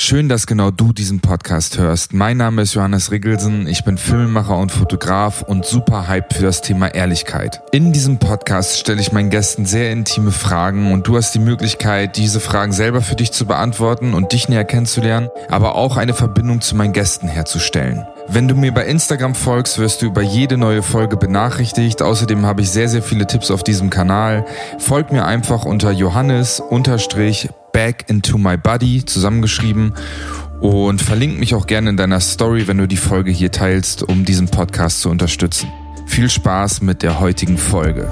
Schön, 0.00 0.28
dass 0.28 0.46
genau 0.46 0.70
du 0.70 0.92
diesen 0.92 1.18
Podcast 1.18 1.76
hörst. 1.76 2.12
Mein 2.12 2.36
Name 2.36 2.62
ist 2.62 2.74
Johannes 2.74 3.10
Riggelsen, 3.10 3.66
ich 3.66 3.82
bin 3.82 3.98
Filmemacher 3.98 4.56
und 4.56 4.70
Fotograf 4.70 5.42
und 5.42 5.66
super 5.66 6.06
hype 6.06 6.32
für 6.34 6.44
das 6.44 6.60
Thema 6.60 6.94
Ehrlichkeit. 6.94 7.60
In 7.72 7.92
diesem 7.92 8.20
Podcast 8.20 8.78
stelle 8.78 9.00
ich 9.00 9.10
meinen 9.10 9.28
Gästen 9.28 9.66
sehr 9.66 9.90
intime 9.90 10.30
Fragen 10.30 10.92
und 10.92 11.08
du 11.08 11.16
hast 11.16 11.34
die 11.34 11.40
Möglichkeit, 11.40 12.16
diese 12.16 12.38
Fragen 12.38 12.70
selber 12.70 13.02
für 13.02 13.16
dich 13.16 13.32
zu 13.32 13.44
beantworten 13.44 14.14
und 14.14 14.32
dich 14.32 14.48
näher 14.48 14.64
kennenzulernen, 14.64 15.30
aber 15.48 15.74
auch 15.74 15.96
eine 15.96 16.14
Verbindung 16.14 16.60
zu 16.60 16.76
meinen 16.76 16.92
Gästen 16.92 17.26
herzustellen. 17.26 18.06
Wenn 18.30 18.46
du 18.46 18.54
mir 18.54 18.72
bei 18.72 18.84
Instagram 18.84 19.34
folgst, 19.34 19.78
wirst 19.78 20.02
du 20.02 20.06
über 20.06 20.20
jede 20.20 20.58
neue 20.58 20.82
Folge 20.82 21.16
benachrichtigt. 21.16 22.02
Außerdem 22.02 22.44
habe 22.44 22.60
ich 22.60 22.70
sehr, 22.70 22.88
sehr 22.88 23.02
viele 23.02 23.26
Tipps 23.26 23.50
auf 23.50 23.64
diesem 23.64 23.88
Kanal. 23.88 24.44
Folg 24.78 25.10
mir 25.12 25.24
einfach 25.24 25.64
unter 25.64 25.90
Johannes 25.90 26.62
Back 27.72 28.04
into 28.08 28.36
my 28.36 28.58
body 28.58 29.04
zusammengeschrieben 29.04 29.94
und 30.60 31.00
verlink 31.00 31.38
mich 31.38 31.54
auch 31.54 31.66
gerne 31.66 31.90
in 31.90 31.96
deiner 31.96 32.20
Story, 32.20 32.68
wenn 32.68 32.78
du 32.78 32.86
die 32.86 32.96
Folge 32.96 33.30
hier 33.30 33.50
teilst, 33.50 34.02
um 34.02 34.26
diesen 34.26 34.48
Podcast 34.48 35.00
zu 35.00 35.08
unterstützen. 35.08 35.70
Viel 36.06 36.28
Spaß 36.28 36.82
mit 36.82 37.02
der 37.02 37.20
heutigen 37.20 37.56
Folge. 37.56 38.10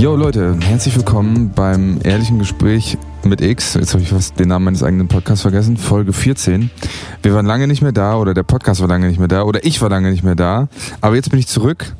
Yo 0.00 0.16
Leute, 0.16 0.56
herzlich 0.62 0.96
willkommen 0.96 1.52
beim 1.54 2.00
ehrlichen 2.02 2.38
Gespräch 2.38 2.96
mit 3.22 3.42
X. 3.42 3.74
Jetzt 3.74 3.92
habe 3.92 4.02
ich 4.02 4.08
fast 4.08 4.40
den 4.40 4.48
Namen 4.48 4.64
meines 4.64 4.82
eigenen 4.82 5.08
Podcasts 5.08 5.42
vergessen. 5.42 5.76
Folge 5.76 6.14
14. 6.14 6.70
Wir 7.22 7.34
waren 7.34 7.44
lange 7.44 7.66
nicht 7.66 7.82
mehr 7.82 7.92
da 7.92 8.16
oder 8.16 8.32
der 8.32 8.42
Podcast 8.42 8.80
war 8.80 8.88
lange 8.88 9.08
nicht 9.08 9.18
mehr 9.18 9.28
da 9.28 9.42
oder 9.42 9.62
ich 9.62 9.82
war 9.82 9.90
lange 9.90 10.10
nicht 10.10 10.24
mehr 10.24 10.36
da. 10.36 10.68
Aber 11.02 11.16
jetzt 11.16 11.28
bin 11.28 11.38
ich 11.38 11.48
zurück 11.48 11.94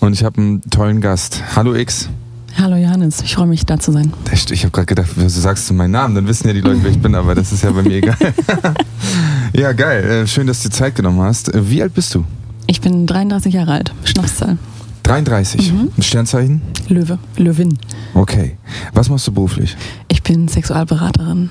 und 0.00 0.14
ich 0.14 0.24
habe 0.24 0.40
einen 0.40 0.62
tollen 0.70 1.02
Gast. 1.02 1.42
Hallo 1.54 1.74
X. 1.74 2.08
Hallo 2.56 2.76
Johannes, 2.76 3.20
ich 3.20 3.34
freue 3.34 3.48
mich 3.48 3.66
da 3.66 3.78
zu 3.78 3.92
sein. 3.92 4.14
Ich 4.32 4.62
habe 4.64 4.70
gerade 4.70 4.86
gedacht, 4.86 5.10
du 5.14 5.28
sagst 5.28 5.68
du 5.68 5.74
meinen 5.74 5.90
Namen, 5.90 6.14
dann 6.14 6.26
wissen 6.26 6.48
ja 6.48 6.54
die 6.54 6.62
Leute, 6.62 6.82
wer 6.82 6.90
ich 6.90 7.02
bin, 7.02 7.14
aber 7.14 7.34
das 7.34 7.52
ist 7.52 7.64
ja 7.64 7.70
bei 7.72 7.82
mir 7.82 7.96
egal. 7.96 8.16
ja, 9.52 9.72
geil. 9.72 10.02
Äh, 10.02 10.26
schön, 10.26 10.46
dass 10.46 10.62
du 10.62 10.70
dir 10.70 10.74
Zeit 10.74 10.94
genommen 10.94 11.20
hast. 11.20 11.54
Äh, 11.54 11.68
wie 11.68 11.82
alt 11.82 11.92
bist 11.92 12.14
du? 12.14 12.24
Ich 12.66 12.80
bin 12.80 13.06
33 13.06 13.52
Jahre 13.52 13.72
alt. 13.72 13.92
Schnapszahl. 14.04 14.56
33. 15.02 15.72
Mhm. 15.72 15.90
Sternzeichen? 15.98 16.62
Löwe. 16.88 17.18
Löwin. 17.36 17.78
Okay. 18.14 18.56
Was 18.94 19.08
machst 19.08 19.26
du 19.26 19.32
beruflich? 19.32 19.76
Ich 20.08 20.22
bin 20.22 20.48
Sexualberaterin. 20.48 21.50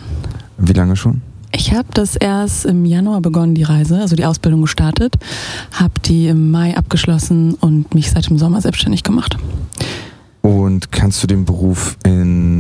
Wie 0.58 0.74
lange 0.74 0.96
schon? 0.96 1.22
Ich 1.54 1.74
habe 1.74 1.88
das 1.94 2.16
erst 2.16 2.66
im 2.66 2.86
Januar 2.86 3.22
begonnen, 3.22 3.56
die 3.56 3.64
Reise, 3.64 4.00
also 4.00 4.16
die 4.16 4.26
Ausbildung 4.26 4.62
gestartet, 4.62 5.16
habe 5.74 5.94
die 6.06 6.28
im 6.28 6.50
Mai 6.50 6.78
abgeschlossen 6.78 7.56
und 7.56 7.94
mich 7.94 8.10
seit 8.12 8.30
dem 8.30 8.38
Sommer 8.38 8.62
selbstständig 8.62 9.04
gemacht. 9.04 9.38
Und 10.42 10.92
kannst 10.92 11.22
du 11.22 11.28
den 11.28 11.46
Beruf 11.46 11.98
in 12.06 12.51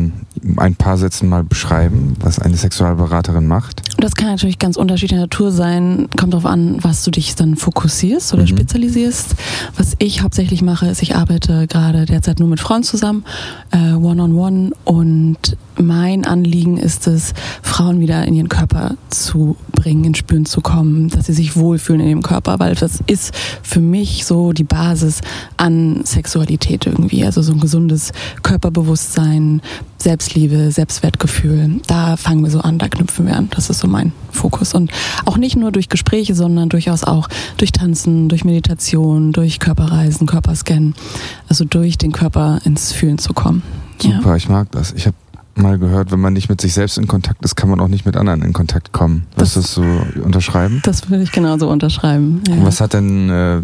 ein 0.57 0.75
paar 0.75 0.97
Sätzen 0.97 1.29
mal 1.29 1.43
beschreiben, 1.43 2.15
was 2.19 2.39
eine 2.39 2.57
Sexualberaterin 2.57 3.45
macht? 3.45 3.81
Das 3.97 4.15
kann 4.15 4.27
natürlich 4.27 4.59
ganz 4.59 4.75
unterschiedlicher 4.75 5.21
Natur 5.21 5.51
sein. 5.51 6.07
Kommt 6.17 6.33
darauf 6.33 6.45
an, 6.45 6.77
was 6.81 7.03
du 7.03 7.11
dich 7.11 7.35
dann 7.35 7.55
fokussierst 7.55 8.33
oder 8.33 8.43
mhm. 8.43 8.47
spezialisierst. 8.47 9.35
Was 9.77 9.93
ich 9.99 10.21
hauptsächlich 10.21 10.61
mache, 10.61 10.87
ist, 10.87 11.01
ich 11.01 11.15
arbeite 11.15 11.67
gerade 11.67 12.05
derzeit 12.05 12.39
nur 12.39 12.47
mit 12.47 12.59
Frauen 12.59 12.83
zusammen, 12.83 13.23
äh, 13.71 13.93
one-on-one. 13.93 14.31
-on 14.31 14.71
-one, 14.71 14.71
und 14.85 15.57
mein 15.77 16.25
Anliegen 16.25 16.77
ist 16.77 17.07
es, 17.07 17.33
Frauen 17.61 17.99
wieder 17.99 18.25
in 18.25 18.35
ihren 18.35 18.49
Körper 18.49 18.95
zu 19.09 19.55
bringen, 19.71 20.03
ins 20.03 20.19
Spüren 20.19 20.45
zu 20.45 20.61
kommen, 20.61 21.09
dass 21.09 21.27
sie 21.27 21.33
sich 21.33 21.55
wohlfühlen 21.55 22.01
in 22.01 22.07
ihrem 22.09 22.21
Körper, 22.21 22.59
weil 22.59 22.75
das 22.75 22.99
ist 23.07 23.33
für 23.63 23.79
mich 23.79 24.25
so 24.25 24.53
die 24.53 24.63
Basis 24.63 25.21
an 25.57 26.01
Sexualität 26.03 26.85
irgendwie. 26.85 27.25
Also 27.25 27.41
so 27.41 27.53
ein 27.53 27.59
gesundes 27.59 28.11
Körperbewusstsein, 28.43 29.61
Selbstliebe, 30.01 30.71
Selbstwertgefühl. 30.71 31.81
Da 31.87 32.17
fangen 32.17 32.43
wir 32.43 32.51
so 32.51 32.59
an, 32.59 32.77
da 32.77 32.87
knüpfen 32.87 33.27
wir 33.27 33.35
an. 33.35 33.49
Das 33.51 33.69
ist 33.69 33.79
so 33.79 33.87
mein 33.87 34.11
Fokus. 34.31 34.73
Und 34.73 34.91
auch 35.25 35.37
nicht 35.37 35.55
nur 35.55 35.71
durch 35.71 35.89
Gespräche, 35.89 36.35
sondern 36.35 36.69
durchaus 36.69 37.03
auch 37.03 37.27
durch 37.57 37.71
Tanzen, 37.71 38.29
durch 38.29 38.43
Meditation, 38.43 39.31
durch 39.31 39.59
Körperreisen, 39.59 40.27
Körperscannen. 40.27 40.95
Also 41.47 41.65
durch 41.65 41.97
den 41.97 42.11
Körper 42.11 42.59
ins 42.63 42.91
Fühlen 42.91 43.17
zu 43.17 43.33
kommen. 43.33 43.61
Super, 43.99 44.29
ja. 44.29 44.35
ich 44.35 44.49
mag 44.49 44.71
das. 44.71 44.93
Ich 44.93 45.05
habe 45.05 45.15
mal 45.55 45.77
gehört, 45.77 46.11
wenn 46.11 46.19
man 46.19 46.33
nicht 46.33 46.49
mit 46.49 46.61
sich 46.61 46.73
selbst 46.73 46.97
in 46.97 47.07
Kontakt 47.07 47.43
ist, 47.43 47.55
kann 47.55 47.69
man 47.69 47.79
auch 47.79 47.87
nicht 47.87 48.05
mit 48.05 48.17
anderen 48.17 48.41
in 48.41 48.53
Kontakt 48.53 48.91
kommen. 48.91 49.27
Wirst 49.35 49.55
du 49.55 49.61
das 49.61 49.73
so 49.73 49.83
unterschreiben? 50.23 50.81
Das 50.83 51.09
würde 51.09 51.23
ich 51.23 51.31
genauso 51.31 51.69
unterschreiben. 51.69 52.41
Ja. 52.47 52.63
Was 52.63 52.81
hat 52.81 52.93
denn, 52.93 53.29
äh, 53.29 53.61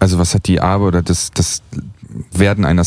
also 0.00 0.18
was 0.18 0.34
hat 0.34 0.46
die 0.46 0.60
Arbeit 0.60 0.88
oder 0.88 1.02
das, 1.02 1.30
das 1.32 1.62
Werden 2.32 2.64
einer 2.64 2.84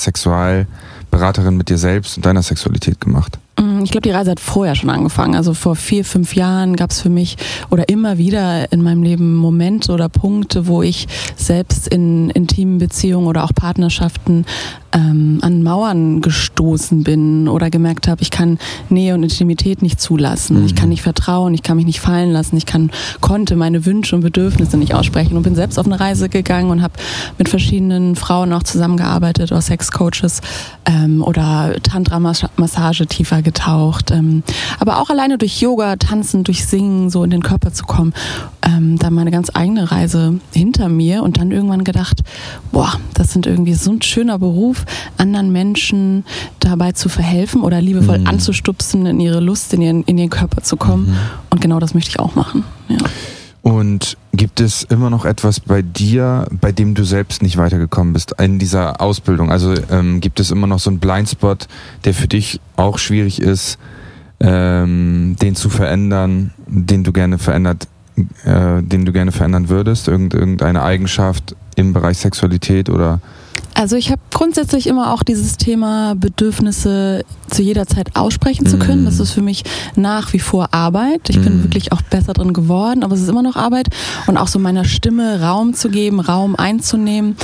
Sexualberaterin 1.09 1.57
mit 1.57 1.69
dir 1.69 1.77
selbst 1.77 2.17
und 2.17 2.25
deiner 2.25 2.43
Sexualität 2.43 3.01
gemacht? 3.01 3.39
Ich 3.83 3.91
glaube, 3.91 4.01
die 4.01 4.11
Reise 4.11 4.31
hat 4.31 4.39
vorher 4.39 4.75
schon 4.75 4.89
angefangen. 4.89 5.35
Also 5.35 5.53
vor 5.53 5.75
vier, 5.75 6.05
fünf 6.05 6.35
Jahren 6.35 6.75
gab 6.75 6.91
es 6.91 7.01
für 7.01 7.09
mich 7.09 7.37
oder 7.69 7.89
immer 7.89 8.17
wieder 8.17 8.71
in 8.71 8.81
meinem 8.81 9.03
Leben 9.03 9.35
Momente 9.35 9.91
oder 9.91 10.09
Punkte, 10.09 10.67
wo 10.67 10.81
ich 10.81 11.07
selbst 11.35 11.87
in 11.87 12.29
intimen 12.29 12.77
Beziehungen 12.77 13.27
oder 13.27 13.43
auch 13.43 13.53
Partnerschaften 13.53 14.45
ähm, 14.91 15.39
an 15.41 15.63
Mauern 15.63 16.21
gestoßen 16.21 17.03
bin 17.03 17.47
oder 17.47 17.69
gemerkt 17.69 18.07
habe, 18.07 18.21
ich 18.21 18.31
kann 18.31 18.57
Nähe 18.89 19.13
und 19.13 19.23
Intimität 19.23 19.81
nicht 19.81 20.01
zulassen. 20.01 20.59
Mhm. 20.59 20.65
Ich 20.65 20.75
kann 20.75 20.85
mhm. 20.85 20.89
nicht 20.89 21.01
vertrauen, 21.01 21.53
ich 21.53 21.63
kann 21.63 21.77
mich 21.77 21.85
nicht 21.85 21.99
fallen 21.99 22.31
lassen, 22.31 22.57
ich 22.57 22.65
kann, 22.65 22.91
konnte 23.21 23.55
meine 23.55 23.85
Wünsche 23.85 24.15
und 24.15 24.21
Bedürfnisse 24.21 24.77
nicht 24.77 24.93
aussprechen 24.93 25.37
und 25.37 25.43
bin 25.43 25.55
selbst 25.55 25.77
auf 25.77 25.85
eine 25.85 25.99
Reise 25.99 26.29
gegangen 26.29 26.71
und 26.71 26.81
habe 26.81 26.93
mit 27.37 27.49
verschiedenen 27.49 28.15
Frauen 28.15 28.51
auch 28.53 28.63
zusammengearbeitet 28.63 29.51
oder 29.51 29.61
Sexcoaches 29.61 30.41
ähm, 30.85 31.21
oder 31.23 31.75
Tantra-Massage 31.83 33.07
tiefer 33.07 33.41
getaucht. 33.41 33.68
Ähm, 34.11 34.43
aber 34.79 34.99
auch 34.99 35.09
alleine 35.09 35.37
durch 35.37 35.61
Yoga, 35.61 35.95
Tanzen, 35.95 36.43
durch 36.43 36.65
Singen 36.65 37.09
so 37.09 37.23
in 37.23 37.29
den 37.29 37.43
Körper 37.43 37.71
zu 37.71 37.85
kommen, 37.85 38.13
ähm, 38.61 38.97
da 38.97 39.09
meine 39.09 39.31
ganz 39.31 39.51
eigene 39.53 39.91
Reise 39.91 40.39
hinter 40.53 40.89
mir 40.89 41.23
und 41.23 41.37
dann 41.37 41.51
irgendwann 41.51 41.83
gedacht, 41.83 42.21
boah, 42.71 42.99
das 43.13 43.33
sind 43.33 43.47
irgendwie 43.47 43.73
so 43.73 43.91
ein 43.91 44.01
schöner 44.01 44.39
Beruf, 44.39 44.85
anderen 45.17 45.51
Menschen 45.51 46.25
dabei 46.59 46.91
zu 46.93 47.09
verhelfen 47.09 47.61
oder 47.61 47.81
liebevoll 47.81 48.19
mhm. 48.19 48.27
anzustupsen, 48.27 49.05
in 49.05 49.19
ihre 49.19 49.39
Lust, 49.39 49.73
in 49.73 49.81
ihren, 49.81 50.03
in 50.03 50.17
ihren 50.17 50.29
Körper 50.29 50.63
zu 50.63 50.77
kommen. 50.77 51.09
Mhm. 51.09 51.17
Und 51.51 51.61
genau 51.61 51.79
das 51.79 51.93
möchte 51.93 52.09
ich 52.09 52.19
auch 52.19 52.35
machen. 52.35 52.63
Ja. 52.87 52.97
Und 53.61 54.17
gibt 54.33 54.61
es 54.61 54.83
immer 54.83 55.09
noch 55.09 55.25
etwas 55.25 55.59
bei 55.59 55.81
dir, 55.81 56.47
bei 56.61 56.71
dem 56.71 56.95
du 56.95 57.03
selbst 57.03 57.41
nicht 57.41 57.57
weitergekommen 57.57 58.13
bist 58.13 58.33
in 58.39 58.57
dieser 58.57 59.01
Ausbildung? 59.01 59.51
Also 59.51 59.73
ähm, 59.91 60.21
gibt 60.21 60.39
es 60.39 60.51
immer 60.51 60.67
noch 60.67 60.79
so 60.79 60.89
einen 60.89 60.99
Blindspot, 60.99 61.67
der 62.05 62.13
für 62.13 62.27
dich 62.27 62.61
auch 62.77 62.97
schwierig 62.97 63.41
ist, 63.41 63.77
ähm, 64.39 65.35
den 65.41 65.55
zu 65.55 65.69
verändern, 65.69 66.51
den 66.67 67.03
du 67.03 67.11
gerne 67.11 67.37
verändert, 67.37 67.87
äh, 68.45 68.81
den 68.81 69.05
du 69.05 69.11
gerne 69.11 69.33
verändern 69.33 69.67
würdest? 69.67 70.07
Irgend, 70.07 70.33
irgendeine 70.33 70.83
Eigenschaft 70.83 71.55
im 71.75 71.91
Bereich 71.91 72.17
Sexualität 72.17 72.89
oder 72.89 73.19
also 73.79 73.95
ich 73.95 74.11
habe 74.11 74.19
grundsätzlich 74.33 74.87
immer 74.87 75.13
auch 75.13 75.23
dieses 75.23 75.55
Thema 75.55 76.13
Bedürfnisse 76.13 77.23
zu 77.49 77.61
jeder 77.61 77.87
Zeit 77.87 78.17
aussprechen 78.17 78.65
zu 78.65 78.77
können. 78.77 79.05
Das 79.05 79.19
mm. 79.19 79.21
ist 79.21 79.31
für 79.31 79.41
mich 79.41 79.63
nach 79.95 80.33
wie 80.33 80.39
vor 80.39 80.73
Arbeit. 80.73 81.29
Ich 81.29 81.41
bin 81.41 81.61
mm. 81.61 81.63
wirklich 81.63 81.93
auch 81.93 82.01
besser 82.01 82.33
drin 82.33 82.51
geworden, 82.51 83.05
aber 83.05 83.15
es 83.15 83.21
ist 83.21 83.29
immer 83.29 83.41
noch 83.41 83.55
Arbeit. 83.55 83.87
Und 84.27 84.35
auch 84.35 84.49
so 84.49 84.59
meiner 84.59 84.83
Stimme 84.83 85.39
Raum 85.41 85.73
zu 85.75 85.89
geben, 85.89 86.19
Raum 86.19 86.57
einzunehmen. 86.57 87.37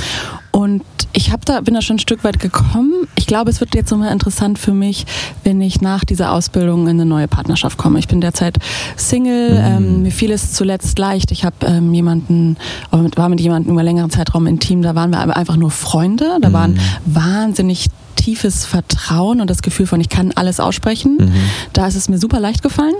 Und 0.66 0.82
ich 1.12 1.30
habe 1.30 1.42
da 1.44 1.60
bin 1.60 1.74
da 1.74 1.80
schon 1.80 1.94
ein 1.94 2.00
Stück 2.00 2.24
weit 2.24 2.40
gekommen. 2.40 3.06
Ich 3.14 3.28
glaube, 3.28 3.50
es 3.50 3.60
wird 3.60 3.76
jetzt 3.76 3.92
nochmal 3.92 4.10
interessant 4.10 4.58
für 4.58 4.72
mich, 4.72 5.06
wenn 5.44 5.60
ich 5.60 5.80
nach 5.80 6.04
dieser 6.04 6.32
Ausbildung 6.32 6.88
in 6.88 6.96
eine 6.96 7.06
neue 7.06 7.28
Partnerschaft 7.28 7.78
komme. 7.78 8.00
Ich 8.00 8.08
bin 8.08 8.20
derzeit 8.20 8.58
Single. 8.96 9.52
Mhm. 9.52 9.64
Ähm, 9.64 10.02
mir 10.02 10.10
fiel 10.10 10.32
es 10.32 10.52
zuletzt 10.54 10.98
leicht. 10.98 11.30
Ich 11.30 11.44
habe 11.44 11.54
ähm, 11.64 11.94
jemanden, 11.94 12.56
war 12.90 13.28
mit 13.28 13.40
jemandem 13.40 13.74
über 13.74 13.84
längeren 13.84 14.10
Zeitraum 14.10 14.48
intim. 14.48 14.82
Da 14.82 14.96
waren 14.96 15.10
wir 15.10 15.36
einfach 15.36 15.56
nur 15.56 15.70
Freunde. 15.70 16.38
Da 16.42 16.52
waren 16.52 16.72
mhm. 16.72 16.78
wahnsinnig 17.04 17.86
tiefes 18.16 18.64
Vertrauen 18.64 19.40
und 19.40 19.48
das 19.48 19.62
Gefühl 19.62 19.86
von, 19.86 20.00
ich 20.00 20.08
kann 20.08 20.32
alles 20.34 20.60
aussprechen. 20.60 21.18
Mhm. 21.20 21.32
Da 21.72 21.86
ist 21.86 21.94
es 21.94 22.08
mir 22.08 22.18
super 22.18 22.40
leicht 22.40 22.62
gefallen. 22.62 22.94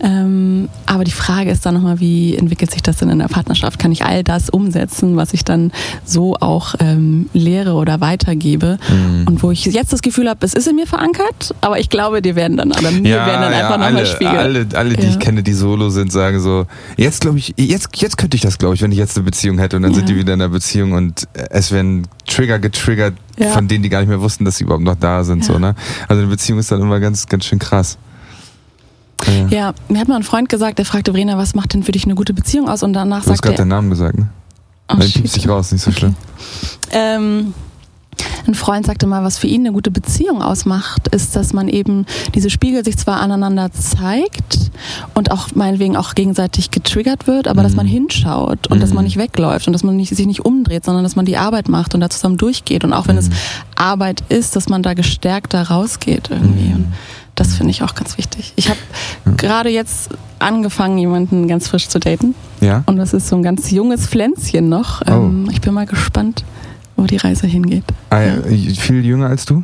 Ähm, 0.00 0.68
aber 0.86 1.04
die 1.04 1.12
Frage 1.12 1.50
ist 1.50 1.64
dann 1.64 1.74
nochmal, 1.74 2.00
wie 2.00 2.34
entwickelt 2.36 2.70
sich 2.70 2.82
das 2.82 2.96
denn 2.96 3.08
in 3.08 3.18
der 3.18 3.28
Partnerschaft? 3.28 3.78
Kann 3.78 3.92
ich 3.92 4.04
all 4.04 4.24
das 4.24 4.50
umsetzen, 4.50 5.16
was 5.16 5.32
ich 5.32 5.44
dann 5.44 5.72
so 6.04 6.34
auch 6.36 6.74
ähm, 6.80 7.28
lehre 7.32 7.74
oder 7.74 8.00
weitergebe? 8.00 8.78
Mhm. 8.88 9.26
Und 9.26 9.42
wo 9.42 9.50
ich 9.50 9.64
jetzt 9.64 9.92
das 9.92 10.02
Gefühl 10.02 10.28
habe, 10.28 10.44
es 10.44 10.54
ist 10.54 10.66
in 10.66 10.76
mir 10.76 10.86
verankert, 10.86 11.54
aber 11.60 11.78
ich 11.78 11.88
glaube, 11.88 12.22
die 12.22 12.34
werden 12.34 12.56
dann, 12.56 12.72
oder 12.72 12.90
mir 12.90 13.08
ja, 13.08 13.26
werden 13.26 13.42
dann 13.42 13.52
ja, 13.52 13.58
einfach 13.58 13.78
nochmal 13.78 14.06
spiegeln. 14.06 14.36
Alle, 14.36 14.66
alle, 14.74 14.96
die 14.96 15.04
ja. 15.04 15.10
ich 15.10 15.18
kenne, 15.18 15.42
die 15.42 15.52
solo 15.52 15.90
sind, 15.90 16.12
sagen 16.12 16.40
so, 16.40 16.66
jetzt 16.96 17.20
glaube 17.20 17.38
ich, 17.38 17.54
jetzt, 17.56 17.88
jetzt 17.96 18.16
könnte 18.16 18.36
ich 18.36 18.40
das, 18.40 18.58
glaube 18.58 18.74
ich, 18.74 18.82
wenn 18.82 18.92
ich 18.92 18.98
jetzt 18.98 19.16
eine 19.16 19.24
Beziehung 19.24 19.58
hätte 19.58 19.76
und 19.76 19.82
dann 19.82 19.94
sind 19.94 20.08
die 20.08 20.16
wieder 20.16 20.34
in 20.34 20.40
einer 20.40 20.50
Beziehung 20.50 20.92
und 20.92 21.28
es 21.50 21.72
werden 21.72 22.06
Trigger 22.26 22.58
getriggert, 22.58 23.14
ja. 23.36 23.50
von 23.50 23.68
denen 23.68 23.82
die 23.82 23.88
gar 23.88 24.00
nicht 24.00 24.08
mehr 24.08 24.20
wussten, 24.20 24.44
dass 24.44 24.56
sie 24.56 24.64
überhaupt 24.64 24.84
noch 24.84 24.96
da 24.96 25.24
sind. 25.24 25.46
Ja. 25.46 25.52
So, 25.52 25.58
ne? 25.58 25.74
Also 26.08 26.22
eine 26.22 26.30
Beziehung 26.30 26.58
ist 26.58 26.70
dann 26.70 26.80
immer 26.80 27.00
ganz, 27.00 27.26
ganz 27.26 27.44
schön 27.44 27.58
krass. 27.58 27.98
Ja. 29.26 29.46
ja, 29.48 29.74
mir 29.88 29.98
hat 29.98 30.08
mal 30.08 30.16
ein 30.16 30.22
Freund 30.22 30.48
gesagt, 30.48 30.78
der 30.78 30.84
fragte 30.84 31.12
Verena, 31.12 31.38
was 31.38 31.54
macht 31.54 31.72
denn 31.72 31.82
für 31.82 31.92
dich 31.92 32.04
eine 32.04 32.14
gute 32.14 32.34
Beziehung 32.34 32.68
aus? 32.68 32.82
Und 32.82 32.92
danach 32.92 33.24
du 33.24 33.28
sagt 33.28 33.28
er... 33.28 33.32
Du 33.32 33.32
hast 33.32 33.42
gerade 33.42 33.56
deinen 33.56 33.68
Namen 33.68 33.90
gesagt, 33.90 34.18
ne? 34.18 34.28
Oh, 34.88 34.96
Dann 34.96 35.10
piepst 35.10 35.36
dich 35.36 35.48
raus, 35.48 35.72
nicht 35.72 35.82
so 35.82 35.90
okay. 35.90 35.98
schlimm. 35.98 36.14
Ähm, 36.90 37.54
Ein 38.46 38.54
Freund 38.54 38.86
sagte 38.86 39.06
mal, 39.06 39.24
was 39.24 39.38
für 39.38 39.46
ihn 39.46 39.62
eine 39.62 39.72
gute 39.72 39.90
Beziehung 39.90 40.42
ausmacht, 40.42 41.08
ist, 41.08 41.34
dass 41.34 41.52
man 41.52 41.68
eben 41.68 42.06
diese 42.34 42.50
Spiegel 42.50 42.84
sich 42.84 42.96
zwar 42.96 43.20
aneinander 43.20 43.72
zeigt 43.72 44.65
und 45.14 45.30
auch 45.30 45.48
meinetwegen 45.54 45.96
auch 45.96 46.14
gegenseitig 46.14 46.70
getriggert 46.70 47.26
wird, 47.26 47.48
aber 47.48 47.62
mhm. 47.62 47.66
dass 47.66 47.76
man 47.76 47.86
hinschaut 47.86 48.66
und 48.68 48.78
mhm. 48.78 48.80
dass 48.80 48.92
man 48.92 49.04
nicht 49.04 49.16
wegläuft 49.16 49.66
und 49.66 49.72
dass 49.72 49.82
man 49.82 49.96
nicht, 49.96 50.14
sich 50.14 50.26
nicht 50.26 50.44
umdreht, 50.44 50.84
sondern 50.84 51.04
dass 51.04 51.16
man 51.16 51.24
die 51.24 51.36
Arbeit 51.36 51.68
macht 51.68 51.94
und 51.94 52.00
da 52.00 52.10
zusammen 52.10 52.36
durchgeht. 52.36 52.84
Und 52.84 52.92
auch 52.92 53.08
wenn 53.08 53.16
mhm. 53.16 53.20
es 53.20 53.30
Arbeit 53.74 54.22
ist, 54.28 54.56
dass 54.56 54.68
man 54.68 54.82
da 54.82 54.94
gestärkt 54.94 55.54
da 55.54 55.62
rausgeht 55.62 56.30
irgendwie. 56.30 56.72
Und 56.72 56.92
das 57.34 57.54
finde 57.54 57.70
ich 57.70 57.82
auch 57.82 57.94
ganz 57.94 58.16
wichtig. 58.18 58.52
Ich 58.56 58.68
habe 58.68 58.78
ja. 59.26 59.32
gerade 59.32 59.68
jetzt 59.68 60.10
angefangen, 60.38 60.98
jemanden 60.98 61.48
ganz 61.48 61.68
frisch 61.68 61.88
zu 61.88 61.98
daten. 61.98 62.34
Ja. 62.60 62.82
Und 62.86 62.96
das 62.96 63.12
ist 63.12 63.28
so 63.28 63.36
ein 63.36 63.42
ganz 63.42 63.70
junges 63.70 64.06
Pflänzchen 64.06 64.68
noch. 64.68 65.02
Oh. 65.02 65.12
Ähm, 65.12 65.48
ich 65.50 65.60
bin 65.60 65.74
mal 65.74 65.86
gespannt 65.86 66.44
wo 66.96 67.04
die 67.04 67.16
Reise 67.16 67.46
hingeht. 67.46 67.84
Ah, 68.10 68.20
ja. 68.20 68.36
Viel 68.78 69.04
jünger 69.04 69.28
als 69.28 69.44
du? 69.44 69.62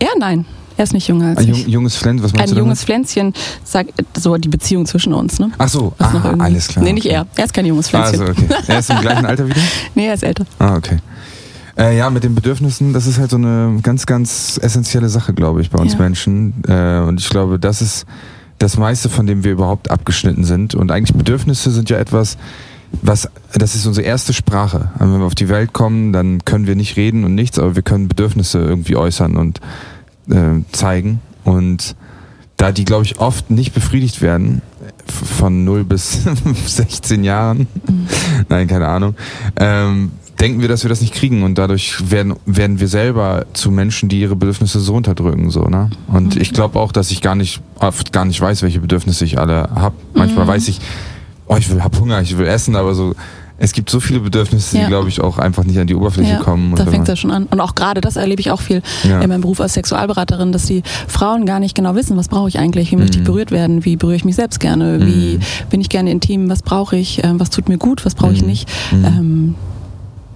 Ja, 0.00 0.08
nein. 0.18 0.44
Er 0.76 0.84
ist 0.84 0.94
nicht 0.94 1.08
jünger 1.08 1.28
als 1.28 1.38
ein 1.38 1.50
ich. 1.50 1.66
junges 1.66 1.96
Pflänzchen, 1.96 2.24
was 2.24 2.32
meinst 2.32 2.52
ein 2.52 2.56
du? 2.56 2.60
Ein 2.60 2.64
junges 2.66 2.84
Pflänzchen 2.84 3.34
sagt 3.64 3.92
so 4.18 4.36
die 4.36 4.48
Beziehung 4.48 4.86
zwischen 4.86 5.12
uns, 5.12 5.38
ne? 5.38 5.50
Ach 5.58 5.68
so, 5.68 5.92
ah, 5.98 6.34
alles 6.38 6.68
klar. 6.68 6.84
Nee, 6.84 6.92
nicht 6.92 7.06
er. 7.06 7.26
Er 7.36 7.44
ist 7.44 7.54
kein 7.54 7.66
junges 7.66 7.88
Pflänzchen. 7.88 8.20
Also, 8.20 8.32
okay. 8.32 8.46
Er 8.66 8.78
ist 8.78 8.90
im 8.90 8.96
gleichen 9.00 9.26
Alter 9.26 9.48
wie 9.48 9.52
du? 9.52 9.60
Nee, 9.94 10.06
er 10.06 10.14
ist 10.14 10.22
älter. 10.22 10.44
Ah, 10.58 10.76
okay. 10.76 10.98
Äh, 11.76 11.96
ja, 11.96 12.10
mit 12.10 12.22
den 12.22 12.34
Bedürfnissen, 12.34 12.92
das 12.92 13.06
ist 13.06 13.18
halt 13.18 13.30
so 13.30 13.36
eine 13.36 13.78
ganz, 13.82 14.06
ganz 14.06 14.58
essentielle 14.62 15.08
Sache, 15.08 15.32
glaube 15.32 15.62
ich, 15.62 15.70
bei 15.70 15.78
uns 15.78 15.94
ja. 15.94 15.98
Menschen. 16.00 16.54
Äh, 16.68 16.98
und 17.00 17.20
ich 17.20 17.28
glaube, 17.28 17.58
das 17.58 17.80
ist 17.80 18.06
das 18.58 18.76
meiste, 18.76 19.08
von 19.08 19.26
dem 19.26 19.42
wir 19.44 19.52
überhaupt 19.52 19.90
abgeschnitten 19.90 20.44
sind. 20.44 20.74
Und 20.74 20.90
eigentlich 20.90 21.16
Bedürfnisse 21.16 21.70
sind 21.70 21.88
ja 21.90 21.98
etwas, 21.98 22.36
was, 23.00 23.28
das 23.54 23.74
ist 23.74 23.86
unsere 23.86 24.06
erste 24.06 24.32
Sprache. 24.34 24.90
Wenn 24.98 25.18
wir 25.18 25.24
auf 25.24 25.34
die 25.34 25.48
Welt 25.48 25.72
kommen, 25.72 26.12
dann 26.12 26.44
können 26.44 26.66
wir 26.66 26.76
nicht 26.76 26.96
reden 26.96 27.24
und 27.24 27.34
nichts, 27.34 27.58
aber 27.58 27.74
wir 27.74 27.82
können 27.82 28.08
Bedürfnisse 28.08 28.58
irgendwie 28.58 28.96
äußern 28.96 29.36
und 29.36 29.60
äh, 30.30 30.60
zeigen. 30.72 31.20
Und 31.44 31.96
da 32.56 32.72
die, 32.72 32.84
glaube 32.84 33.04
ich, 33.04 33.18
oft 33.18 33.50
nicht 33.50 33.74
befriedigt 33.74 34.22
werden, 34.22 34.62
von 35.06 35.64
0 35.64 35.84
bis 35.84 36.22
16 36.66 37.24
Jahren, 37.24 37.66
mhm. 37.88 38.06
nein, 38.48 38.68
keine 38.68 38.88
Ahnung, 38.88 39.14
ähm, 39.56 40.12
denken 40.40 40.60
wir, 40.60 40.68
dass 40.68 40.84
wir 40.84 40.88
das 40.88 41.00
nicht 41.00 41.14
kriegen 41.14 41.42
und 41.42 41.56
dadurch 41.56 42.10
werden, 42.10 42.34
werden 42.46 42.80
wir 42.80 42.88
selber 42.88 43.46
zu 43.52 43.70
Menschen, 43.70 44.08
die 44.08 44.20
ihre 44.20 44.36
Bedürfnisse 44.36 44.80
so 44.80 44.94
unterdrücken. 44.94 45.50
So, 45.50 45.64
ne? 45.64 45.90
Und 46.08 46.34
mhm. 46.34 46.40
ich 46.40 46.52
glaube 46.52 46.78
auch, 46.78 46.92
dass 46.92 47.10
ich 47.10 47.20
gar 47.20 47.34
nicht, 47.34 47.60
oft 47.76 48.12
gar 48.12 48.24
nicht 48.24 48.40
weiß, 48.40 48.62
welche 48.62 48.80
Bedürfnisse 48.80 49.24
ich 49.24 49.38
alle 49.38 49.70
habe. 49.74 49.94
Manchmal 50.14 50.44
mhm. 50.44 50.50
weiß 50.50 50.68
ich, 50.68 50.80
oh, 51.46 51.56
ich 51.56 51.70
will, 51.70 51.82
hab 51.82 51.98
Hunger, 51.98 52.20
ich 52.22 52.36
will 52.38 52.46
essen, 52.46 52.76
aber 52.76 52.94
so, 52.94 53.14
es 53.62 53.72
gibt 53.72 53.90
so 53.90 54.00
viele 54.00 54.18
Bedürfnisse, 54.18 54.76
die, 54.76 54.86
glaube 54.86 55.08
ich, 55.08 55.20
auch 55.20 55.38
einfach 55.38 55.62
nicht 55.62 55.78
an 55.78 55.86
die 55.86 55.94
Oberfläche 55.94 56.32
ja, 56.32 56.38
kommen. 56.38 56.74
da 56.74 56.84
fängt 56.84 57.02
es 57.02 57.08
ja 57.08 57.14
schon 57.14 57.30
an. 57.30 57.44
Und 57.44 57.60
auch 57.60 57.76
gerade 57.76 58.00
das 58.00 58.16
erlebe 58.16 58.40
ich 58.40 58.50
auch 58.50 58.60
viel 58.60 58.82
ja. 59.04 59.20
in 59.20 59.28
meinem 59.28 59.42
Beruf 59.42 59.60
als 59.60 59.74
Sexualberaterin, 59.74 60.50
dass 60.50 60.66
die 60.66 60.82
Frauen 61.06 61.46
gar 61.46 61.60
nicht 61.60 61.76
genau 61.76 61.94
wissen, 61.94 62.16
was 62.16 62.26
brauche 62.26 62.48
ich 62.48 62.58
eigentlich, 62.58 62.90
wie 62.90 62.96
möchte 62.96 63.18
ich 63.18 63.20
mhm. 63.20 63.26
berührt 63.26 63.52
werden, 63.52 63.84
wie 63.84 63.94
berühre 63.94 64.16
ich 64.16 64.24
mich 64.24 64.34
selbst 64.34 64.58
gerne, 64.58 64.98
mhm. 64.98 65.06
wie 65.06 65.38
bin 65.70 65.80
ich 65.80 65.90
gerne 65.90 66.10
intim, 66.10 66.50
was 66.50 66.62
brauche 66.62 66.96
ich, 66.96 67.22
äh, 67.22 67.38
was 67.38 67.50
tut 67.50 67.68
mir 67.68 67.78
gut, 67.78 68.04
was 68.04 68.16
brauche 68.16 68.32
ich 68.32 68.42
mhm. 68.42 68.48
nicht. 68.48 68.68
Mhm. 68.90 69.04
Ähm, 69.04 69.54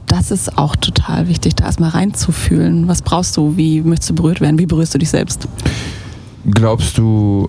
das 0.06 0.31
ist 0.31 0.56
auch 0.56 0.76
total 0.76 1.26
wichtig, 1.26 1.56
da 1.56 1.64
erstmal 1.64 1.90
reinzufühlen. 1.90 2.87
Was 2.87 3.02
brauchst 3.02 3.37
du? 3.37 3.56
Wie 3.56 3.81
möchtest 3.81 4.11
du 4.11 4.14
berührt 4.14 4.40
werden? 4.40 4.61
Wie 4.61 4.67
berührst 4.67 4.94
du 4.94 4.99
dich 4.99 5.11
selbst? 5.11 5.49
Glaubst 6.49 6.96
du, 6.96 7.49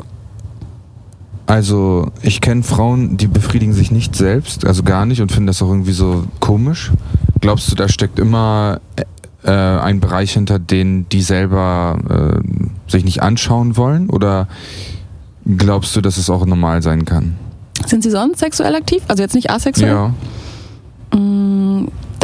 also 1.47 2.11
ich 2.21 2.41
kenne 2.41 2.61
Frauen, 2.61 3.15
die 3.15 3.27
befriedigen 3.27 3.73
sich 3.73 3.89
nicht 3.89 4.15
selbst, 4.15 4.65
also 4.65 4.83
gar 4.83 5.05
nicht 5.05 5.21
und 5.21 5.31
finden 5.31 5.47
das 5.47 5.61
auch 5.61 5.69
irgendwie 5.69 5.93
so 5.93 6.25
komisch. 6.41 6.91
Glaubst 7.39 7.71
du, 7.71 7.75
da 7.75 7.87
steckt 7.87 8.19
immer 8.19 8.81
äh, 9.43 9.51
ein 9.51 10.01
Bereich 10.01 10.33
hinter, 10.33 10.59
den 10.59 11.07
die 11.09 11.21
selber 11.21 11.97
äh, 12.09 12.91
sich 12.91 13.05
nicht 13.05 13.23
anschauen 13.23 13.77
wollen? 13.77 14.09
Oder 14.09 14.49
glaubst 15.45 15.95
du, 15.95 16.01
dass 16.01 16.17
es 16.17 16.29
auch 16.29 16.45
normal 16.45 16.81
sein 16.81 17.05
kann? 17.05 17.37
Sind 17.85 18.03
sie 18.03 18.11
sonst 18.11 18.39
sexuell 18.39 18.75
aktiv? 18.75 19.03
Also 19.07 19.23
jetzt 19.23 19.33
nicht 19.35 19.49
asexuell? 19.49 19.89
Ja. 19.89 21.17
Mm, 21.17 21.46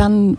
dann 0.04 0.38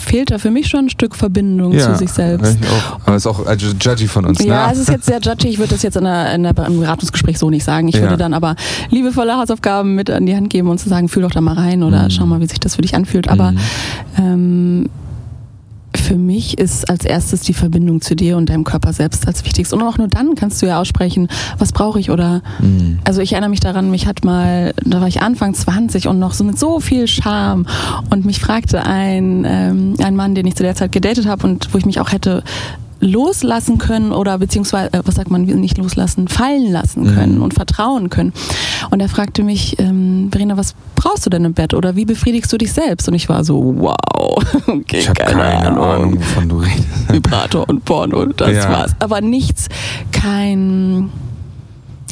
fehlt 0.00 0.30
da 0.30 0.38
für 0.38 0.50
mich 0.50 0.68
schon 0.68 0.86
ein 0.86 0.90
Stück 0.90 1.14
Verbindung 1.14 1.72
ja, 1.72 1.92
zu 1.92 1.98
sich 1.98 2.10
selbst. 2.10 2.58
Auch. 2.64 3.00
Aber 3.06 3.16
es 3.16 3.22
ist 3.22 3.26
auch 3.26 3.46
also 3.46 3.68
judgy 3.68 4.06
von 4.06 4.24
uns. 4.26 4.42
Ja, 4.42 4.66
ne? 4.66 4.72
es 4.72 4.78
ist 4.78 4.88
jetzt 4.88 5.06
sehr 5.06 5.20
judgy. 5.20 5.48
Ich 5.48 5.58
würde 5.58 5.70
das 5.70 5.82
jetzt 5.82 5.96
in, 5.96 6.06
einer, 6.06 6.34
in 6.34 6.46
einem 6.46 6.80
Beratungsgespräch 6.80 7.38
so 7.38 7.50
nicht 7.50 7.64
sagen. 7.64 7.88
Ich 7.88 7.94
ja. 7.94 8.02
würde 8.02 8.16
dann 8.16 8.34
aber 8.34 8.56
liebevolle 8.90 9.36
Hausaufgaben 9.36 9.94
mit 9.94 10.10
an 10.10 10.26
die 10.26 10.36
Hand 10.36 10.50
geben 10.50 10.68
und 10.68 10.78
zu 10.78 10.88
sagen, 10.88 11.08
fühl 11.08 11.22
doch 11.22 11.30
da 11.30 11.40
mal 11.40 11.54
rein 11.54 11.82
oder 11.82 12.04
mhm. 12.04 12.10
schau 12.10 12.26
mal, 12.26 12.40
wie 12.40 12.46
sich 12.46 12.60
das 12.60 12.76
für 12.76 12.82
dich 12.82 12.94
anfühlt. 12.94 13.28
Aber 13.28 13.52
mhm. 13.52 13.58
ähm, 14.18 14.90
für 16.02 16.16
mich 16.16 16.58
ist 16.58 16.90
als 16.90 17.04
erstes 17.04 17.40
die 17.40 17.54
Verbindung 17.54 18.00
zu 18.00 18.14
dir 18.14 18.36
und 18.36 18.48
deinem 18.48 18.64
Körper 18.64 18.92
selbst 18.92 19.26
als 19.26 19.44
wichtigst. 19.44 19.72
Und 19.72 19.82
auch 19.82 19.98
nur 19.98 20.08
dann 20.08 20.34
kannst 20.34 20.60
du 20.60 20.66
ja 20.66 20.80
aussprechen, 20.80 21.28
was 21.58 21.72
brauche 21.72 22.00
ich 22.00 22.10
oder. 22.10 22.42
Mhm. 22.60 22.98
Also 23.04 23.20
ich 23.20 23.32
erinnere 23.32 23.50
mich 23.50 23.60
daran, 23.60 23.90
mich 23.90 24.06
hat 24.06 24.24
mal, 24.24 24.74
da 24.84 25.00
war 25.00 25.08
ich 25.08 25.22
Anfang 25.22 25.54
20 25.54 26.08
und 26.08 26.18
noch 26.18 26.32
so 26.32 26.44
mit 26.44 26.58
so 26.58 26.80
viel 26.80 27.06
Scham 27.06 27.66
und 28.10 28.24
mich 28.24 28.40
fragte 28.40 28.84
ein, 28.84 29.44
ähm, 29.46 29.94
ein 30.02 30.16
Mann, 30.16 30.34
den 30.34 30.46
ich 30.46 30.56
zu 30.56 30.62
der 30.62 30.74
Zeit 30.74 30.92
gedatet 30.92 31.26
habe 31.26 31.46
und 31.46 31.72
wo 31.72 31.78
ich 31.78 31.86
mich 31.86 32.00
auch 32.00 32.12
hätte 32.12 32.42
loslassen 33.02 33.78
können 33.78 34.12
oder 34.12 34.38
beziehungsweise, 34.38 34.92
äh, 34.92 35.00
was 35.04 35.16
sagt 35.16 35.30
man, 35.30 35.42
nicht 35.42 35.76
loslassen, 35.76 36.28
fallen 36.28 36.70
lassen 36.70 37.14
können 37.14 37.36
mhm. 37.36 37.42
und 37.42 37.54
vertrauen 37.54 38.08
können. 38.08 38.32
Und 38.90 39.00
er 39.00 39.08
fragte 39.08 39.42
mich, 39.42 39.78
ähm, 39.78 40.28
Verena, 40.30 40.56
was 40.56 40.74
brauchst 40.94 41.26
du 41.26 41.30
denn 41.30 41.44
im 41.44 41.52
Bett 41.52 41.74
oder 41.74 41.96
wie 41.96 42.04
befriedigst 42.04 42.52
du 42.52 42.58
dich 42.58 42.72
selbst? 42.72 43.08
Und 43.08 43.14
ich 43.14 43.28
war 43.28 43.44
so, 43.44 43.74
wow, 43.76 43.96
okay, 44.68 45.00
ich 45.00 45.08
habe 45.08 45.20
keine, 45.20 45.42
keine 45.42 45.66
Ahnung, 45.66 45.84
Ahnung, 45.84 46.16
wovon 46.18 46.48
du 46.48 46.58
redest. 46.58 46.86
Vibrator 47.08 47.68
und 47.68 47.84
Porno, 47.84 48.26
das 48.26 48.52
ja. 48.52 48.70
war's. 48.70 48.92
Aber 49.00 49.20
nichts, 49.20 49.68
kein 50.12 51.10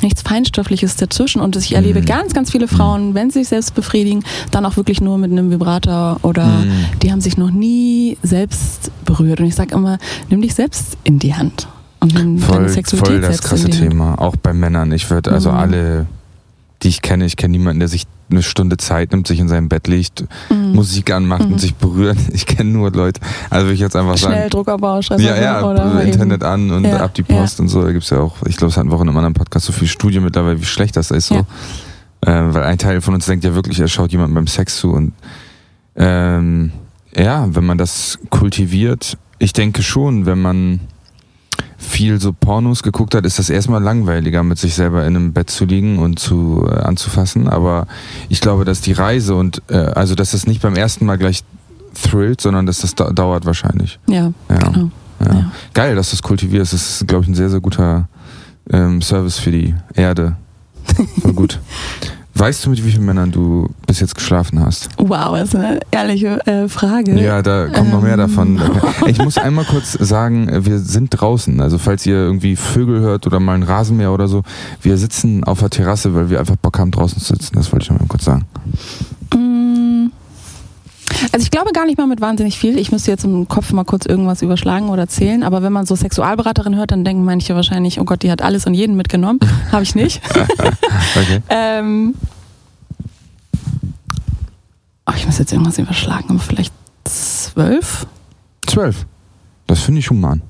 nichts 0.02 0.22
Feinstoffliches 0.22 0.96
dazwischen. 0.96 1.40
Und 1.40 1.56
ich 1.56 1.74
erlebe 1.74 2.00
mhm. 2.00 2.06
ganz, 2.06 2.34
ganz 2.34 2.50
viele 2.50 2.68
Frauen, 2.68 3.14
wenn 3.14 3.30
sie 3.30 3.40
sich 3.40 3.48
selbst 3.48 3.74
befriedigen, 3.74 4.24
dann 4.50 4.64
auch 4.66 4.76
wirklich 4.76 5.00
nur 5.00 5.18
mit 5.18 5.30
einem 5.30 5.50
Vibrator 5.50 6.18
oder 6.22 6.46
mhm. 6.46 6.86
die 7.02 7.12
haben 7.12 7.20
sich 7.20 7.36
noch 7.36 7.50
nie 7.50 8.18
selbst 8.22 8.90
berührt. 9.04 9.40
Und 9.40 9.46
ich 9.46 9.54
sage 9.54 9.74
immer, 9.74 9.98
nimm 10.28 10.40
dich 10.42 10.54
selbst 10.54 10.96
in 11.04 11.18
die 11.18 11.34
Hand. 11.34 11.68
Und 12.00 12.14
nimm 12.14 12.38
voll, 12.38 12.56
deine 12.56 12.68
Sexualität 12.70 13.20
voll 13.20 13.30
das 13.30 13.42
krasse 13.42 13.68
Thema. 13.68 14.18
Auch 14.18 14.36
bei 14.36 14.54
Männern. 14.54 14.90
Ich 14.92 15.10
würde 15.10 15.32
also 15.32 15.50
mhm. 15.50 15.56
alle, 15.56 16.06
die 16.82 16.88
ich 16.88 17.02
kenne, 17.02 17.26
ich 17.26 17.36
kenne 17.36 17.52
niemanden, 17.52 17.80
der 17.80 17.88
sich 17.88 18.06
eine 18.30 18.42
Stunde 18.42 18.76
Zeit 18.76 19.12
nimmt, 19.12 19.26
sich 19.26 19.40
in 19.40 19.48
sein 19.48 19.68
Bett 19.68 19.88
legt, 19.88 20.24
mhm. 20.50 20.72
Musik 20.72 21.10
anmacht 21.12 21.46
mhm. 21.46 21.54
und 21.54 21.58
sich 21.58 21.74
berührt. 21.74 22.18
Ich 22.32 22.46
kenne 22.46 22.70
nur 22.70 22.90
Leute, 22.90 23.20
also 23.50 23.66
will 23.66 23.74
ich 23.74 23.80
jetzt 23.80 23.96
einfach 23.96 24.16
sagen. 24.16 24.34
Schnell 24.34 24.50
Druckerbausch. 24.50 25.10
Ja, 25.10 25.36
ja, 25.36 25.64
oder 25.64 26.02
Internet 26.02 26.42
eben. 26.42 26.50
an 26.50 26.70
und 26.70 26.84
ja, 26.84 26.98
ab 26.98 27.12
die 27.14 27.22
Post 27.22 27.58
ja. 27.58 27.62
und 27.62 27.68
so. 27.68 27.82
Da 27.82 27.92
gibt 27.92 28.04
es 28.04 28.10
ja 28.10 28.18
auch, 28.18 28.36
ich 28.46 28.56
glaube, 28.56 28.70
es 28.70 28.76
hatten 28.76 28.90
wir 28.90 28.96
auch 28.96 29.02
in 29.02 29.08
einem 29.08 29.16
anderen 29.16 29.34
Podcast 29.34 29.66
so 29.66 29.72
viel 29.72 29.88
Studien 29.88 30.22
mittlerweile, 30.22 30.60
wie 30.60 30.64
schlecht 30.64 30.96
das 30.96 31.10
ist. 31.10 31.28
So. 31.28 31.34
Ja. 31.34 31.44
Ähm, 32.26 32.54
weil 32.54 32.64
ein 32.64 32.78
Teil 32.78 33.00
von 33.00 33.14
uns 33.14 33.26
denkt 33.26 33.44
ja 33.44 33.54
wirklich, 33.54 33.80
er 33.80 33.88
schaut 33.88 34.12
jemandem 34.12 34.34
beim 34.34 34.46
Sex 34.46 34.76
zu 34.76 34.92
und 34.92 35.12
ähm, 35.96 36.72
ja, 37.16 37.54
wenn 37.54 37.64
man 37.64 37.78
das 37.78 38.18
kultiviert, 38.30 39.18
ich 39.38 39.52
denke 39.52 39.82
schon, 39.82 40.26
wenn 40.26 40.40
man 40.40 40.80
viel 41.80 42.20
so 42.20 42.32
Pornos 42.32 42.82
geguckt 42.82 43.14
hat, 43.14 43.24
ist 43.24 43.38
das 43.38 43.50
erstmal 43.50 43.82
langweiliger, 43.82 44.42
mit 44.42 44.58
sich 44.58 44.74
selber 44.74 45.06
in 45.06 45.16
einem 45.16 45.32
Bett 45.32 45.50
zu 45.50 45.64
liegen 45.64 45.98
und 45.98 46.18
zu 46.18 46.68
äh, 46.70 46.74
anzufassen. 46.74 47.48
Aber 47.48 47.86
ich 48.28 48.40
glaube, 48.40 48.64
dass 48.64 48.82
die 48.82 48.92
Reise 48.92 49.34
und 49.34 49.62
äh, 49.68 49.76
also 49.76 50.14
dass 50.14 50.32
das 50.32 50.46
nicht 50.46 50.60
beim 50.60 50.76
ersten 50.76 51.06
Mal 51.06 51.16
gleich 51.16 51.42
thrillt, 52.00 52.40
sondern 52.40 52.66
dass 52.66 52.80
das 52.80 52.94
da 52.94 53.10
dauert 53.10 53.46
wahrscheinlich. 53.46 53.98
Ja, 54.06 54.32
ja. 54.48 54.58
genau. 54.58 54.90
Ja. 55.20 55.34
Ja. 55.34 55.52
Geil, 55.74 55.96
dass 55.96 56.10
du 56.10 56.16
es 56.16 56.22
kultivierst. 56.22 56.72
Das 56.72 57.00
ist, 57.00 57.08
glaube 57.08 57.24
ich, 57.24 57.28
ein 57.30 57.34
sehr, 57.34 57.50
sehr 57.50 57.60
guter 57.60 58.08
ähm, 58.70 59.02
Service 59.02 59.38
für 59.38 59.50
die 59.50 59.74
Erde. 59.94 60.36
Voll 61.22 61.32
gut. 61.32 61.60
Weißt 62.40 62.64
du, 62.64 62.70
mit 62.70 62.82
wie 62.82 62.90
vielen 62.90 63.04
Männern 63.04 63.30
du 63.30 63.68
bis 63.86 64.00
jetzt 64.00 64.14
geschlafen 64.14 64.60
hast? 64.64 64.88
Wow, 64.96 65.36
das 65.36 65.50
ist 65.50 65.56
eine 65.56 65.80
ehrliche 65.90 66.46
äh, 66.46 66.68
Frage. 66.70 67.20
Ja, 67.20 67.42
da 67.42 67.66
kommt 67.66 67.88
ähm. 67.88 67.90
noch 67.90 68.00
mehr 68.00 68.14
ähm. 68.14 68.18
davon. 68.18 68.60
Ich 69.06 69.18
muss 69.18 69.36
einmal 69.36 69.66
kurz 69.66 69.92
sagen, 69.92 70.48
wir 70.64 70.78
sind 70.78 71.10
draußen. 71.10 71.60
Also 71.60 71.76
falls 71.76 72.06
ihr 72.06 72.14
irgendwie 72.14 72.56
Vögel 72.56 73.00
hört 73.00 73.26
oder 73.26 73.40
mal 73.40 73.54
ein 73.54 73.62
Rasenmäher 73.62 74.12
oder 74.12 74.26
so, 74.26 74.42
wir 74.80 74.96
sitzen 74.96 75.44
auf 75.44 75.60
der 75.60 75.68
Terrasse, 75.68 76.14
weil 76.14 76.30
wir 76.30 76.40
einfach 76.40 76.56
Bock 76.56 76.78
haben, 76.78 76.90
draußen 76.90 77.20
zu 77.20 77.34
sitzen. 77.34 77.56
Das 77.56 77.72
wollte 77.72 77.84
ich 77.84 77.90
mal 77.90 78.06
kurz 78.08 78.24
sagen. 78.24 78.46
Mm. 79.34 79.59
Also 81.32 81.44
ich 81.44 81.50
glaube 81.50 81.72
gar 81.72 81.86
nicht 81.86 81.98
mal 81.98 82.06
mit 82.06 82.20
wahnsinnig 82.20 82.58
viel. 82.58 82.78
Ich 82.78 82.92
müsste 82.92 83.10
jetzt 83.10 83.24
im 83.24 83.48
Kopf 83.48 83.72
mal 83.72 83.84
kurz 83.84 84.06
irgendwas 84.06 84.42
überschlagen 84.42 84.88
oder 84.88 85.06
zählen. 85.08 85.42
Aber 85.42 85.62
wenn 85.62 85.72
man 85.72 85.86
so 85.86 85.94
Sexualberaterin 85.94 86.76
hört, 86.76 86.90
dann 86.90 87.04
denken 87.04 87.24
manche 87.24 87.54
wahrscheinlich, 87.54 88.00
oh 88.00 88.04
Gott, 88.04 88.22
die 88.22 88.30
hat 88.30 88.42
alles 88.42 88.66
und 88.66 88.74
jeden 88.74 88.96
mitgenommen. 88.96 89.40
Habe 89.72 89.82
ich 89.82 89.94
nicht. 89.94 90.20
okay. 91.16 91.40
ähm, 91.48 92.14
oh, 95.06 95.12
ich 95.16 95.26
muss 95.26 95.38
jetzt 95.38 95.52
irgendwas 95.52 95.78
überschlagen, 95.78 96.26
aber 96.30 96.38
vielleicht 96.38 96.72
zwölf? 97.04 98.06
Zwölf? 98.66 99.06
Das 99.66 99.80
finde 99.80 100.00
ich 100.00 100.10
human. 100.10 100.42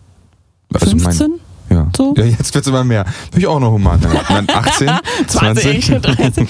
Also 0.72 0.90
15? 0.90 1.30
Mein, 1.30 1.40
ja. 1.76 1.88
So? 1.96 2.14
ja, 2.16 2.24
jetzt 2.24 2.54
wird 2.54 2.64
es 2.64 2.68
immer 2.68 2.84
mehr. 2.84 3.04
Finde 3.04 3.40
ich 3.40 3.46
auch 3.46 3.60
noch 3.60 3.70
human. 3.70 4.00
Dann 4.00 4.48
18, 4.48 4.90
20, 5.26 5.86
30. 6.00 6.48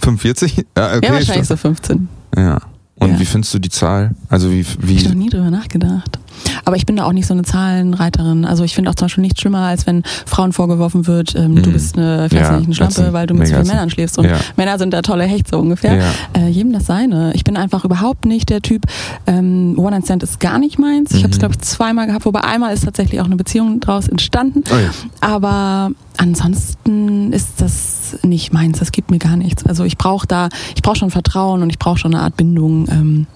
45? 0.00 0.56
Ja, 0.76 0.96
okay, 0.96 1.06
ja 1.06 1.12
wahrscheinlich 1.12 1.48
so 1.48 1.56
15. 1.56 2.08
Ja. 2.36 2.60
Und 2.96 3.12
ja. 3.12 3.20
wie 3.20 3.24
findest 3.24 3.52
du 3.54 3.58
die 3.58 3.70
Zahl? 3.70 4.14
Also 4.28 4.50
wie, 4.50 4.64
wie 4.78 4.94
Hab 4.94 5.02
ich 5.02 5.08
noch 5.08 5.14
nie 5.14 5.28
drüber 5.28 5.50
nachgedacht. 5.50 6.18
Aber 6.64 6.76
ich 6.76 6.86
bin 6.86 6.96
da 6.96 7.04
auch 7.04 7.12
nicht 7.12 7.26
so 7.26 7.34
eine 7.34 7.42
Zahlenreiterin. 7.42 8.44
Also 8.44 8.64
ich 8.64 8.74
finde 8.74 8.90
auch 8.90 8.94
zum 8.94 9.06
Beispiel 9.06 9.22
nichts 9.22 9.40
schlimmer, 9.40 9.60
als 9.60 9.86
wenn 9.86 10.02
Frauen 10.26 10.52
vorgeworfen 10.52 11.06
wird, 11.06 11.34
ähm, 11.34 11.62
du 11.62 11.68
Mhm. 11.70 11.72
bist 11.72 11.96
eine, 11.98 12.28
Ja, 12.32 12.58
nicht, 12.58 12.66
eine 12.66 12.74
Schlampe, 12.74 13.12
weil 13.12 13.26
du 13.26 13.34
mit 13.34 13.44
mega 13.44 13.56
vielen 13.56 13.68
Männern 13.68 13.90
schläfst. 13.90 14.18
Und 14.18 14.26
Ja. 14.26 14.38
Männer 14.56 14.78
sind 14.78 14.92
da 14.92 15.02
tolle 15.02 15.24
Hecht, 15.24 15.48
so 15.48 15.58
ungefähr. 15.58 15.96
Ja. 15.96 16.10
Äh, 16.38 16.48
jedem 16.48 16.72
das 16.72 16.86
seine. 16.86 17.32
Ich 17.34 17.44
bin 17.44 17.56
einfach 17.56 17.84
überhaupt 17.84 18.24
nicht 18.24 18.48
der 18.50 18.60
Typ, 18.62 18.84
ähm, 19.26 19.74
One 19.78 19.90
Night 19.92 20.04
Stand 20.04 20.22
ist 20.22 20.40
gar 20.40 20.58
nicht 20.58 20.78
meins. 20.78 21.12
Ich 21.12 21.22
habe 21.22 21.30
es, 21.30 21.36
Mhm. 21.36 21.40
glaube 21.40 21.54
ich, 21.54 21.60
zweimal 21.60 22.06
gehabt, 22.06 22.24
wobei 22.24 22.40
einmal 22.44 22.72
ist 22.74 22.84
tatsächlich 22.84 23.20
auch 23.20 23.26
eine 23.26 23.36
Beziehung 23.36 23.80
draus 23.80 24.08
entstanden. 24.08 24.62
Oh 24.72 24.74
ja. 24.76 24.90
Aber 25.20 25.90
ansonsten 26.16 27.32
ist 27.32 27.60
das 27.60 28.16
nicht 28.22 28.52
meins. 28.52 28.78
Das 28.78 28.92
gibt 28.92 29.10
mir 29.10 29.18
gar 29.18 29.36
nichts. 29.36 29.64
Also 29.66 29.84
ich 29.84 29.96
brauche 29.98 30.26
da, 30.26 30.48
ich 30.76 30.82
brauche 30.82 30.96
schon 30.96 31.10
Vertrauen 31.10 31.62
und 31.62 31.70
ich 31.70 31.78
brauche 31.78 31.98
schon 31.98 32.14
eine 32.14 32.22
Art 32.22 32.36
Bindung, 32.36 32.86
ähm, 32.90 33.26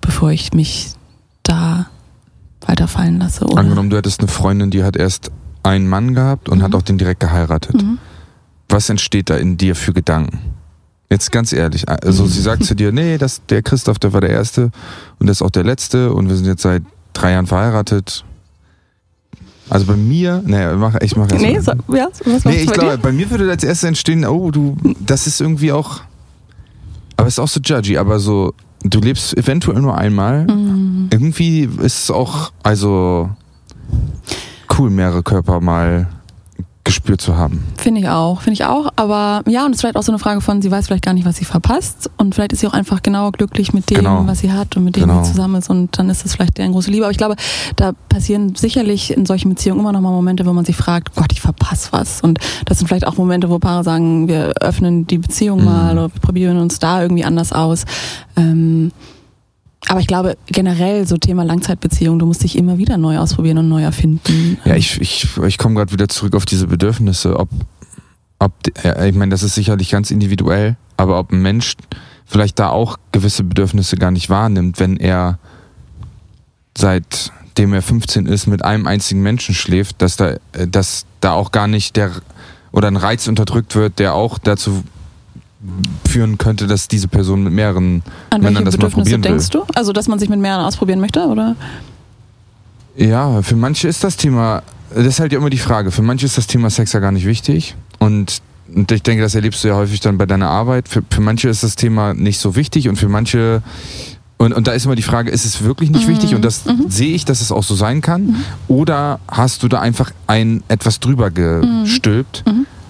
bevor 0.00 0.30
ich 0.30 0.52
mich 0.54 0.92
da 1.42 1.86
weiterfallen 2.68 3.18
lasse. 3.18 3.44
Oder? 3.46 3.58
Angenommen, 3.58 3.90
du 3.90 3.96
hättest 3.96 4.20
eine 4.20 4.28
Freundin, 4.28 4.70
die 4.70 4.82
hat 4.84 4.96
erst 4.96 5.30
einen 5.62 5.88
Mann 5.88 6.14
gehabt 6.14 6.48
und 6.48 6.58
Mhm. 6.58 6.62
hat 6.62 6.74
auch 6.74 6.82
den 6.82 6.98
direkt 6.98 7.20
geheiratet. 7.20 7.82
Mhm. 7.82 7.98
Was 8.68 8.88
entsteht 8.90 9.30
da 9.30 9.36
in 9.36 9.56
dir 9.56 9.74
für 9.76 9.92
Gedanken? 9.92 10.38
Jetzt 11.10 11.30
ganz 11.30 11.52
ehrlich, 11.52 11.88
also 11.88 12.24
Mhm. 12.24 12.28
sie 12.28 12.40
sagt 12.40 12.64
zu 12.64 12.74
dir, 12.74 12.90
nee, 12.92 13.18
das, 13.18 13.42
der 13.48 13.62
Christoph, 13.62 13.98
der 13.98 14.12
war 14.12 14.20
der 14.20 14.30
Erste 14.30 14.70
und 15.18 15.26
das 15.28 15.38
ist 15.38 15.42
auch 15.42 15.50
der 15.50 15.64
Letzte 15.64 16.12
und 16.12 16.28
wir 16.28 16.36
sind 16.36 16.46
jetzt 16.46 16.62
seit 16.62 16.82
drei 17.12 17.32
Jahren 17.32 17.46
verheiratet. 17.46 18.24
Also 19.70 19.86
bei 19.86 19.96
mir, 19.96 20.42
mach, 20.76 20.94
ich 21.00 21.16
mach 21.16 21.30
erst 21.30 21.42
Nee, 21.42 21.58
so, 21.60 21.72
ja, 21.94 22.08
was 22.26 22.44
Nee, 22.44 22.56
ich 22.62 22.66
bei 22.66 22.72
glaube, 22.74 22.90
dir? 22.92 22.98
bei 22.98 23.12
mir 23.12 23.30
würde 23.30 23.50
als 23.50 23.64
erstes 23.64 23.88
entstehen, 23.88 24.26
oh, 24.26 24.50
du, 24.50 24.76
das 25.00 25.26
ist 25.26 25.40
irgendwie 25.40 25.72
auch, 25.72 26.00
aber 27.16 27.28
es 27.28 27.34
ist 27.34 27.38
auch 27.38 27.48
so 27.48 27.60
judgy, 27.60 27.96
aber 27.96 28.18
so, 28.18 28.52
du 28.84 29.00
lebst 29.00 29.36
eventuell 29.36 29.80
nur 29.80 29.96
einmal. 29.96 30.46
Mhm. 30.46 31.08
Irgendwie 31.10 31.62
ist 31.62 32.04
es 32.04 32.10
auch, 32.10 32.52
also, 32.62 33.30
cool, 34.78 34.90
mehrere 34.90 35.22
Körper 35.22 35.60
mal 35.60 36.06
gespürt 36.84 37.20
zu 37.22 37.36
haben. 37.36 37.64
Finde 37.78 38.00
ich 38.02 38.08
auch, 38.08 38.42
finde 38.42 38.54
ich 38.54 38.64
auch. 38.66 38.90
Aber 38.96 39.42
ja, 39.48 39.64
und 39.64 39.70
es 39.70 39.76
ist 39.76 39.80
vielleicht 39.80 39.96
auch 39.96 40.02
so 40.02 40.12
eine 40.12 40.18
Frage 40.18 40.40
von, 40.42 40.60
sie 40.60 40.70
weiß 40.70 40.86
vielleicht 40.86 41.04
gar 41.04 41.14
nicht, 41.14 41.24
was 41.26 41.36
sie 41.36 41.44
verpasst. 41.46 42.10
Und 42.18 42.34
vielleicht 42.34 42.52
ist 42.52 42.60
sie 42.60 42.66
auch 42.66 42.74
einfach 42.74 43.02
genau 43.02 43.30
glücklich 43.30 43.72
mit 43.72 43.88
dem, 43.90 43.96
Genau. 43.98 44.22
was 44.26 44.40
sie 44.40 44.52
hat 44.52 44.76
und 44.76 44.84
mit 44.84 44.96
dem, 44.96 45.08
Genau. 45.08 45.24
sie 45.24 45.30
zusammen 45.32 45.56
ist. 45.56 45.70
Und 45.70 45.98
dann 45.98 46.10
ist 46.10 46.24
es 46.26 46.34
vielleicht 46.34 46.58
deren 46.58 46.72
große 46.72 46.90
Liebe. 46.90 47.04
Aber 47.04 47.10
ich 47.12 47.16
glaube, 47.18 47.36
da 47.76 47.92
passieren 48.10 48.54
sicherlich 48.54 49.12
in 49.16 49.24
solchen 49.24 49.48
Beziehungen 49.48 49.80
immer 49.80 49.92
noch 49.92 50.02
mal 50.02 50.10
Momente, 50.10 50.44
wo 50.44 50.52
man 50.52 50.64
sich 50.66 50.76
fragt, 50.76 51.14
Gott, 51.16 51.32
ich 51.32 51.40
verpasse 51.40 51.88
was. 51.92 52.20
Und 52.20 52.38
das 52.66 52.78
sind 52.78 52.86
vielleicht 52.86 53.06
auch 53.06 53.16
Momente, 53.16 53.48
wo 53.48 53.58
Paare 53.58 53.82
sagen, 53.82 54.28
wir 54.28 54.52
öffnen 54.60 55.06
die 55.06 55.18
Beziehung 55.18 55.60
Mhm. 55.60 55.64
mal 55.64 55.92
oder 55.98 56.08
probieren 56.10 56.58
uns 56.58 56.78
da 56.80 57.00
irgendwie 57.02 57.24
anders 57.24 57.52
aus. 57.52 57.84
Ähm, 58.36 58.92
aber 59.88 60.00
ich 60.00 60.06
glaube, 60.06 60.36
generell 60.46 61.06
so 61.06 61.16
Thema 61.16 61.44
Langzeitbeziehung, 61.44 62.18
du 62.18 62.26
musst 62.26 62.42
dich 62.42 62.56
immer 62.56 62.78
wieder 62.78 62.96
neu 62.96 63.18
ausprobieren 63.18 63.58
und 63.58 63.68
neu 63.68 63.82
erfinden. 63.82 64.58
Ja, 64.64 64.76
ich, 64.76 65.00
ich, 65.00 65.28
ich 65.46 65.58
komme 65.58 65.74
gerade 65.74 65.92
wieder 65.92 66.08
zurück 66.08 66.34
auf 66.34 66.46
diese 66.46 66.66
Bedürfnisse. 66.66 67.38
Ob, 67.38 67.48
ob, 68.38 68.52
ja, 68.82 69.04
ich 69.04 69.14
meine, 69.14 69.30
das 69.30 69.42
ist 69.42 69.54
sicherlich 69.54 69.90
ganz 69.90 70.10
individuell, 70.10 70.76
aber 70.96 71.18
ob 71.18 71.32
ein 71.32 71.42
Mensch 71.42 71.74
vielleicht 72.24 72.58
da 72.58 72.70
auch 72.70 72.98
gewisse 73.12 73.44
Bedürfnisse 73.44 73.96
gar 73.96 74.10
nicht 74.10 74.30
wahrnimmt, 74.30 74.80
wenn 74.80 74.96
er 74.96 75.38
seitdem 76.76 77.74
er 77.74 77.82
15 77.82 78.26
ist 78.26 78.46
mit 78.46 78.64
einem 78.64 78.86
einzigen 78.86 79.22
Menschen 79.22 79.54
schläft, 79.54 80.00
dass 80.00 80.16
da, 80.16 80.36
äh, 80.52 80.66
dass 80.66 81.04
da 81.20 81.32
auch 81.32 81.52
gar 81.52 81.68
nicht 81.68 81.96
der 81.96 82.10
oder 82.72 82.88
ein 82.88 82.96
Reiz 82.96 83.28
unterdrückt 83.28 83.76
wird, 83.76 84.00
der 84.00 84.14
auch 84.14 84.38
dazu 84.38 84.82
führen 86.06 86.36
könnte, 86.38 86.66
dass 86.66 86.88
diese 86.88 87.08
Person 87.08 87.42
mit 87.44 87.52
mehreren 87.52 88.02
An 88.30 88.42
man 88.42 88.64
das 88.64 88.76
mal 88.76 88.90
probieren 88.90 89.24
will. 89.24 89.30
denkst 89.30 89.50
du? 89.50 89.64
Also, 89.74 89.92
dass 89.92 90.08
man 90.08 90.18
sich 90.18 90.28
mit 90.28 90.38
mehreren 90.40 90.64
ausprobieren 90.64 91.00
möchte, 91.00 91.20
oder? 91.26 91.56
Ja, 92.96 93.42
für 93.42 93.56
manche 93.56 93.88
ist 93.88 94.04
das 94.04 94.16
Thema, 94.16 94.62
das 94.94 95.06
ist 95.06 95.20
halt 95.20 95.32
ja 95.32 95.38
immer 95.38 95.50
die 95.50 95.58
Frage, 95.58 95.90
für 95.90 96.02
manche 96.02 96.26
ist 96.26 96.38
das 96.38 96.46
Thema 96.46 96.70
Sex 96.70 96.92
ja 96.92 97.00
gar 97.00 97.10
nicht 97.12 97.26
wichtig 97.26 97.74
und, 97.98 98.40
und 98.72 98.92
ich 98.92 99.02
denke, 99.02 99.22
das 99.22 99.34
erlebst 99.34 99.64
du 99.64 99.68
ja 99.68 99.74
häufig 99.74 100.00
dann 100.00 100.16
bei 100.18 100.26
deiner 100.26 100.48
Arbeit. 100.48 100.88
Für, 100.88 101.02
für 101.10 101.20
manche 101.20 101.48
ist 101.48 101.62
das 101.64 101.74
Thema 101.74 102.14
nicht 102.14 102.38
so 102.38 102.54
wichtig 102.54 102.88
und 102.88 102.96
für 102.96 103.08
manche, 103.08 103.62
und, 104.38 104.52
und 104.52 104.66
da 104.68 104.72
ist 104.72 104.84
immer 104.84 104.94
die 104.94 105.02
Frage, 105.02 105.30
ist 105.30 105.44
es 105.44 105.64
wirklich 105.64 105.90
nicht 105.90 106.06
Mhm. 106.06 106.12
wichtig 106.12 106.34
und 106.36 106.44
das 106.44 106.64
Mhm. 106.66 106.84
sehe 106.88 107.14
ich, 107.14 107.24
dass 107.24 107.40
es 107.40 107.50
auch 107.50 107.64
so 107.64 107.74
sein 107.74 108.00
kann 108.00 108.36
oder 108.68 109.18
hast 109.26 109.62
du 109.64 109.68
da 109.68 109.80
einfach 109.80 110.12
ein 110.28 110.62
etwas 110.68 111.00
drüber 111.00 111.30
gestülpt? 111.32 112.44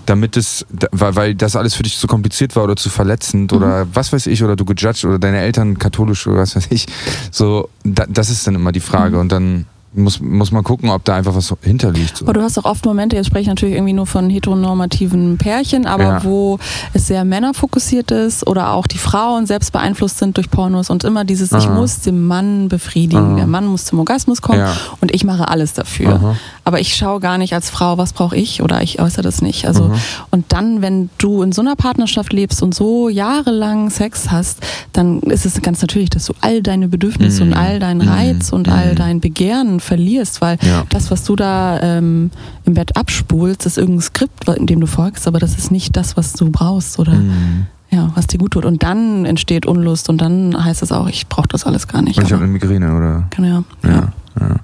Mhm. 0.04 0.06
Damit 0.06 0.37
es, 0.37 0.66
weil, 0.92 1.16
weil 1.16 1.34
das 1.34 1.56
alles 1.56 1.75
für 1.75 1.82
dich 1.82 1.99
zu 1.99 2.06
kompliziert 2.06 2.56
war 2.56 2.64
oder 2.64 2.76
zu 2.76 2.90
verletzend 2.90 3.52
oder 3.52 3.87
was 3.92 4.12
weiß 4.12 4.26
ich, 4.26 4.42
oder 4.42 4.56
du 4.56 4.64
gejudged 4.64 5.04
oder 5.04 5.18
deine 5.18 5.40
Eltern 5.40 5.78
katholisch 5.78 6.26
oder 6.26 6.38
was 6.38 6.56
weiß 6.56 6.68
ich. 6.70 6.87
So, 7.30 7.68
da, 7.84 8.06
das 8.08 8.30
ist 8.30 8.46
dann 8.46 8.54
immer 8.54 8.73
die 8.73 8.80
Frage. 8.80 9.18
Und 9.18 9.30
dann 9.32 9.66
muss, 9.95 10.21
muss 10.21 10.51
man 10.53 10.63
gucken, 10.65 10.91
ob 10.91 11.05
da 11.05 11.15
einfach 11.17 11.35
was 11.35 11.53
hinterliegt. 11.63 12.23
Aber 12.23 12.33
du 12.33 12.43
hast 12.43 12.59
auch 12.59 12.65
oft 12.65 12.85
Momente, 12.85 13.17
jetzt 13.17 13.27
spreche 13.27 13.43
ich 13.43 13.49
natürlich 13.49 13.75
irgendwie 13.75 13.93
nur 13.93 14.07
von 14.07 14.29
heteronormativen 14.31 15.39
Pärchen, 15.39 15.87
aber 15.87 16.03
Ja. 16.05 16.25
wo 16.25 16.59
es 16.93 17.07
sehr 17.07 17.25
männerfokussiert 17.25 18.11
ist 18.11 18.47
oder 18.47 18.73
auch 18.73 18.87
die 18.87 18.99
Frauen 18.99 19.47
selbst 19.47 19.73
beeinflusst 19.73 20.19
sind 20.19 20.37
durch 20.37 20.51
Pornos 20.51 20.91
und 20.91 21.05
immer 21.05 21.25
dieses, 21.25 21.53
ich 21.53 21.67
Aha. 21.67 21.75
muss 21.75 22.01
den 22.01 22.27
Mann 22.27 22.69
befriedigen, 22.69 23.25
Aha. 23.33 23.37
der 23.37 23.47
Mann 23.47 23.67
muss 23.67 23.85
zum 23.87 23.99
Orgasmus 23.99 24.43
kommen 24.43 24.59
Ja. 24.61 24.75
und 25.01 25.13
ich 25.15 25.25
mache 25.25 25.49
alles 25.49 25.73
dafür. 25.75 26.15
Aha. 26.17 26.37
Aber 26.65 26.81
ich 26.81 26.95
schaue 26.97 27.21
gar 27.21 27.39
nicht 27.39 27.55
als 27.55 27.71
Frau, 27.71 27.99
was 27.99 28.13
brauche 28.13 28.37
ich 28.37 28.63
oder 28.63 28.83
ich 28.83 29.01
äußere 29.01 29.23
das 29.23 29.43
nicht. 29.43 29.67
Also 29.67 29.85
Aha. 29.85 29.95
und 30.31 30.47
dann, 30.49 30.83
wenn 30.83 31.11
du 31.19 31.43
in 31.43 31.53
so 31.53 31.61
einer 31.63 31.77
Partnerschaft 31.77 32.33
lebst 32.33 32.63
und 32.63 32.75
so 32.75 33.09
jahrelang 33.09 33.91
Sex 33.91 34.31
hast, 34.31 34.59
dann 34.93 35.21
ist 35.21 35.47
es 35.47 35.61
ganz 35.63 35.81
natürlich, 35.83 36.11
dass 36.11 36.25
du 36.27 36.35
all 36.41 36.63
deine 36.63 36.89
Bedürfnisse 36.89 37.45
Mhm. 37.45 37.53
und 37.53 37.57
all 37.59 37.79
deinen 37.79 38.03
Mhm. 38.03 38.09
Reiz 38.09 38.53
und 38.53 38.69
all 38.69 38.93
Mhm. 38.93 38.97
dein 38.97 39.21
Begehren 39.21 39.81
verlierst, 39.85 40.41
weil 40.41 40.59
Ja. 40.62 40.85
das, 40.88 41.11
was 41.11 41.23
du 41.25 41.37
da 41.37 41.81
ähm, 41.81 42.31
im 42.64 42.75
Bett 42.75 42.97
abspulst, 42.97 43.67
ist 43.67 43.79
irgendein 43.79 44.03
Skript, 44.03 44.49
in 44.49 44.67
dem 44.67 44.81
du 44.81 44.87
folgst, 44.87 45.26
aber 45.29 45.38
das 45.38 45.57
ist 45.57 45.71
nicht 45.71 45.97
das, 45.97 46.17
was 46.17 46.33
du 46.33 46.50
brauchst 46.50 46.99
oder 46.99 47.14
Mhm. 47.14 47.67
ja, 47.91 48.11
was 48.17 48.26
dir 48.26 48.38
gut 48.38 48.53
tut. 48.53 48.64
Und 48.64 48.83
dann 48.83 49.25
entsteht 49.25 49.67
Unlust 49.67 50.09
und 50.09 50.21
dann 50.21 50.64
heißt 50.64 50.83
es 50.83 50.91
auch, 50.91 51.07
ich 51.09 51.29
brauche 51.29 51.49
das 51.49 51.64
alles 51.64 51.87
gar 51.87 52.03
nicht. 52.03 52.19
Und 52.19 52.25
ich 52.26 52.33
habe 52.33 52.43
eine 52.43 52.53
Migräne, 52.53 52.97
oder? 52.97 53.26
genau, 53.31 53.64
ja. 53.85 53.91
Ja. 53.91 54.12
ja. 54.41 54.57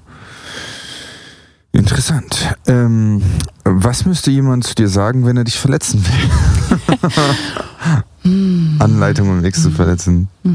Interessant. 1.73 2.53
Ähm, 2.67 3.21
was 3.63 4.05
müsste 4.05 4.29
jemand 4.29 4.65
zu 4.65 4.75
dir 4.75 4.89
sagen, 4.89 5.25
wenn 5.25 5.37
er 5.37 5.45
dich 5.45 5.57
verletzen 5.57 6.03
will? 6.05 6.99
Anleitung, 8.79 9.29
um 9.29 9.43
X 9.45 9.63
zu 9.63 9.71
verletzen. 9.71 10.27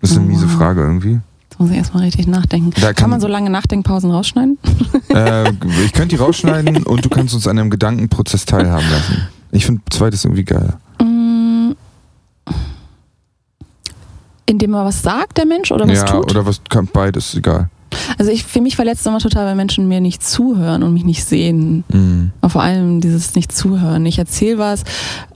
Das 0.00 0.12
ist 0.12 0.16
eine 0.18 0.26
miese 0.26 0.46
Wow. 0.48 0.56
Frage 0.56 0.80
irgendwie. 0.82 1.18
Jetzt 1.58 1.64
muss 1.64 1.70
ich 1.72 1.76
erstmal 1.78 2.04
richtig 2.04 2.28
nachdenken. 2.28 2.70
Da 2.76 2.80
Kann, 2.80 2.94
kann- 2.94 3.10
man 3.10 3.20
so 3.20 3.26
lange 3.26 3.50
Nachdenkpausen 3.50 4.10
rausschneiden? 4.12 4.58
Äh, 5.10 5.50
ich 5.84 5.92
könnte 5.92 6.08
die 6.08 6.16
rausschneiden 6.16 6.82
und 6.84 7.04
du 7.04 7.08
kannst 7.08 7.34
uns 7.34 7.46
an 7.48 7.58
einem 7.58 7.70
Gedankenprozess 7.70 8.44
teilhaben 8.44 8.88
lassen. 8.90 9.28
Ich 9.50 9.64
finde 9.66 9.80
zweites 9.90 10.24
irgendwie 10.24 10.44
geil. 10.44 10.74
Mm. 11.02 11.72
Indem 14.46 14.74
er 14.74 14.84
was 14.84 15.02
sagt, 15.02 15.38
der 15.38 15.46
Mensch, 15.46 15.72
oder 15.72 15.88
was 15.88 15.98
ja, 15.98 16.04
tut? 16.04 16.30
oder 16.30 16.46
was 16.46 16.60
kann 16.68 16.86
beides, 16.92 17.34
egal. 17.34 17.70
Also 18.18 18.30
ich, 18.30 18.44
für 18.44 18.60
mich 18.60 18.76
verletzt 18.76 19.00
es 19.02 19.06
immer 19.06 19.18
total, 19.18 19.46
wenn 19.46 19.56
Menschen 19.56 19.88
mir 19.88 20.00
nicht 20.00 20.22
zuhören 20.22 20.82
und 20.82 20.92
mich 20.94 21.04
nicht 21.04 21.24
sehen. 21.24 21.84
Mhm. 21.92 22.32
Vor 22.48 22.62
allem 22.62 23.00
dieses 23.00 23.34
Nicht-Zuhören. 23.34 24.04
Ich 24.06 24.18
erzähle 24.18 24.58
was 24.58 24.84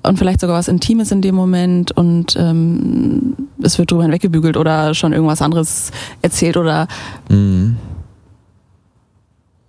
und 0.02 0.18
vielleicht 0.18 0.40
sogar 0.40 0.56
was 0.56 0.68
Intimes 0.68 1.10
in 1.12 1.22
dem 1.22 1.34
Moment 1.34 1.92
und 1.92 2.36
ähm, 2.36 3.34
es 3.62 3.78
wird 3.78 3.90
drüber 3.90 4.02
hinweggebügelt 4.02 4.56
oder 4.56 4.94
schon 4.94 5.12
irgendwas 5.12 5.42
anderes 5.42 5.90
erzählt 6.22 6.56
oder 6.56 6.88
Mhm. 7.28 7.76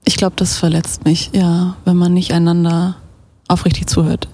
ich 0.05 0.15
glaube, 0.17 0.33
das 0.35 0.57
verletzt 0.57 1.05
mich, 1.05 1.29
ja, 1.33 1.75
wenn 1.85 1.97
man 1.97 2.13
nicht 2.13 2.33
einander 2.33 2.95
aufrichtig 3.47 3.87
zuhört. 3.87 4.27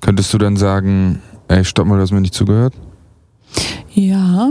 Könntest 0.00 0.32
du 0.32 0.38
dann 0.38 0.56
sagen, 0.56 1.20
ey, 1.48 1.64
stopp 1.64 1.86
mal, 1.86 1.96
du 1.96 2.02
hast 2.02 2.12
mir 2.12 2.20
nicht 2.20 2.34
zugehört? 2.34 2.74
Ja. 3.94 4.48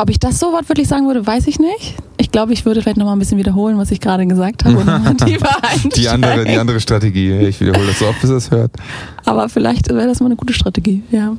Ob 0.00 0.10
ich 0.10 0.20
das 0.20 0.38
so 0.38 0.52
wortwörtlich 0.52 0.86
sagen 0.86 1.06
würde, 1.08 1.26
weiß 1.26 1.48
ich 1.48 1.58
nicht. 1.58 1.96
Ich 2.18 2.30
glaube, 2.30 2.52
ich 2.52 2.64
würde 2.64 2.80
vielleicht 2.82 2.98
nochmal 2.98 3.16
ein 3.16 3.18
bisschen 3.18 3.38
wiederholen, 3.38 3.78
was 3.78 3.90
ich 3.90 4.00
gerade 4.00 4.24
gesagt 4.26 4.64
habe. 4.64 4.76
Und 4.78 5.24
Die 5.96 6.08
andere, 6.08 6.44
die 6.44 6.56
andere 6.56 6.78
Strategie. 6.80 7.32
Ich 7.38 7.60
wiederhole 7.60 7.86
das 7.88 7.98
so 7.98 8.06
oft, 8.06 8.20
bis 8.20 8.30
er 8.30 8.36
es 8.36 8.50
hört. 8.52 8.70
Aber 9.24 9.48
vielleicht 9.48 9.88
wäre 9.88 10.06
das 10.06 10.20
mal 10.20 10.26
eine 10.26 10.36
gute 10.36 10.52
Strategie, 10.52 11.02
ja. 11.10 11.36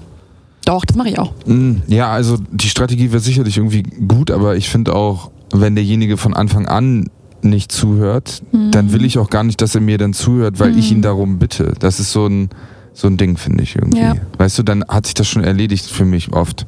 Doch, 0.66 0.84
das 0.84 0.98
mache 0.98 1.10
ich 1.10 1.18
auch. 1.20 1.34
Mm, 1.46 1.78
Ja, 1.88 2.12
also 2.12 2.38
die 2.52 2.68
Strategie 2.68 3.12
wäre 3.12 3.22
sicherlich 3.22 3.56
irgendwie 3.58 3.84
gut, 3.84 4.30
aber 4.30 4.58
ich 4.58 4.70
finde 4.70 4.94
auch, 4.94 5.32
wenn 5.54 5.76
derjenige 5.76 6.18
von 6.18 6.34
Anfang 6.34 6.68
an 6.68 7.10
nicht 7.42 7.72
zuhört, 7.72 8.42
Mhm. 8.52 8.72
dann 8.72 8.92
will 8.92 9.06
ich 9.06 9.18
auch 9.18 9.30
gar 9.30 9.46
nicht, 9.46 9.62
dass 9.62 9.74
er 9.74 9.80
mir 9.82 9.98
dann 9.98 10.12
zuhört, 10.14 10.60
weil 10.60 10.78
ich 10.78 10.92
Mhm. 10.92 10.98
ihn 10.98 11.02
darum 11.02 11.40
bitte. 11.40 11.74
Das 11.80 12.02
ist 12.02 12.12
so 12.12 12.28
ein, 12.28 12.50
so 12.94 13.08
ein 13.08 13.16
Ding, 13.16 13.38
finde 13.38 13.64
ich 13.64 13.78
irgendwie. 13.78 14.00
Ja. 14.02 14.16
Weißt 14.38 14.60
du, 14.60 14.64
dann 14.64 14.84
hat 14.86 15.06
sich 15.06 15.14
das 15.14 15.28
schon 15.30 15.46
erledigt 15.46 15.86
für 15.86 16.04
mich 16.04 16.34
oft. 16.34 16.68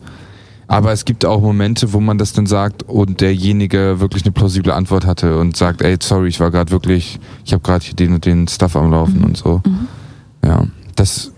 Aber 0.71 0.91
es 0.93 1.03
gibt 1.03 1.25
auch 1.25 1.41
Momente, 1.41 1.91
wo 1.91 1.99
man 1.99 2.17
das 2.17 2.31
dann 2.31 2.45
sagt 2.45 2.83
und 2.83 3.19
derjenige 3.19 3.99
wirklich 3.99 4.23
eine 4.23 4.31
plausible 4.31 4.73
Antwort 4.73 5.05
hatte 5.05 5.37
und 5.37 5.57
sagt, 5.57 5.81
ey, 5.81 5.97
sorry, 6.01 6.29
ich 6.29 6.39
war 6.39 6.49
gerade 6.49 6.71
wirklich, 6.71 7.19
ich 7.43 7.51
habe 7.51 7.61
gerade 7.61 7.83
hier 7.83 7.93
den 7.95 8.13
und 8.13 8.25
den 8.25 8.47
Stuff 8.47 8.75
am 8.77 8.89
Laufen 8.89 9.17
Mhm. 9.19 9.23
und 9.25 9.37
so. 9.37 9.61
Mhm. 9.65 9.87
Ja, 10.45 10.63
das, 10.95 11.31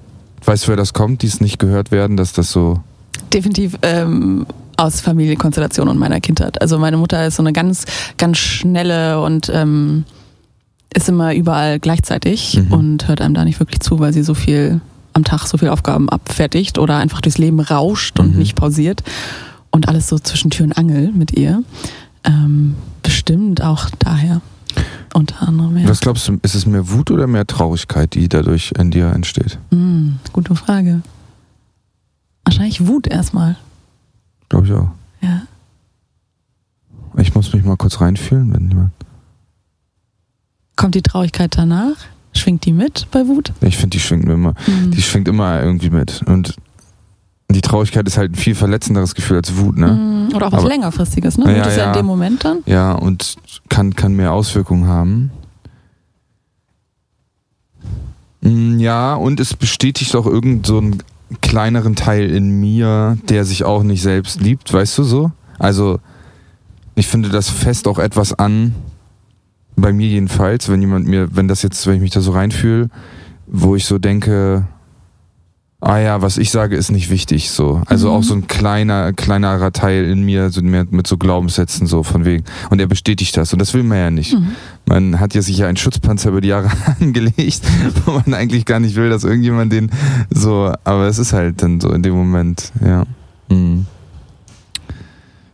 weißt 0.45 0.65
du, 0.65 0.69
wer 0.69 0.77
das 0.77 0.93
kommt, 0.93 1.23
die 1.23 1.27
es 1.27 1.41
nicht 1.41 1.57
gehört 1.57 1.89
werden, 1.91 2.15
dass 2.15 2.33
das 2.33 2.51
so, 2.51 2.79
Definitiv 3.33 3.75
ähm, 3.81 4.45
aus 4.77 5.01
Familienkonstellation 5.01 5.87
und 5.87 5.97
meiner 5.97 6.19
Kindheit. 6.19 6.61
Also 6.61 6.77
meine 6.77 6.97
Mutter 6.97 7.25
ist 7.25 7.37
so 7.37 7.41
eine 7.43 7.53
ganz, 7.53 7.85
ganz 8.17 8.37
schnelle 8.37 9.19
und 9.21 9.49
ähm, 9.51 10.03
ist 10.93 11.09
immer 11.09 11.33
überall 11.33 11.79
gleichzeitig 11.79 12.59
Mhm. 12.67 12.71
und 12.73 13.07
hört 13.07 13.19
einem 13.21 13.33
da 13.33 13.43
nicht 13.45 13.59
wirklich 13.59 13.79
zu, 13.79 13.99
weil 13.99 14.13
sie 14.13 14.21
so 14.21 14.35
viel 14.35 14.79
am 15.13 15.23
Tag 15.23 15.45
so 15.47 15.57
viele 15.57 15.71
Aufgaben 15.71 16.09
abfertigt 16.09 16.77
oder 16.77 16.97
einfach 16.97 17.21
durchs 17.21 17.37
Leben 17.37 17.59
rauscht 17.59 18.19
und 18.19 18.33
Mhm. 18.33 18.39
nicht 18.39 18.55
pausiert 18.55 19.03
und 19.71 19.87
alles 19.87 20.07
so 20.07 20.17
zwischen 20.19 20.51
Tür 20.51 20.65
und 20.65 20.77
Angel 20.77 21.11
mit 21.11 21.31
ihr. 21.37 21.63
Ähm, 22.23 22.75
bestimmt 23.01 23.61
auch 23.61 23.89
daher. 23.99 24.41
Unter 25.13 25.47
anderem, 25.47 25.77
ja. 25.77 25.87
Was 25.87 25.99
glaubst 25.99 26.27
du, 26.27 26.39
ist 26.41 26.55
es 26.55 26.65
mehr 26.65 26.89
Wut 26.89 27.11
oder 27.11 27.27
mehr 27.27 27.45
Traurigkeit, 27.45 28.15
die 28.15 28.27
dadurch 28.27 28.73
in 28.79 28.89
dir 28.89 29.11
entsteht? 29.11 29.59
Hm, 29.69 30.17
gute 30.31 30.55
Frage. 30.55 31.01
Wahrscheinlich 32.45 32.87
Wut 32.87 33.05
erstmal. 33.07 33.55
Glaube 34.49 34.65
ich 34.65 34.73
auch. 34.73 34.89
Ja. 35.21 35.41
Ich 37.17 37.35
muss 37.35 37.53
mich 37.53 37.63
mal 37.63 37.77
kurz 37.77 38.01
reinfühlen, 38.01 38.51
wenn 38.53 38.69
jemand. 38.69 38.91
Kommt 40.75 40.95
die 40.95 41.03
Traurigkeit 41.03 41.55
danach? 41.55 41.95
Schwingt 42.35 42.65
die 42.65 42.73
mit 42.73 43.07
bei 43.11 43.27
Wut? 43.27 43.53
Ich 43.61 43.75
finde, 43.77 43.89
die 43.95 43.99
schwingt 43.99 44.25
mir 44.25 44.33
immer. 44.33 44.53
Hm. 44.65 44.91
Die 44.91 45.01
schwingt 45.01 45.27
immer 45.27 45.61
irgendwie 45.61 45.89
mit. 45.89 46.21
Und 46.25 46.55
die 47.49 47.61
Traurigkeit 47.61 48.07
ist 48.07 48.17
halt 48.17 48.31
ein 48.31 48.35
viel 48.35 48.55
verletzenderes 48.55 49.13
Gefühl 49.13 49.37
als 49.37 49.55
Wut, 49.57 49.77
ne? 49.77 49.89
Hm, 49.89 50.35
Oder 50.35 50.47
auch 50.47 50.51
was 50.51 50.59
Aber- 50.61 50.69
längerfristiges, 50.69 51.37
ne? 51.37 51.51
Ja, 51.51 51.59
Wut 51.59 51.67
ist 51.67 51.77
ja 51.77 51.83
ja. 51.83 51.87
in 51.91 51.97
dem 51.97 52.05
Moment 52.07 52.43
dann. 52.43 52.59
Ja, 52.65 52.93
und 52.93 53.35
kann, 53.69 53.95
kann 53.95 54.13
mehr 54.15 54.31
Auswirkungen 54.33 54.87
haben. 54.87 55.31
Mm, 58.41 58.79
Ja, 58.79 59.15
und 59.15 59.39
es 59.39 59.53
bestätigt 59.53 60.15
auch 60.15 60.25
irgend 60.25 60.65
so 60.65 60.77
einen 60.79 61.01
kleineren 61.41 61.95
Teil 61.95 62.29
in 62.29 62.59
mir, 62.59 63.17
der 63.29 63.45
sich 63.45 63.63
auch 63.63 63.83
nicht 63.83 64.01
selbst 64.01 64.41
liebt, 64.41 64.71
weißt 64.73 64.97
du 64.97 65.03
so? 65.03 65.31
Also, 65.59 65.99
ich 66.95 67.07
finde, 67.07 67.29
das 67.29 67.49
fest 67.49 67.87
auch 67.87 67.99
etwas 67.99 68.33
an, 68.33 68.75
bei 69.75 69.93
mir 69.93 70.07
jedenfalls, 70.07 70.69
wenn 70.69 70.81
jemand 70.81 71.07
mir, 71.07 71.35
wenn 71.35 71.47
das 71.47 71.61
jetzt, 71.61 71.85
wenn 71.87 71.95
ich 71.95 72.01
mich 72.01 72.11
da 72.11 72.21
so 72.21 72.31
reinfühle, 72.31 72.89
wo 73.47 73.75
ich 73.75 73.85
so 73.85 73.97
denke, 73.97 74.65
ah 75.81 75.97
ja, 75.99 76.21
was 76.21 76.37
ich 76.37 76.49
sage, 76.49 76.77
ist 76.77 76.91
nicht 76.91 77.09
wichtig, 77.09 77.49
so. 77.51 77.81
Also 77.87 78.07
Mhm. 78.09 78.13
auch 78.15 78.23
so 78.23 78.33
ein 78.35 78.47
kleiner, 78.47 79.11
kleinerer 79.11 79.73
Teil 79.73 80.05
in 80.05 80.23
mir, 80.23 80.49
so 80.49 80.61
mehr 80.61 80.85
mit 80.89 81.07
so 81.07 81.17
Glaubenssätzen, 81.17 81.87
so 81.87 82.03
von 82.03 82.23
wegen. 82.23 82.45
Und 82.69 82.79
er 82.79 82.87
bestätigt 82.87 83.35
das. 83.35 83.51
Und 83.51 83.59
das 83.59 83.73
will 83.73 83.83
man 83.83 83.97
ja 83.97 84.09
nicht. 84.09 84.33
Mhm. 84.33 84.47
Man 84.85 85.19
hat 85.19 85.33
ja 85.35 85.41
sich 85.41 85.57
ja 85.57 85.67
einen 85.67 85.75
Schutzpanzer 85.75 86.29
über 86.29 86.39
die 86.39 86.47
Jahre 86.47 86.69
angelegt, 87.01 87.61
wo 88.05 88.11
man 88.13 88.33
eigentlich 88.33 88.63
gar 88.65 88.79
nicht 88.79 88.95
will, 88.95 89.09
dass 89.09 89.25
irgendjemand 89.25 89.73
den 89.73 89.91
so, 90.29 90.71
aber 90.85 91.07
es 91.07 91.19
ist 91.19 91.33
halt 91.33 91.61
dann 91.61 91.81
so 91.81 91.91
in 91.91 92.01
dem 92.01 92.13
Moment, 92.13 92.71
ja. 92.85 93.03
Mhm. 93.49 93.85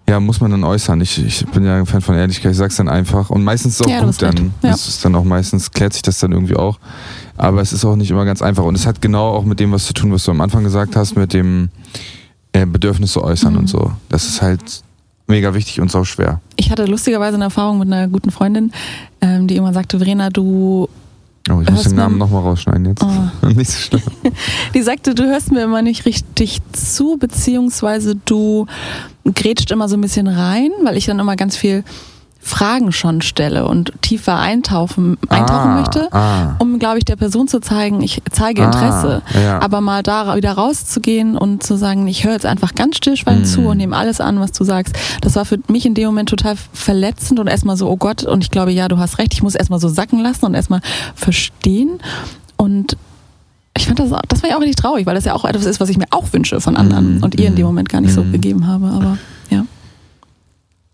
Ja, 0.10 0.20
muss 0.20 0.42
man 0.42 0.50
dann 0.52 0.64
äußern. 0.64 1.00
Ich, 1.02 1.24
ich 1.24 1.46
bin 1.48 1.64
ja 1.66 1.76
ein 1.78 1.86
Fan 1.86 2.02
von 2.02 2.16
Ehrlichkeit, 2.16 2.52
ich 2.52 2.58
sag's 2.58 2.78
dann 2.78 2.90
einfach. 2.90 3.30
Und 3.30 3.44
meistens 3.44 3.74
ist 3.76 3.82
es 3.82 3.86
auch 3.86 3.92
Ja, 3.92 4.04
gut 4.04 4.22
dann. 4.22 4.54
Ja. 4.64 4.72
Das 4.72 4.88
ist 4.88 5.06
dann 5.06 5.16
auch 5.16 5.24
meistens, 5.24 5.70
klärt 5.72 5.94
sich 5.94 6.02
das 6.02 6.18
dann 6.20 6.32
irgendwie 6.32 6.56
auch. 6.56 6.80
Aber 7.38 7.62
es 7.62 7.72
ist 7.74 7.86
auch 7.86 7.96
nicht 7.96 8.10
immer 8.12 8.26
ganz 8.26 8.42
einfach. 8.42 8.64
Und 8.64 8.74
es 8.76 8.86
hat 8.88 9.02
genau 9.02 9.30
auch 9.30 9.46
mit 9.46 9.60
dem 9.60 9.72
was 9.72 9.86
zu 9.86 9.94
tun, 9.94 10.12
was 10.12 10.24
du 10.26 10.32
am 10.32 10.42
Anfang 10.42 10.64
gesagt 10.64 10.96
hast, 10.96 11.16
mit 11.16 11.32
dem 11.34 11.70
äh, 12.54 12.66
Bedürfnis 12.66 13.12
zu 13.14 13.24
äußern 13.24 13.54
Mhm. 13.54 13.60
und 13.60 13.68
so. 13.68 13.92
Das 14.10 14.26
ist 14.26 14.42
halt 14.42 14.84
mega 15.28 15.54
wichtig 15.54 15.80
und 15.80 15.92
sau 15.92 16.04
schwer. 16.04 16.42
Ich 16.56 16.72
hatte 16.72 16.86
lustigerweise 16.86 17.36
eine 17.36 17.44
Erfahrung 17.46 17.78
mit 17.78 17.88
einer 17.94 18.08
guten 18.08 18.32
Freundin, 18.32 18.72
ähm, 19.22 19.46
die 19.48 19.58
immer 19.58 19.74
sagte, 19.74 20.00
Verena, 20.00 20.32
du, 20.32 20.90
Oh, 21.52 21.62
ich 21.62 21.70
muss 21.70 21.84
den 21.84 21.96
Namen 21.96 22.18
nochmal 22.18 22.44
rausschneiden 22.44 22.86
jetzt. 22.86 23.04
oh, 23.04 23.48
Nicht 23.56 23.70
so 23.72 23.80
schlimm. 23.80 24.02
die 24.74 24.82
sagte, 24.82 25.16
du 25.16 25.24
hörst 25.24 25.52
mir 25.52 25.64
immer 25.64 25.82
nicht 25.82 26.06
richtig 26.06 26.60
zu, 26.72 27.18
beziehungsweise 27.18 28.16
du 28.16 28.66
grätscht 29.36 29.72
immer 29.72 29.90
so 29.90 29.98
ein 29.98 30.02
bisschen 30.02 30.28
rein, 30.28 30.72
weil 30.84 30.98
ich 30.98 31.06
dann 31.06 31.20
immer 31.20 31.36
ganz 31.36 31.56
viel 31.58 31.84
Fragen 32.42 32.92
schon 32.94 33.22
stelle 33.22 33.68
und 33.68 33.92
tiefer 34.02 34.38
eintauchen, 34.40 35.18
eintauchen 35.28 35.70
ah, 35.72 35.76
möchte, 35.80 36.14
Ah, 36.14 36.56
um, 36.60 36.80
glaube 36.80 36.98
ich, 36.98 37.06
der 37.06 37.18
Person 37.18 37.48
zu 37.50 37.60
zeigen, 37.60 38.02
ich 38.02 38.22
zeige 38.32 38.64
Interesse. 38.64 39.22
Ah, 39.36 39.40
ja. 39.40 39.62
Aber 39.62 39.82
mal 39.82 40.04
da 40.04 40.36
wieder 40.36 40.54
rauszugehen 40.54 41.38
und 41.38 41.64
zu 41.64 41.76
sagen, 41.78 42.08
ich 42.08 42.24
höre 42.24 42.32
jetzt 42.34 42.46
einfach 42.46 42.76
ganz 42.76 42.96
stillschweigend 42.98 43.46
Mhm. 43.46 43.50
zu 43.50 43.62
und 43.68 43.78
nehme 43.78 43.96
alles 43.96 44.22
an, 44.22 44.40
was 44.40 44.54
du 44.54 44.64
sagst, 44.64 44.96
das 45.22 45.36
war 45.36 45.44
für 45.46 45.60
mich 45.68 45.86
in 45.86 45.94
dem 45.96 46.06
Moment 46.06 46.30
total 46.30 46.56
verletzend 46.74 47.40
und 47.40 47.48
erstmal 47.48 47.76
so, 47.76 47.90
oh 47.90 47.98
Gott, 47.98 48.24
und 48.24 48.44
ich 48.44 48.52
glaube, 48.52 48.72
ja, 48.72 48.88
du 48.88 48.98
hast 48.98 49.18
recht, 49.20 49.34
ich 49.34 49.44
muss 49.44 49.56
erstmal 49.56 49.80
so 49.80 49.90
sacken 49.90 50.20
lassen 50.22 50.46
und 50.46 50.54
erstmal 50.54 50.82
verstehen. 51.16 52.00
Und 52.56 52.96
ich 53.78 53.86
fand 53.86 54.00
das, 54.00 54.10
das 54.30 54.44
war 54.44 54.50
ja 54.50 54.56
auch 54.58 54.62
richtig 54.62 54.78
traurig, 54.78 55.06
weil 55.06 55.16
das 55.16 55.26
ja 55.26 55.34
auch 55.36 55.46
etwas 55.46 55.66
ist, 55.66 55.80
was 55.80 55.90
ich 55.90 55.98
mir 55.98 56.08
auch 56.12 56.32
wünsche 56.34 56.60
von 56.62 56.76
anderen 56.78 57.18
Mhm. 57.18 57.24
und 57.24 57.40
ihr 57.40 57.48
in 57.48 57.56
dem 57.56 57.66
Moment 57.66 57.90
gar 57.90 58.00
nicht 58.02 58.14
so 58.14 58.24
gegeben 58.24 58.66
habe. 58.66 58.88
Aber 58.88 59.18
ja. 59.50 59.66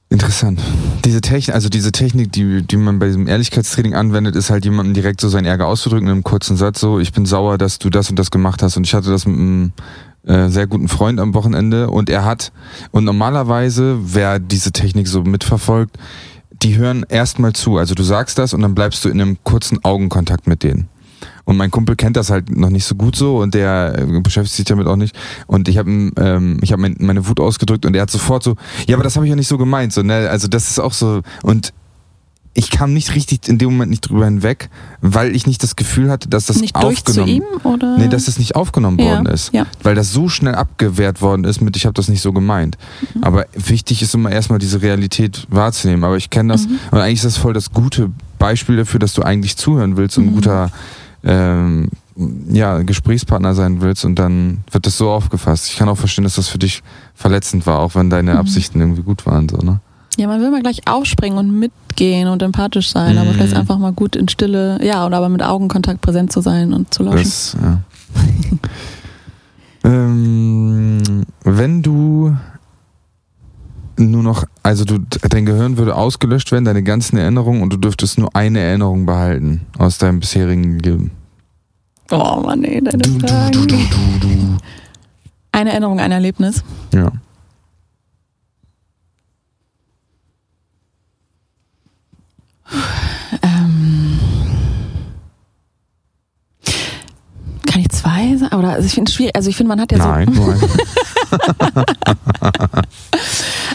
Interessant. 0.10 0.60
Diese 1.04 1.20
Technik, 1.20 1.56
also 1.56 1.68
diese 1.68 1.92
Technik, 1.92 2.32
die, 2.32 2.62
die 2.62 2.78
man 2.78 3.00
bei 3.00 3.08
diesem 3.08 3.28
Ehrlichkeitstraining 3.28 3.96
anwendet, 3.96 4.36
ist 4.36 4.52
halt 4.52 4.64
jemandem 4.64 4.94
direkt 4.94 5.20
so 5.20 5.30
seinen 5.30 5.46
Ärger 5.46 5.68
auszudrücken 5.68 6.08
in 6.08 6.14
einem 6.14 6.24
kurzen 6.24 6.58
Satz 6.58 6.80
so, 6.80 7.00
ich 7.00 7.12
bin 7.12 7.26
sauer, 7.26 7.58
dass 7.58 7.80
du 7.80 7.90
das 7.90 8.10
und 8.10 8.20
das 8.20 8.30
gemacht 8.30 8.62
hast. 8.62 8.78
Und 8.78 8.86
ich 8.86 8.94
hatte 8.94 9.10
das 9.10 9.26
mit 9.26 9.36
einem 9.36 9.74
äh, 10.26 10.50
sehr 10.50 10.68
guten 10.68 10.88
Freund 10.90 11.20
am 11.20 11.34
Wochenende 11.34 11.90
und 11.90 12.10
er 12.10 12.24
hat, 12.24 12.52
und 12.92 13.04
normalerweise, 13.04 13.98
wer 14.02 14.40
diese 14.40 14.72
Technik 14.72 15.08
so 15.08 15.24
mitverfolgt, 15.24 15.98
die 16.52 16.78
hören 16.78 17.06
erstmal 17.10 17.54
zu. 17.54 17.78
Also 17.78 17.96
du 17.96 18.04
sagst 18.04 18.38
das 18.38 18.54
und 18.54 18.62
dann 18.62 18.76
bleibst 18.76 19.04
du 19.04 19.10
in 19.10 19.20
einem 19.20 19.38
kurzen 19.44 19.84
Augenkontakt 19.84 20.48
mit 20.48 20.64
denen. 20.64 20.88
Und 21.46 21.58
mein 21.58 21.70
Kumpel 21.72 21.96
kennt 21.96 22.18
das 22.18 22.30
halt 22.32 22.50
noch 22.56 22.70
nicht 22.72 22.86
so 22.86 22.96
gut 22.96 23.16
so 23.16 23.38
und 23.38 23.54
der 23.54 23.96
äh, 23.98 24.20
beschäftigt 24.20 24.56
sich 24.56 24.66
damit 24.66 24.88
auch 24.88 24.96
nicht. 24.96 25.16
Und 25.48 25.68
ich 25.68 25.78
habe 25.78 25.90
ähm, 26.18 26.58
ich 26.62 26.72
hab 26.74 26.80
mein, 26.80 26.96
meine 27.00 27.28
Wut 27.28 27.40
ausgedrückt 27.40 27.86
und 27.86 27.96
er 27.96 28.02
hat 28.02 28.12
sofort 28.12 28.44
so, 28.44 28.56
ja, 28.88 28.96
aber 28.96 29.04
das 29.04 29.16
habe 29.16 29.26
ich 29.26 29.30
ja 29.30 29.36
nicht 29.36 29.48
so 29.48 29.58
gemeint. 29.58 29.94
So, 29.94 30.02
ne? 30.02 30.28
Also 30.30 30.48
das 30.48 30.70
ist 30.72 30.80
auch 30.80 30.94
so. 30.94 31.22
Und 31.44 31.72
ich 32.58 32.70
kam 32.72 32.94
nicht 32.94 33.14
richtig 33.16 33.50
in 33.50 33.58
dem 33.58 33.70
Moment 33.72 33.90
nicht 33.92 34.02
drüber 34.10 34.24
hinweg, 34.26 34.70
weil 35.02 35.36
ich 35.36 35.46
nicht 35.46 35.62
das 35.62 35.76
Gefühl 35.76 36.10
hatte, 36.10 36.30
dass 36.30 36.46
das 36.46 36.62
nicht 36.62 36.74
durch 36.82 37.04
zu 37.04 37.12
aufgenommen 37.22 37.30
ihm 37.30 37.44
oder? 37.66 37.98
Nee, 37.98 38.08
dass 38.08 38.26
das 38.26 38.40
nicht 38.40 38.56
aufgenommen 38.56 38.98
Ja, 38.98 39.08
worden 39.08 39.26
ist. 39.26 39.54
ja. 39.54 39.66
Weil 39.84 39.94
das 39.94 40.14
so 40.14 40.30
schnell 40.30 40.56
abgewehrt 40.56 41.22
worden 41.22 41.44
ist 41.44 41.60
mit, 41.60 41.76
ich 41.76 41.86
habe 41.86 41.94
das 41.94 42.08
nicht 42.08 42.22
so 42.22 42.32
gemeint. 42.32 42.78
Mhm. 43.14 43.24
Aber 43.26 43.46
wichtig 43.54 44.02
ist 44.02 44.16
immer 44.16 44.32
erstmal 44.32 44.58
diese 44.60 44.82
Realität 44.82 45.46
wahrzunehmen. 45.50 46.06
Aber 46.06 46.16
ich 46.16 46.30
kenne 46.30 46.54
das 46.54 46.66
Mhm. 46.66 46.80
und 46.92 47.00
eigentlich 47.00 47.16
ist 47.20 47.26
das 47.26 47.38
voll 47.38 47.52
das 47.54 47.72
gute 47.74 48.10
Beispiel 48.40 48.78
dafür, 48.78 49.02
dass 49.02 49.12
du 49.14 49.22
eigentlich 49.22 49.58
zuhören 49.58 49.98
willst 49.98 50.18
und 50.18 50.24
ein 50.24 50.30
Mhm. 50.32 50.36
guter 50.36 50.72
ähm, 51.26 51.90
ja, 52.50 52.82
Gesprächspartner 52.84 53.54
sein 53.56 53.82
willst 53.82 54.06
und 54.06 54.16
dann 54.16 54.64
wird 54.72 54.86
das 54.86 54.98
so 54.98 55.10
aufgefasst. 55.12 55.68
Ich 55.68 55.78
kann 55.78 55.90
auch 55.90 55.98
verstehen, 55.98 56.24
dass 56.24 56.36
das 56.36 56.48
für 56.48 56.58
dich 56.60 56.82
verletzend 57.14 57.66
war, 57.68 57.80
auch 57.80 57.96
wenn 57.96 58.10
deine 58.10 58.34
Mhm. 58.34 58.38
Absichten 58.40 58.80
irgendwie 58.80 59.02
gut 59.04 59.26
waren. 59.26 59.50
So, 59.50 59.58
ne? 59.58 59.80
Ja, 60.18 60.28
man 60.28 60.40
will 60.40 60.50
mal 60.50 60.62
gleich 60.62 60.88
aufspringen 60.88 61.38
und 61.38 61.60
mitgehen 61.60 62.30
und 62.30 62.42
empathisch 62.42 62.90
sein, 62.90 63.18
aber 63.18 63.32
Mhm. 63.32 63.34
vielleicht 63.36 63.56
einfach 63.56 63.78
mal 63.78 63.92
gut 63.92 64.16
in 64.16 64.30
Stille, 64.30 64.80
ja, 64.82 65.06
und 65.06 65.14
aber 65.14 65.28
mit 65.28 65.44
Augenkontakt 65.44 66.00
präsent 66.02 66.32
zu 66.32 66.40
sein 66.40 66.72
und 66.74 66.94
zu 66.94 67.04
lauschen. 67.04 67.24
Das, 67.24 67.58
ja. 67.62 67.80
ähm, 69.84 71.24
wenn 71.44 71.82
du 71.82 72.36
nur 73.98 74.24
noch, 74.24 74.44
also 74.64 74.84
du, 74.86 75.00
dein 75.30 75.46
Gehirn 75.46 75.78
würde 75.78 75.96
ausgelöscht 75.96 76.52
werden, 76.52 76.66
deine 76.66 76.84
ganzen 76.84 77.18
Erinnerungen 77.18 77.62
und 77.62 77.72
du 77.72 77.78
dürftest 77.78 78.18
nur 78.18 78.36
eine 78.36 78.60
Erinnerung 78.60 79.06
behalten 79.06 79.62
aus 79.78 79.98
deinem 79.98 80.20
bisherigen 80.20 80.80
Leben. 80.80 81.12
Oh 82.12 82.42
Mann, 82.44 82.60
nee, 82.60 82.82
deine 82.82 82.98
Du, 83.00 83.18
du, 83.18 83.28
Fragen. 83.28 83.52
du, 83.52 83.66
du, 83.66 83.76
du, 83.78 84.20
du. 84.20 84.58
Eine 85.52 85.72
Erinnerung, 85.72 86.00
ein 86.00 86.12
Erlebnis. 86.12 86.64
Ja. 86.94 87.12
Ähm, 93.42 94.20
kann 97.66 97.82
ich 97.82 97.90
zwei 97.90 98.36
sagen? 98.38 98.56
Oder 98.56 98.70
also 98.74 98.86
ich 98.86 98.94
finde 98.94 99.10
es 99.10 99.16
schwierig. 99.16 99.36
Also 99.36 99.50
ich 99.50 99.56
finde, 99.56 99.70
man 99.70 99.82
hat 99.82 99.92
ja 99.92 99.98
Nein, 99.98 100.34
so. 100.34 100.42
nur 100.44 100.54
eine. 100.54 100.62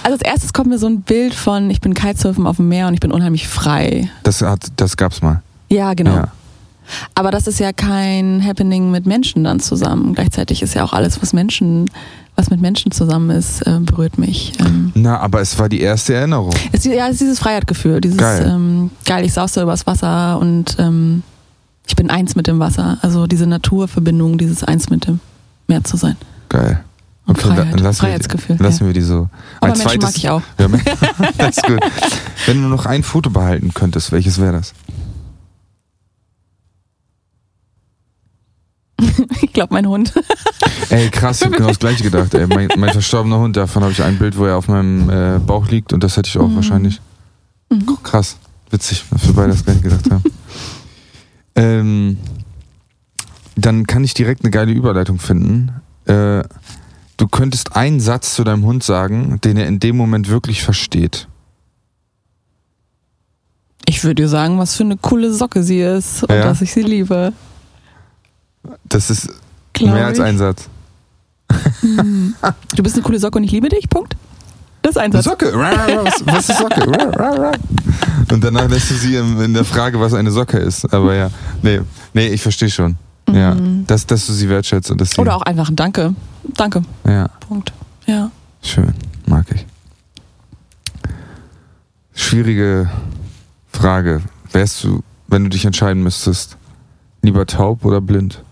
Also 0.02 0.14
als 0.14 0.22
erstes 0.22 0.52
kommt 0.52 0.68
mir 0.68 0.78
so 0.78 0.86
ein 0.86 1.02
Bild 1.02 1.34
von, 1.34 1.70
ich 1.70 1.80
bin 1.80 1.94
Kitesurfen 1.94 2.46
auf 2.46 2.56
dem 2.56 2.68
Meer 2.68 2.88
und 2.88 2.94
ich 2.94 3.00
bin 3.00 3.12
unheimlich 3.12 3.48
frei. 3.48 4.08
Das, 4.22 4.40
hat, 4.40 4.68
das 4.76 4.96
gab's 4.96 5.20
mal. 5.20 5.42
Ja, 5.68 5.94
genau. 5.94 6.14
Ja. 6.14 6.28
Aber 7.14 7.30
das 7.30 7.46
ist 7.46 7.60
ja 7.60 7.72
kein 7.72 8.44
Happening 8.44 8.90
mit 8.90 9.06
Menschen 9.06 9.44
dann 9.44 9.60
zusammen. 9.60 10.14
Gleichzeitig 10.14 10.62
ist 10.62 10.74
ja 10.74 10.84
auch 10.84 10.92
alles, 10.92 11.20
was 11.22 11.32
Menschen, 11.32 11.90
was 12.34 12.50
mit 12.50 12.60
Menschen 12.60 12.90
zusammen 12.92 13.30
ist, 13.30 13.64
äh, 13.66 13.78
berührt 13.80 14.18
mich. 14.18 14.52
Ähm, 14.58 14.90
Na, 14.94 15.18
aber 15.20 15.40
es 15.40 15.58
war 15.58 15.68
die 15.68 15.80
erste 15.80 16.14
Erinnerung. 16.14 16.54
es, 16.72 16.84
ja, 16.84 17.06
es 17.06 17.12
ist 17.12 17.20
dieses 17.20 17.38
Freiheitgefühl, 17.38 18.00
dieses 18.00 18.18
Geil. 18.18 18.46
Ähm, 18.48 18.90
geil, 19.04 19.24
ich 19.24 19.32
sauste 19.32 19.62
übers 19.62 19.86
Wasser 19.86 20.38
und 20.40 20.76
ähm, 20.78 21.22
ich 21.86 21.94
bin 21.94 22.10
eins 22.10 22.34
mit 22.34 22.46
dem 22.46 22.58
Wasser. 22.58 22.98
Also 23.02 23.26
diese 23.26 23.46
Naturverbindung, 23.46 24.38
dieses 24.38 24.64
eins 24.64 24.90
mit 24.90 25.06
dem 25.06 25.20
Meer 25.68 25.84
zu 25.84 25.96
sein. 25.96 26.16
Geil. 26.48 26.82
Und 27.30 27.38
Freiheit, 27.40 27.72
dann 27.72 27.78
lassen 27.80 28.00
Freiheitsgefühl. 28.00 28.58
wir, 28.58 28.66
lassen 28.66 28.80
ja. 28.82 28.86
wir 28.88 28.94
die 28.94 29.00
so. 29.02 29.28
Aber 29.60 29.70
Als 29.70 29.78
Menschen 29.78 30.00
mag 30.02 30.10
zweites- 30.12 30.16
ich 30.16 30.28
auch. 30.30 30.42
Ja, 30.58 30.68
das 31.38 31.56
ist 31.58 31.62
gut. 31.66 31.80
Wenn 32.46 32.62
du 32.62 32.68
noch 32.68 32.86
ein 32.86 33.02
Foto 33.02 33.30
behalten 33.30 33.72
könntest, 33.74 34.10
welches 34.12 34.40
wäre 34.40 34.52
das? 34.54 34.74
ich 39.42 39.52
glaube, 39.52 39.72
mein 39.74 39.86
Hund. 39.86 40.12
Ey, 40.90 41.08
krass, 41.10 41.40
ich 41.40 41.46
habe 41.46 41.56
genau 41.56 41.68
das 41.68 41.78
gleiche 41.78 42.02
gedacht. 42.02 42.34
Ey, 42.34 42.46
mein, 42.46 42.68
mein 42.76 42.92
verstorbener 42.92 43.38
Hund, 43.38 43.56
davon 43.56 43.82
habe 43.82 43.92
ich 43.92 44.02
ein 44.02 44.18
Bild, 44.18 44.36
wo 44.36 44.44
er 44.44 44.56
auf 44.56 44.68
meinem 44.68 45.08
äh, 45.08 45.38
Bauch 45.38 45.68
liegt 45.68 45.92
und 45.92 46.02
das 46.04 46.16
hätte 46.16 46.28
ich 46.28 46.38
auch 46.38 46.48
Mhm. 46.48 46.56
wahrscheinlich. 46.56 47.00
Mhm. 47.70 47.96
Krass, 48.02 48.36
witzig, 48.70 49.04
dass 49.10 49.26
wir 49.26 49.34
beide 49.34 49.52
das 49.52 49.64
gleiche 49.64 49.80
gedacht 49.80 50.10
haben. 50.10 50.22
ähm, 51.54 52.16
dann 53.56 53.86
kann 53.86 54.04
ich 54.04 54.14
direkt 54.14 54.42
eine 54.44 54.50
geile 54.50 54.72
Überleitung 54.72 55.18
finden. 55.18 55.70
Äh, 56.06 56.42
du 57.20 57.28
könntest 57.28 57.76
einen 57.76 58.00
Satz 58.00 58.34
zu 58.34 58.44
deinem 58.44 58.64
Hund 58.64 58.82
sagen, 58.82 59.40
den 59.44 59.56
er 59.56 59.66
in 59.66 59.78
dem 59.78 59.96
Moment 59.96 60.28
wirklich 60.28 60.62
versteht. 60.62 61.28
Ich 63.86 64.02
würde 64.04 64.22
dir 64.22 64.28
sagen, 64.28 64.58
was 64.58 64.76
für 64.76 64.84
eine 64.84 64.96
coole 64.96 65.32
Socke 65.32 65.62
sie 65.62 65.80
ist 65.80 66.22
und 66.22 66.34
Ja? 66.34 66.44
dass 66.44 66.62
ich 66.62 66.72
sie 66.72 66.82
liebe. 66.82 67.32
Das 68.88 69.10
ist 69.10 69.28
Glaub 69.72 69.94
mehr 69.94 70.06
als 70.06 70.20
ein 70.20 70.38
Satz. 70.38 70.68
Mhm. 71.82 72.34
Du 72.76 72.82
bist 72.82 72.94
eine 72.94 73.02
coole 73.02 73.18
Socke 73.18 73.38
und 73.38 73.44
ich 73.44 73.50
liebe 73.50 73.68
dich, 73.68 73.88
Punkt. 73.88 74.16
Das 74.82 74.92
ist 74.92 74.98
ein 74.98 75.12
Satz. 75.12 75.24
Socke, 75.24 75.52
was, 75.54 76.48
ist 76.48 76.58
Socke? 76.58 77.52
Und 78.30 78.44
danach 78.44 78.68
lässt 78.68 78.90
du 78.90 78.94
sie 78.94 79.16
in, 79.16 79.40
in 79.40 79.54
der 79.54 79.64
Frage, 79.64 80.00
was 80.00 80.14
eine 80.14 80.30
Socke 80.30 80.58
ist. 80.58 80.92
Aber 80.92 81.14
ja, 81.14 81.30
nee, 81.62 81.80
nee, 82.14 82.28
ich 82.28 82.42
verstehe 82.42 82.70
schon. 82.70 82.96
Ja, 83.34 83.54
Mhm. 83.54 83.86
dass, 83.86 84.06
dass 84.06 84.26
du 84.26 84.32
sie 84.32 84.48
wertschätzt 84.48 84.90
und 84.90 85.00
dass 85.00 85.10
sie. 85.10 85.20
Oder 85.20 85.36
auch 85.36 85.42
einfach 85.42 85.68
ein 85.68 85.76
Danke. 85.76 86.14
Danke. 86.56 86.82
Ja, 87.06 87.28
Punkt. 87.40 87.72
Ja. 88.06 88.30
schön, 88.62 88.92
mag 89.26 89.46
ich. 89.54 89.66
Schwierige 92.14 92.90
Frage. 93.72 94.20
Wärst 94.52 94.84
du, 94.84 95.02
wenn 95.28 95.44
du 95.44 95.50
dich 95.50 95.64
entscheiden 95.64 96.02
müsstest, 96.02 96.56
lieber 97.22 97.46
taub 97.46 97.84
oder 97.84 98.00
blind? 98.00 98.42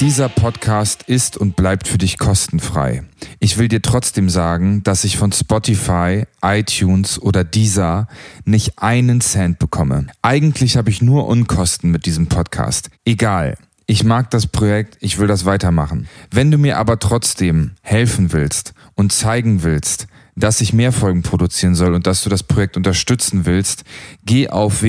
Dieser 0.00 0.28
Podcast 0.28 1.02
ist 1.08 1.36
und 1.36 1.56
bleibt 1.56 1.88
für 1.88 1.98
dich 1.98 2.18
kostenfrei. 2.18 3.02
Ich 3.40 3.58
will 3.58 3.66
dir 3.66 3.82
trotzdem 3.82 4.30
sagen, 4.30 4.84
dass 4.84 5.02
ich 5.02 5.16
von 5.16 5.32
Spotify, 5.32 6.22
iTunes 6.40 7.20
oder 7.20 7.42
Deezer 7.42 8.06
nicht 8.44 8.78
einen 8.78 9.20
Cent 9.20 9.58
bekomme. 9.58 10.06
Eigentlich 10.22 10.76
habe 10.76 10.90
ich 10.90 11.02
nur 11.02 11.26
Unkosten 11.26 11.90
mit 11.90 12.06
diesem 12.06 12.28
Podcast. 12.28 12.90
Egal. 13.04 13.58
Ich 13.86 14.04
mag 14.04 14.30
das 14.30 14.46
Projekt, 14.46 14.98
ich 15.00 15.18
will 15.18 15.26
das 15.26 15.46
weitermachen. 15.46 16.06
Wenn 16.30 16.52
du 16.52 16.58
mir 16.58 16.78
aber 16.78 17.00
trotzdem 17.00 17.72
helfen 17.82 18.32
willst 18.32 18.74
und 18.94 19.12
zeigen 19.12 19.64
willst, 19.64 20.06
dass 20.36 20.60
ich 20.60 20.72
mehr 20.72 20.92
Folgen 20.92 21.22
produzieren 21.22 21.74
soll 21.74 21.94
und 21.94 22.06
dass 22.06 22.22
du 22.22 22.30
das 22.30 22.44
Projekt 22.44 22.76
unterstützen 22.76 23.46
willst, 23.46 23.82
geh 24.24 24.48
auf 24.48 24.82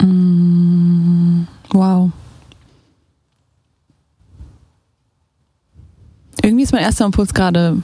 Mm, 0.00 1.46
wow. 1.70 2.10
Irgendwie 6.42 6.64
ist 6.64 6.72
mein 6.72 6.82
erster 6.82 7.04
Impuls 7.06 7.32
gerade 7.32 7.82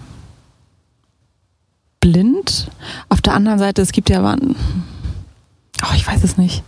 blind. 2.00 2.68
Auf 3.08 3.20
der 3.20 3.34
anderen 3.34 3.58
Seite, 3.58 3.80
es 3.82 3.92
gibt 3.92 4.10
ja 4.10 4.22
wann. 4.22 4.54
Oh, 5.82 5.94
ich 5.94 6.06
weiß 6.06 6.22
es 6.24 6.36
nicht. 6.36 6.62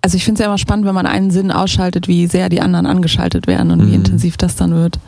Also 0.00 0.16
ich 0.16 0.24
finde 0.24 0.34
es 0.38 0.40
ja 0.40 0.46
immer 0.46 0.58
spannend, 0.58 0.86
wenn 0.86 0.94
man 0.94 1.06
einen 1.06 1.30
Sinn 1.30 1.50
ausschaltet, 1.50 2.08
wie 2.08 2.26
sehr 2.26 2.48
die 2.48 2.60
anderen 2.60 2.86
angeschaltet 2.86 3.46
werden 3.46 3.70
und 3.70 3.80
wie 3.86 3.88
Mhm. 3.90 3.94
intensiv 3.94 4.36
das 4.36 4.56
dann 4.56 4.72
wird. 4.74 4.98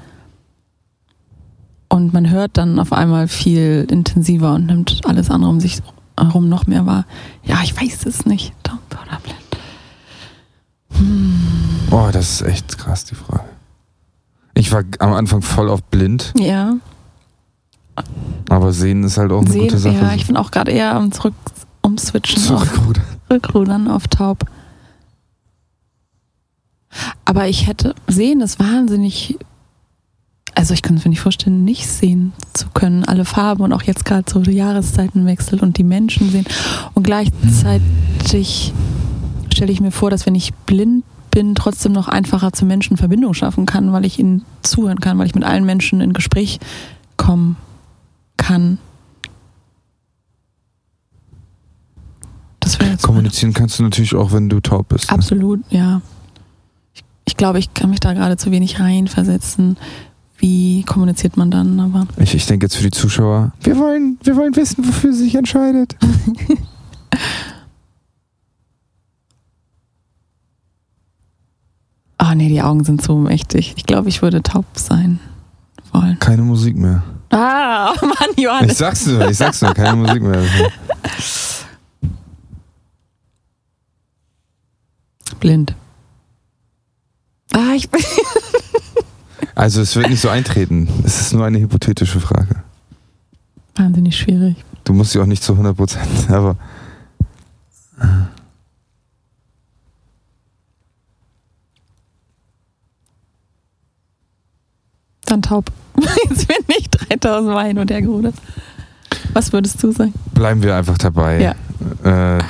Und 1.89 2.13
man 2.13 2.31
hört 2.31 2.57
dann 2.57 2.79
auf 2.79 2.93
einmal 2.93 3.29
viel 3.29 3.87
intensiver 3.91 4.55
und 4.55 4.67
nimmt 4.67 5.01
alles 5.05 5.31
andere 5.31 5.51
um 5.51 5.61
sich 5.61 5.79
herum 6.19 6.49
noch 6.49 6.67
mehr 6.67 6.87
wahr. 6.87 7.05
Ja, 7.45 7.61
ich 7.63 7.79
weiß 7.81 8.07
es 8.07 8.27
nicht. 8.27 8.53
Oder 8.91 9.21
blind. 9.23 9.37
Oh, 11.91 12.09
das 12.13 12.41
ist 12.41 12.43
echt 12.43 12.79
krass, 12.79 13.05
die 13.05 13.15
Frage. 13.15 13.45
Ich 14.55 14.73
war 14.73 14.83
am 15.01 15.13
Anfang 15.13 15.43
voll 15.43 15.69
auf 15.69 15.83
blind, 15.83 16.33
Ja, 16.39 16.77
aber 18.49 18.73
sehen 18.73 19.05
ist 19.05 19.17
halt 19.19 19.33
auch 19.33 19.41
eine 19.41 19.51
sehen, 19.51 19.63
gute 19.63 19.79
Sache. 19.79 19.95
ja, 19.95 20.15
ich 20.15 20.27
bin 20.27 20.37
auch 20.37 20.51
gerade 20.51 20.71
eher 20.71 20.95
am 20.95 21.13
Zurück 21.13 21.35
umswitchen, 21.83 22.43
Zurückrudern. 22.43 23.05
Rückrudern 23.31 23.89
auf 23.89 24.07
taub. 24.09 24.45
Aber 27.25 27.49
ich 27.49 27.67
hätte 27.67 27.95
sehen 28.07 28.41
ist 28.41 28.59
wahnsinnig. 28.59 29.39
Also 30.57 30.73
ich 30.73 30.81
kann 30.81 30.97
es 30.97 31.05
mir 31.05 31.11
nicht 31.11 31.21
vorstellen, 31.21 31.65
nicht 31.65 31.87
sehen 31.87 32.33
zu 32.55 32.69
können. 32.73 33.05
Alle 33.05 33.27
Farben 33.27 33.63
und 33.63 33.75
auch 33.75 33.83
jetzt 33.83 34.07
gerade 34.07 34.25
so 34.29 34.41
die 34.41 34.53
Jahreszeitenwechsel 34.53 35.61
und 35.61 35.77
die 35.77 35.85
Menschen 35.85 36.31
sehen. 36.31 36.47
Und 36.95 37.03
gleichzeitig 37.03 38.73
stelle 39.53 39.71
ich 39.71 39.83
mir 39.83 39.91
vor, 39.93 40.09
dass 40.11 40.25
wenn 40.25 40.35
ich 40.35 40.55
blind 40.55 41.05
bin, 41.31 41.55
trotzdem 41.55 41.93
noch 41.93 42.09
einfacher 42.09 42.55
zu 42.55 42.65
Menschen 42.65 42.97
Verbindung 42.97 43.35
schaffen 43.35 43.67
kann, 43.67 43.93
weil 43.93 44.07
ich 44.07 44.19
ihnen 44.19 44.47
zuhören 44.63 44.99
kann, 44.99 45.19
weil 45.19 45.27
ich 45.27 45.35
mit 45.35 45.45
allen 45.45 45.67
Menschen 45.67 46.01
in 46.01 46.15
Gespräch 46.15 46.59
kommen 47.19 47.57
kann. 48.39 48.79
Kommunizieren 53.03 53.53
kannst 53.53 53.79
du 53.79 53.83
natürlich 53.83 54.15
auch, 54.15 54.33
wenn 54.33 54.49
du 54.49 54.61
taub 54.61 54.89
bist. 54.89 55.11
Ne? 55.11 55.19
Absolut, 55.19 55.61
ja. 55.69 56.01
Ich, 56.95 57.05
ich 57.27 57.37
glaube, 57.37 57.59
ich 57.59 57.75
kann 57.75 57.91
mich 57.91 58.01
da 58.01 58.15
gerade 58.15 58.39
zu 58.39 58.51
wenig 58.51 58.81
reinversetzen. 58.81 59.77
Wie 60.39 60.83
kommuniziert 60.85 61.37
man 61.37 61.51
dann? 61.51 61.81
Aber 61.81 62.07
Ich, 62.19 62.35
ich 62.35 62.47
denke 62.47 62.67
jetzt 62.67 62.77
für 62.77 62.83
die 62.83 62.91
Zuschauer, 62.91 63.53
wir 63.63 63.77
wollen, 63.79 64.19
wir 64.23 64.37
wollen 64.37 64.55
wissen, 64.55 64.87
wofür 64.87 65.13
sie 65.13 65.25
sich 65.25 65.35
entscheidet. 65.35 65.97
ah 72.19 72.35
nee, 72.35 72.49
die 72.49 72.63
Augen 72.63 72.85
sind 72.85 73.03
so 73.03 73.17
mächtig. 73.19 73.75
Ich 73.77 73.87
glaube, 73.87 74.09
ich 74.09 74.23
würde 74.23 74.43
taub 74.43 74.65
sein 74.75 75.21
wollen. 75.93 76.19
Keine 76.19 76.43
Musik 76.43 76.77
mehr. 76.77 77.03
Ah, 77.31 77.93
Mann, 78.01 78.31
Ich 78.37 78.45
Johannes. 78.45 78.79
sag's 78.79 79.07
nur, 79.07 79.29
ich 79.29 79.37
sag's 79.37 79.61
nur, 79.63 79.75
keine 79.75 79.97
Musik 79.97 80.23
mehr. 80.23 80.43
Blind. 85.41 85.75
Ah, 87.53 87.73
ich 87.75 87.89
bin. 87.91 88.01
Also 89.57 89.81
es 89.81 89.97
wird 89.97 90.11
nicht 90.11 90.21
so 90.21 90.29
eintreten. 90.29 90.87
Es 91.05 91.19
ist 91.21 91.33
nur 91.33 91.45
eine 91.47 91.59
hypothetische 91.59 92.21
Frage. 92.21 92.63
Wahnsinnig 93.75 94.17
schwierig. 94.17 94.57
Du 94.85 94.93
musst 94.93 95.13
sie 95.13 95.19
auch 95.19 95.27
nicht 95.27 95.43
zu 95.43 95.53
100 95.53 95.77
Prozent, 95.77 96.31
aber 96.31 96.57
Dann 105.25 105.43
taub. 105.43 105.71
Jetzt 106.31 106.47
bin 106.49 106.57
ich 106.79 106.89
3000 106.91 107.53
Mal 107.53 107.67
hin 107.67 107.79
und 107.79 107.91
her 107.91 108.03
gerudert. 108.03 108.35
Was 109.33 109.53
würdest 109.53 109.83
du 109.83 109.91
sagen? 109.93 110.15
bleiben 110.33 110.63
wir 110.63 110.77
einfach 110.77 110.99
dabei, 110.99 111.55
Ja. 112.05 112.37
äh, 112.39 112.43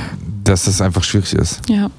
dass 0.45 0.66
es 0.66 0.81
einfach 0.81 1.03
schwierig 1.05 1.33
ist. 1.33 1.61
Ja. 1.69 1.90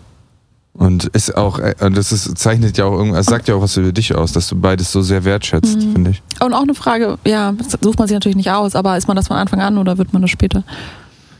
Und 0.78 1.06
ist 1.06 1.36
auch, 1.36 1.58
äh, 1.60 1.74
und 1.82 1.98
das 1.98 2.12
ist, 2.12 2.38
zeichnet 2.38 2.78
ja 2.78 2.86
auch 2.86 2.94
irgendwas, 2.94 3.26
sagt 3.26 3.48
ja 3.48 3.56
auch 3.56 3.62
was 3.62 3.76
über 3.78 3.92
dich 3.92 4.13
aus, 4.16 4.32
dass 4.32 4.48
du 4.48 4.56
beides 4.56 4.92
so 4.92 5.02
sehr 5.02 5.26
wertschätzt, 5.26 5.78
Mhm. 5.78 5.92
finde 5.94 6.12
ich. 6.12 6.22
Und 6.40 6.54
auch 6.54 6.62
eine 6.62 6.76
Frage, 6.76 7.18
ja, 7.26 7.54
sucht 7.82 7.98
man 7.98 8.08
sich 8.08 8.13
natürlich 8.16 8.36
nicht 8.36 8.52
aus, 8.52 8.76
aber 8.76 8.96
ist 8.96 9.08
man 9.08 9.18
das 9.18 9.28
von 9.28 9.38
Anfang 9.38 9.60
an 9.60 9.78
oder 9.80 9.98
wird 9.98 10.13
man 10.13 10.22
das 10.22 10.30
später? 10.32 10.63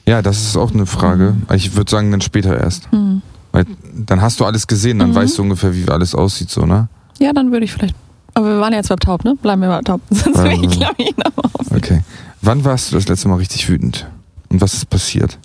Ja, 0.08 0.22
das 0.24 0.42
ist 0.42 0.58
auch 0.58 0.74
eine 0.74 0.86
Frage. 0.88 1.36
Mhm. 1.48 1.56
Ich 1.56 1.76
würde 1.76 1.92
sagen, 1.92 2.10
dann 2.12 2.22
später 2.22 2.58
erst. 2.60 2.92
Hm. 2.92 3.22
Weil 3.52 3.66
dann 3.94 4.22
hast 4.22 4.40
du 4.40 4.46
alles 4.46 4.66
gesehen, 4.66 5.00
dann 5.00 5.10
Mhm. 5.12 5.16
weißt 5.16 5.38
du 5.38 5.44
ungefähr, 5.44 5.76
wie 5.76 5.88
alles 5.88 6.16
aussieht, 6.16 6.50
so, 6.50 6.66
ne? 6.66 6.88
Ja, 7.20 7.32
dann 7.34 7.52
würde 7.52 7.66
ich 7.66 7.74
vielleicht. 7.74 7.96
Aber 8.34 8.48
wir 8.48 8.60
waren 8.60 8.72
ja 8.72 8.78
jetzt 8.80 8.90
beim 8.90 9.00
Taub, 9.00 9.24
ne? 9.24 9.36
Bleiben 9.42 9.62
wir 9.62 9.70
bei 9.70 9.82
Taub. 9.82 10.02
Sonst 10.10 10.38
will 10.44 10.52
ich, 10.54 10.64
Ähm, 10.64 10.70
glaube 10.72 10.96
ich, 10.98 11.16
noch 11.18 11.44
auf. 11.44 11.72
Okay. 11.76 12.02
Wann 12.42 12.64
warst 12.66 12.92
du 12.92 12.96
das 12.96 13.08
letzte 13.08 13.28
Mal 13.28 13.36
richtig 13.36 13.68
wütend? 13.70 14.08
Und 14.50 14.62
was 14.62 14.74
ist 14.74 14.90
passiert? 14.90 15.38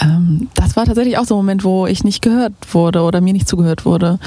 Ähm, 0.00 0.48
das 0.54 0.76
war 0.76 0.84
tatsächlich 0.84 1.18
auch 1.18 1.24
so 1.24 1.34
ein 1.34 1.38
Moment, 1.38 1.64
wo 1.64 1.86
ich 1.86 2.04
nicht 2.04 2.22
gehört 2.22 2.52
wurde 2.72 3.02
oder 3.02 3.20
mir 3.20 3.32
nicht 3.32 3.48
zugehört 3.48 3.84
wurde. 3.84 4.18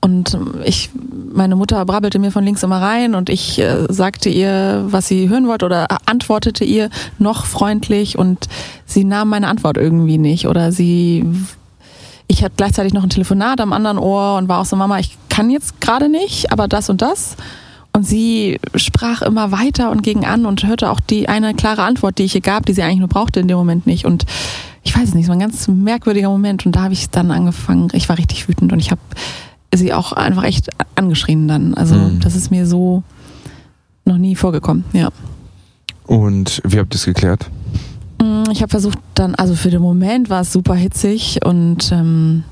und 0.00 0.36
ich, 0.64 0.90
meine 1.32 1.54
Mutter 1.54 1.84
brabbelte 1.86 2.18
mir 2.18 2.32
von 2.32 2.44
links 2.44 2.64
immer 2.64 2.82
rein 2.82 3.14
und 3.14 3.30
ich 3.30 3.60
äh, 3.60 3.86
sagte 3.88 4.28
ihr, 4.28 4.84
was 4.88 5.06
sie 5.06 5.28
hören 5.28 5.46
wollte 5.46 5.64
oder 5.64 5.86
antwortete 6.06 6.64
ihr 6.64 6.90
noch 7.18 7.46
freundlich 7.46 8.18
und 8.18 8.48
sie 8.84 9.04
nahm 9.04 9.28
meine 9.28 9.46
Antwort 9.46 9.76
irgendwie 9.76 10.18
nicht 10.18 10.48
oder 10.48 10.72
sie, 10.72 11.24
ich 12.26 12.42
hatte 12.42 12.54
gleichzeitig 12.56 12.92
noch 12.92 13.04
ein 13.04 13.10
Telefonat 13.10 13.60
am 13.60 13.72
anderen 13.72 13.98
Ohr 13.98 14.36
und 14.38 14.48
war 14.48 14.60
auch 14.60 14.64
so, 14.64 14.74
Mama, 14.74 14.98
ich 14.98 15.16
kann 15.28 15.50
jetzt 15.50 15.80
gerade 15.80 16.08
nicht, 16.08 16.50
aber 16.50 16.66
das 16.66 16.90
und 16.90 17.00
das. 17.00 17.36
Und 17.94 18.06
sie 18.06 18.58
sprach 18.74 19.20
immer 19.22 19.52
weiter 19.52 19.90
und 19.90 20.02
ging 20.02 20.24
an 20.24 20.46
und 20.46 20.66
hörte 20.66 20.90
auch 20.90 21.00
die 21.00 21.28
eine 21.28 21.54
klare 21.54 21.82
Antwort, 21.82 22.18
die 22.18 22.22
ich 22.24 22.34
ihr 22.34 22.40
gab, 22.40 22.64
die 22.64 22.72
sie 22.72 22.82
eigentlich 22.82 23.00
nur 23.00 23.08
brauchte 23.08 23.40
in 23.40 23.48
dem 23.48 23.58
Moment 23.58 23.86
nicht. 23.86 24.06
Und 24.06 24.24
ich 24.82 24.96
weiß 24.96 25.14
nicht, 25.14 25.26
so 25.26 25.32
ein 25.32 25.38
ganz 25.38 25.68
merkwürdiger 25.68 26.30
Moment. 26.30 26.64
Und 26.64 26.74
da 26.74 26.82
habe 26.82 26.94
ich 26.94 27.10
dann 27.10 27.30
angefangen, 27.30 27.88
ich 27.92 28.08
war 28.08 28.16
richtig 28.16 28.48
wütend 28.48 28.72
und 28.72 28.78
ich 28.78 28.90
habe 28.90 29.00
sie 29.74 29.92
auch 29.92 30.12
einfach 30.12 30.44
echt 30.44 30.70
angeschrien 30.94 31.48
dann. 31.48 31.74
Also 31.74 31.94
mhm. 31.94 32.20
das 32.20 32.34
ist 32.34 32.50
mir 32.50 32.66
so 32.66 33.02
noch 34.04 34.18
nie 34.18 34.36
vorgekommen, 34.36 34.84
ja. 34.92 35.10
Und 36.06 36.60
wie 36.64 36.78
habt 36.78 36.94
ihr 36.94 36.96
es 36.96 37.04
geklärt? 37.04 37.48
Mm, 38.20 38.50
ich 38.50 38.62
habe 38.62 38.70
versucht 38.70 38.98
dann, 39.14 39.34
also 39.34 39.54
für 39.54 39.70
den 39.70 39.82
Moment 39.82 40.30
war 40.30 40.40
es 40.40 40.52
super 40.52 40.74
hitzig 40.74 41.40
und 41.44 41.92
ähm, 41.92 42.44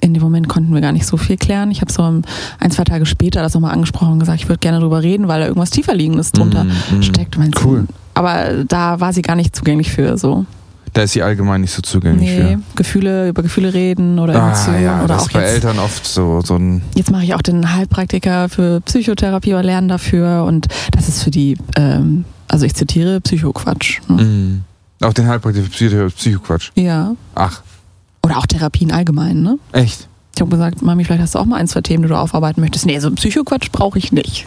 in 0.00 0.14
dem 0.14 0.22
Moment 0.22 0.48
konnten 0.48 0.72
wir 0.72 0.80
gar 0.80 0.92
nicht 0.92 1.06
so 1.06 1.16
viel 1.16 1.36
klären. 1.36 1.70
Ich 1.70 1.80
habe 1.80 1.92
so 1.92 2.02
ein, 2.02 2.70
zwei 2.70 2.84
Tage 2.84 3.06
später 3.06 3.42
das 3.42 3.54
nochmal 3.54 3.72
angesprochen 3.72 4.12
und 4.12 4.20
gesagt, 4.20 4.40
ich 4.40 4.48
würde 4.48 4.60
gerne 4.60 4.80
drüber 4.80 5.02
reden, 5.02 5.28
weil 5.28 5.40
da 5.40 5.46
irgendwas 5.46 5.70
tieferliegendes 5.70 6.32
drunter 6.32 6.64
mm, 6.64 6.98
mm, 6.98 7.02
steckt. 7.02 7.38
Cool. 7.64 7.86
Aber 8.14 8.64
da 8.66 9.00
war 9.00 9.12
sie 9.12 9.22
gar 9.22 9.36
nicht 9.36 9.54
zugänglich 9.54 9.90
für 9.90 10.16
so. 10.18 10.46
Da 10.92 11.02
ist 11.02 11.12
sie 11.12 11.22
allgemein 11.22 11.60
nicht 11.60 11.72
so 11.72 11.82
zugänglich 11.82 12.28
nee, 12.28 12.56
für. 12.56 12.76
Gefühle, 12.76 13.28
über 13.28 13.42
Gefühle 13.42 13.74
reden 13.74 14.18
oder 14.18 14.34
ah, 14.34 14.48
Emotionen. 14.48 14.82
Ja, 14.82 14.98
oder 14.98 15.08
das 15.08 15.22
auch 15.22 15.26
ist 15.26 15.32
bei 15.32 15.42
jetzt, 15.42 15.54
Eltern 15.54 15.78
oft 15.78 16.06
so, 16.06 16.40
so 16.44 16.56
ein. 16.56 16.82
Jetzt 16.94 17.10
mache 17.10 17.24
ich 17.24 17.34
auch 17.34 17.42
den 17.42 17.72
Heilpraktiker 17.74 18.48
für 18.48 18.80
Psychotherapie 18.80 19.52
oder 19.52 19.62
lernen 19.62 19.88
dafür 19.88 20.44
und 20.44 20.68
das 20.92 21.08
ist 21.08 21.22
für 21.22 21.30
die, 21.30 21.56
ähm, 21.76 22.24
also 22.48 22.64
ich 22.64 22.74
zitiere, 22.74 23.20
Psychoquatsch. 23.20 24.00
Ne? 24.08 24.22
Mhm. 24.22 24.64
Auch 25.00 25.12
den 25.12 25.28
Heilpraktiker 25.28 25.68
für 25.70 26.10
Psychoquatsch. 26.10 26.70
Ja. 26.74 27.14
Ach. 27.34 27.62
Oder 28.24 28.38
auch 28.38 28.46
Therapien 28.46 28.92
allgemein, 28.92 29.42
ne? 29.42 29.58
Echt? 29.72 30.08
Ich 30.34 30.40
habe 30.40 30.50
gesagt, 30.50 30.82
Mami, 30.82 31.04
vielleicht 31.04 31.22
hast 31.22 31.34
du 31.34 31.38
auch 31.38 31.46
mal 31.46 31.56
ein, 31.56 31.66
zwei 31.66 31.80
Themen, 31.80 32.04
die 32.04 32.08
du 32.08 32.16
aufarbeiten 32.16 32.60
möchtest. 32.60 32.86
Nee, 32.86 32.98
so 33.00 33.10
Psychoquatsch 33.10 33.70
brauche 33.72 33.98
ich 33.98 34.12
nicht. 34.12 34.46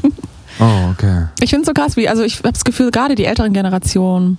Oh, 0.60 0.92
okay. 0.92 1.28
Ich 1.42 1.50
finde 1.50 1.62
es 1.64 1.68
so 1.68 1.74
krass, 1.74 1.98
wie, 1.98 2.08
also 2.08 2.24
ich 2.24 2.38
habe 2.40 2.52
das 2.52 2.64
Gefühl, 2.64 2.92
gerade 2.92 3.16
die 3.16 3.26
älteren 3.26 3.54
Generationen, 3.54 4.38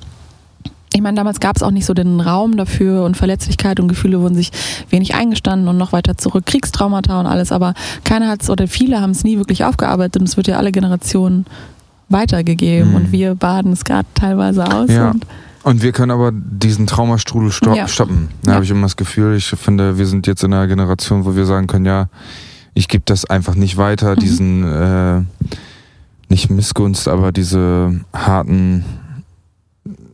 ich 0.95 1.01
meine, 1.01 1.17
damals 1.17 1.41
gab 1.41 1.57
es 1.57 1.63
auch 1.63 1.71
nicht 1.71 1.87
so 1.87 1.95
den 1.95 2.21
Raum 2.21 2.57
dafür 2.57 3.05
und 3.05 3.17
Verletzlichkeit 3.17 3.81
und 3.81 3.89
Gefühle 3.89 4.21
wurden 4.21 4.35
sich 4.35 4.51
wenig 4.91 5.15
eingestanden 5.15 5.69
und 5.69 5.79
noch 5.79 5.93
weiter 5.93 6.19
zurück, 6.19 6.47
Kriegstraumata 6.47 7.19
und 7.19 7.27
alles, 7.27 7.51
aber 7.51 7.75
keiner 8.05 8.29
hat 8.29 8.43
es 8.43 8.51
oder 8.51 8.69
viele 8.69 9.01
haben 9.01 9.11
es 9.11 9.25
nie 9.25 9.39
wirklich 9.39 9.65
aufgearbeitet 9.65 10.21
und 10.21 10.29
es 10.29 10.37
wird 10.37 10.49
ja 10.49 10.59
alle 10.59 10.71
Generationen 10.71 11.47
weitergegeben 12.09 12.91
mhm. 12.91 12.97
und 12.97 13.13
wir 13.13 13.35
baden 13.35 13.73
es 13.73 13.85
gerade 13.85 14.07
teilweise 14.15 14.71
aus. 14.71 14.91
Ja. 14.91 15.11
Und, 15.11 15.27
und, 15.63 15.83
wir 15.83 15.93
können 15.93 16.11
aber 16.11 16.33
diesen 16.33 16.87
Traumastrudel 16.87 17.51
sto 17.51 17.75
ja. 17.75 17.89
stoppen. 17.89 18.29
Da 18.43 18.51
ja. 18.51 18.55
habe 18.57 18.65
ich 18.65 18.71
immer 18.71 18.83
das 18.83 18.97
Gefühl, 18.97 19.37
ich 19.37 19.47
finde, 19.47 19.99
wir 19.99 20.07
sind 20.07 20.27
jetzt 20.27 20.43
in 20.45 20.53
einer 20.53 20.67
Generation, 20.67 21.25
wo 21.25 21.37
wir 21.37 21.47
sagen 21.47 21.67
können, 21.67 21.85
ja, 21.85 22.09
ich 22.75 22.89
gebe 22.89 23.03
das 23.05 23.25
einfach 23.25 23.55
nicht 23.55 23.77
weiter, 23.77 24.13
mhm. 24.13 24.19
diesen, 24.19 24.65
äh, 24.65 25.23
nicht 26.29 26.51
Missgunst, 26.51 27.09
aber 27.09 27.33
diese 27.33 28.01
harten 28.13 28.85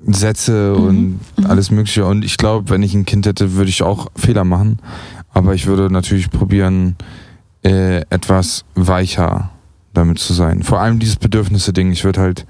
Sätze 0.07 0.75
mhm. 0.77 0.85
und 0.85 1.21
mhm. 1.37 1.47
alles 1.47 1.71
Mögliche. 1.71 2.05
Und 2.07 2.25
ich 2.25 2.37
glaube, 2.37 2.71
wenn 2.71 2.83
ich 2.83 2.95
ein 2.95 3.05
Kind 3.05 3.27
hätte, 3.27 3.55
würde 3.55 3.71
ich 3.71 3.83
auch 3.83 4.09
Fehler 4.17 4.45
machen. 4.45 4.79
Aber 5.33 5.55
ich 5.55 5.67
würde 5.67 5.93
natürlich 5.93 6.31
probieren, 6.31 6.97
äh, 7.63 8.01
etwas 8.11 8.65
weicher 8.75 9.51
damit 9.93 10.19
zu 10.19 10.33
sein. 10.33 10.63
Vor 10.63 10.81
allem 10.81 10.99
dieses 10.99 11.17
Bedürfnisse-Ding. 11.17 11.93
Ich 11.93 12.05
würde 12.05 12.21
halt, 12.21 12.47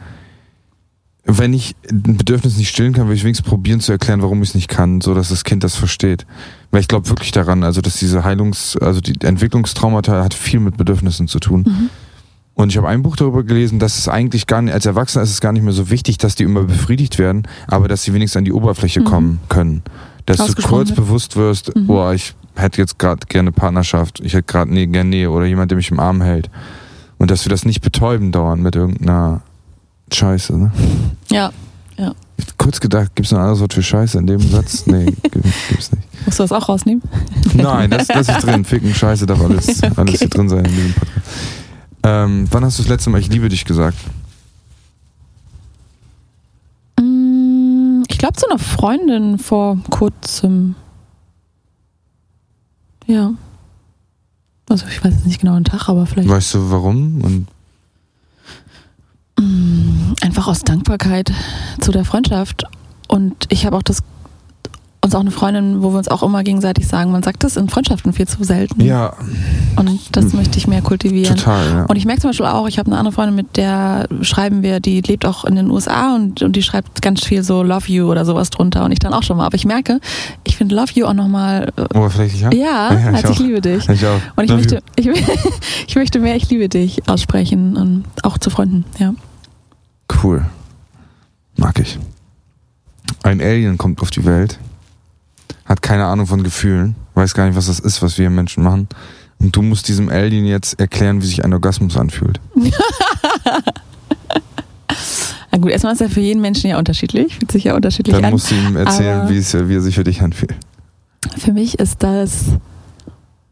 wenn 1.31 1.53
ich 1.53 1.77
ein 1.91 2.17
Bedürfnis 2.17 2.57
nicht 2.57 2.71
stillen 2.71 2.95
kann, 2.95 3.05
würde 3.05 3.17
ich 3.17 3.23
wenigstens 3.23 3.47
probieren 3.47 3.81
zu 3.81 3.93
erklären, 3.93 4.23
warum 4.23 4.43
ich 4.43 4.51
es 4.51 4.55
nicht 4.55 4.69
kann, 4.69 5.03
so 5.03 5.15
dass 5.15 5.29
das 5.29 5.45
Kind 5.45 5.63
das 5.63 5.77
versteht. 5.77 6.27
Weil 6.71 6.81
ich 6.81 6.89
glaube 6.89 7.09
wirklich 7.11 7.33
daran, 7.33 7.65
also 7.65 7.83
dass 7.83 7.99
diese 7.99 8.25
Heilungs-, 8.25 8.79
also 8.81 9.03
die 9.03 9.15
Entwicklungstraumata 9.25 10.25
hat 10.25 10.33
viel 10.33 10.59
mit 10.59 10.79
Bedürfnissen 10.79 11.29
zu 11.29 11.39
tun. 11.39 11.65
Mhm. 11.67 11.91
Und 12.55 12.71
ich 12.71 12.79
habe 12.79 12.89
ein 12.89 13.03
Buch 13.03 13.15
darüber 13.15 13.45
gelesen, 13.45 13.79
dass 13.79 13.99
es 13.99 14.09
eigentlich 14.09 14.47
gar 14.47 14.63
nicht, 14.63 14.73
als 14.73 14.87
Erwachsener 14.87 15.23
ist 15.23 15.31
es 15.31 15.41
gar 15.41 15.53
nicht 15.53 15.63
mehr 15.63 15.75
so 15.75 15.91
wichtig, 15.91 16.17
dass 16.17 16.35
die 16.35 16.45
immer 16.45 16.65
befriedigt 16.65 17.19
werden, 17.19 17.47
aber 17.67 17.89
dass 17.89 18.03
sie 18.03 18.15
wenigstens 18.15 18.39
an 18.39 18.45
die 18.47 18.53
Oberfläche 18.53 19.01
mhm. 19.01 19.05
kommen 19.05 19.41
können. 19.51 19.83
Dass 20.25 20.39
du 20.39 20.63
kurz 20.63 20.93
bewusst 20.93 21.37
wirst, 21.37 21.77
mhm. 21.77 21.87
boah, 21.87 22.15
ich 22.15 22.35
hätte 22.57 22.81
jetzt 22.81 22.99
gerade 22.99 23.27
gerne 23.29 23.53
Partnerschaft, 23.53 24.21
ich 24.21 24.33
hätte 24.33 24.45
gerade 24.45 24.73
nee, 24.73 24.87
gerne 24.87 25.11
Nähe 25.11 25.31
oder 25.31 25.45
jemand, 25.45 25.71
der 25.71 25.77
mich 25.77 25.91
im 25.91 26.01
Arm 26.01 26.23
hält. 26.23 26.49
Und 27.19 27.31
dass 27.31 27.45
wir 27.45 27.51
das 27.51 27.65
nicht 27.65 27.83
betäuben 27.83 28.33
dauern 28.33 28.63
mit 28.63 28.77
irgendeiner 28.77 29.43
Scheiße, 30.15 30.57
ne? 30.57 30.73
Ja, 31.31 31.53
ja. 31.97 32.15
Kurz 32.57 32.81
gedacht, 32.81 33.15
gibt 33.15 33.27
es 33.27 33.33
noch 33.33 33.39
ein 33.39 33.45
anderes 33.45 33.61
Wort 33.61 33.75
für 33.75 33.83
Scheiße 33.83 34.19
in 34.19 34.27
dem 34.27 34.41
Satz? 34.41 34.87
Nee, 34.87 35.07
gibt's 35.23 35.93
nicht. 35.93 36.27
Musst 36.27 36.39
du 36.39 36.43
das 36.45 36.53
auch 36.53 36.69
rausnehmen? 36.69 37.03
Nein, 37.55 37.91
das, 37.91 38.07
das 38.09 38.29
ist 38.29 38.41
drin. 38.45 38.65
Ficken, 38.65 38.95
Scheiße 38.95 39.27
darf 39.27 39.41
alles, 39.41 39.69
okay. 39.83 39.93
alles 39.97 40.19
hier 40.19 40.29
drin 40.29 40.49
sein 40.49 40.65
in 40.65 40.73
diesem 40.73 40.95
Podcast. 40.95 41.27
Ähm, 42.03 42.47
wann 42.51 42.65
hast 42.65 42.79
du 42.79 42.83
das 42.83 42.91
letzte 42.91 43.11
Mal 43.11 43.21
Ich 43.21 43.29
liebe 43.29 43.49
dich 43.49 43.65
gesagt? 43.65 43.99
Mm, 47.01 48.03
ich 48.09 48.19
glaube 48.19 48.35
zu 48.35 48.49
einer 48.49 48.59
Freundin 48.59 49.39
vor 49.39 49.79
kurzem. 49.91 50.75
Ja. 53.07 53.33
Also 54.69 54.87
ich 54.87 55.03
weiß 55.03 55.15
jetzt 55.15 55.27
nicht 55.27 55.41
genau 55.41 55.55
den 55.55 55.65
Tag, 55.65 55.89
aber 55.89 56.07
vielleicht. 56.07 56.29
Weißt 56.29 56.55
du 56.55 56.71
warum? 56.71 57.23
Und 57.23 57.47
mm, 59.39 59.98
Einfach 60.21 60.49
aus 60.49 60.63
Dankbarkeit 60.63 61.33
zu 61.81 61.93
der 61.93 62.05
Freundschaft. 62.05 62.65
Und 63.07 63.47
ich 63.51 63.65
habe 63.67 63.77
auch 63.77 63.83
das 63.83 64.03
uns 65.01 65.15
auch 65.15 65.21
eine 65.21 65.31
Freundin, 65.31 65.83
wo 65.83 65.93
wir 65.93 65.99
uns 65.99 66.09
auch 66.09 66.23
immer 66.23 66.43
gegenseitig 66.43 66.87
sagen, 66.87 67.13
man 67.13 67.23
sagt 67.23 67.45
das 67.45 67.57
in 67.57 67.69
Freundschaften 67.69 68.13
viel 68.13 68.27
zu 68.27 68.43
selten. 68.43 68.81
Ja. 68.81 69.15
Und 69.77 70.17
das 70.17 70.33
möchte 70.33 70.59
ich 70.59 70.67
mehr 70.67 70.83
kultivieren. 70.83 71.37
Total, 71.37 71.67
ja. 71.67 71.85
Und 71.85 71.97
ich 71.97 72.05
merke 72.05 72.21
zum 72.21 72.31
Beispiel 72.31 72.47
auch, 72.47 72.67
ich 72.67 72.79
habe 72.79 72.89
eine 72.89 72.99
andere 72.99 73.15
Freundin, 73.15 73.37
mit 73.37 73.57
der 73.57 74.09
schreiben 74.23 74.63
wir, 74.63 74.81
die 74.81 75.01
lebt 75.01 75.25
auch 75.25 75.45
in 75.45 75.55
den 75.55 75.71
USA 75.71 76.15
und, 76.17 76.43
und 76.43 76.57
die 76.57 76.63
schreibt 76.63 77.01
ganz 77.01 77.25
viel 77.25 77.45
so 77.45 77.63
Love 77.63 77.91
You 77.91 78.11
oder 78.11 78.25
sowas 78.25 78.51
drunter 78.51 78.85
und 78.85 78.93
ich 78.93 78.99
dann 78.99 79.15
auch 79.15 79.23
schon 79.23 79.37
mal. 79.37 79.47
Aber 79.47 79.55
ich 79.55 79.65
merke, 79.65 80.01
ich 80.45 80.57
finde 80.57 80.75
Love 80.75 80.93
You 80.95 81.07
auch 81.07 81.15
nochmal. 81.15 81.73
Äh, 81.77 81.97
Oberflächlicher? 81.97 82.53
Ja, 82.53 82.93
ja 82.93 83.13
als 83.13 83.25
ich, 83.25 83.31
ich 83.31 83.39
liebe 83.39 83.61
dich. 83.61 83.89
Ich 83.89 84.05
auch. 84.05 84.21
Und 84.35 84.45
ich 84.45 84.51
möchte, 84.51 84.83
ich, 84.97 85.07
ich 85.87 85.95
möchte 85.95 86.19
mehr 86.19 86.35
Ich 86.35 86.51
liebe 86.51 86.69
dich 86.69 87.09
aussprechen 87.09 87.77
und 87.77 88.05
auch 88.25 88.39
zu 88.39 88.51
Freunden, 88.51 88.85
ja. 88.99 89.15
Cool. 90.23 90.45
Mag 91.57 91.79
ich. 91.79 91.99
Ein 93.23 93.41
Alien 93.41 93.79
kommt 93.79 94.01
auf 94.01 94.11
die 94.11 94.25
Welt 94.25 94.59
hat 95.69 95.83
keine 95.83 96.07
Ahnung 96.07 96.27
von 96.27 96.43
Gefühlen, 96.43 96.97
weiß 97.15 97.35
gar 97.35 97.47
nicht, 97.47 97.55
was 97.55 97.67
das 97.67 97.79
ist, 97.79 98.01
was 98.01 98.19
wir 98.19 98.31
Menschen 98.31 98.65
machen. 98.65 98.89
Und 99.39 99.55
du 99.55 99.63
musst 99.63 99.87
diesem 99.87 100.09
Alien 100.09 100.47
jetzt 100.47 100.81
erklären, 100.81 101.23
wie 101.23 101.27
sich 101.27 101.45
ein 101.45 101.53
Orgasmus 101.53 101.97
anfühlt. 101.97 102.41
Na 105.53 105.59
gut, 105.59 105.71
erstmal 105.71 105.93
ist 105.93 106.01
er 106.01 106.11
für 106.11 106.21
jeden 106.21 106.41
Menschen 106.41 106.71
ja 106.71 106.79
unterschiedlich, 106.79 107.37
fühlt 107.37 107.53
sich 107.53 107.65
ja 107.65 107.77
unterschiedlich 107.77 108.15
Dann 108.15 108.25
an. 108.25 108.31
Dann 108.31 108.33
musst 108.33 108.51
du 108.51 108.55
ihm 108.55 108.77
erzählen, 108.77 109.29
wie, 109.29 109.37
es, 109.37 109.55
wie 109.55 109.75
er 109.75 109.81
sich 109.83 109.95
für 109.95 110.05
dich 110.05 110.23
anfühlt. 110.23 110.57
Für 111.37 111.53
mich 111.53 111.79
ist 111.79 112.03
das 112.03 112.47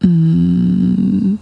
mh, 0.03 0.09
mm, 0.09 1.39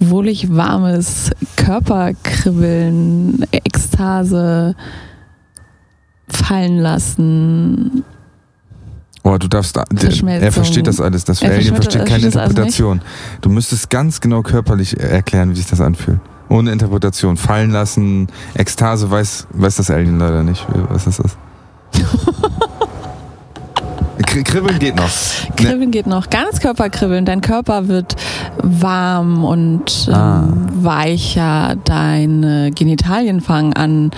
wohlig 0.00 0.54
warmes 0.54 1.30
Körperkribbeln, 1.56 3.46
Ekstase, 3.52 4.74
fallen 6.28 6.78
lassen, 6.78 8.04
Oh, 9.26 9.38
du 9.38 9.48
darfst, 9.48 9.74
er 9.78 10.52
versteht 10.52 10.86
das 10.86 11.00
alles. 11.00 11.24
Das 11.24 11.40
er 11.40 11.52
Alien 11.52 11.74
versteht 11.74 12.04
keine 12.04 12.26
Interpretation. 12.26 13.00
Du 13.40 13.48
müsstest 13.48 13.88
ganz 13.88 14.20
genau 14.20 14.42
körperlich 14.42 15.00
erklären, 15.00 15.50
wie 15.50 15.56
sich 15.56 15.66
das 15.66 15.80
anfühlt. 15.80 16.20
Ohne 16.50 16.72
Interpretation. 16.72 17.38
Fallen 17.38 17.70
lassen, 17.70 18.28
Ekstase 18.54 19.10
weiß, 19.10 19.46
weiß 19.50 19.76
das 19.76 19.90
Alien 19.90 20.18
leider 20.18 20.42
nicht. 20.42 20.66
Was 20.90 21.06
ist 21.06 21.20
das? 21.20 21.38
Kribbeln 24.22 24.78
geht 24.78 24.96
noch. 24.96 25.10
Kribbeln 25.56 25.90
geht 25.90 26.06
noch. 26.06 26.30
Ganz 26.30 26.60
Körperkribbeln. 26.60 27.24
Dein 27.24 27.40
Körper 27.40 27.88
wird 27.88 28.16
warm 28.62 29.44
und 29.44 30.08
ähm, 30.08 30.14
ah. 30.14 30.48
weicher. 30.74 31.76
Deine 31.84 32.70
Genitalien 32.70 33.40
fangen 33.40 33.72
an, 33.72 34.10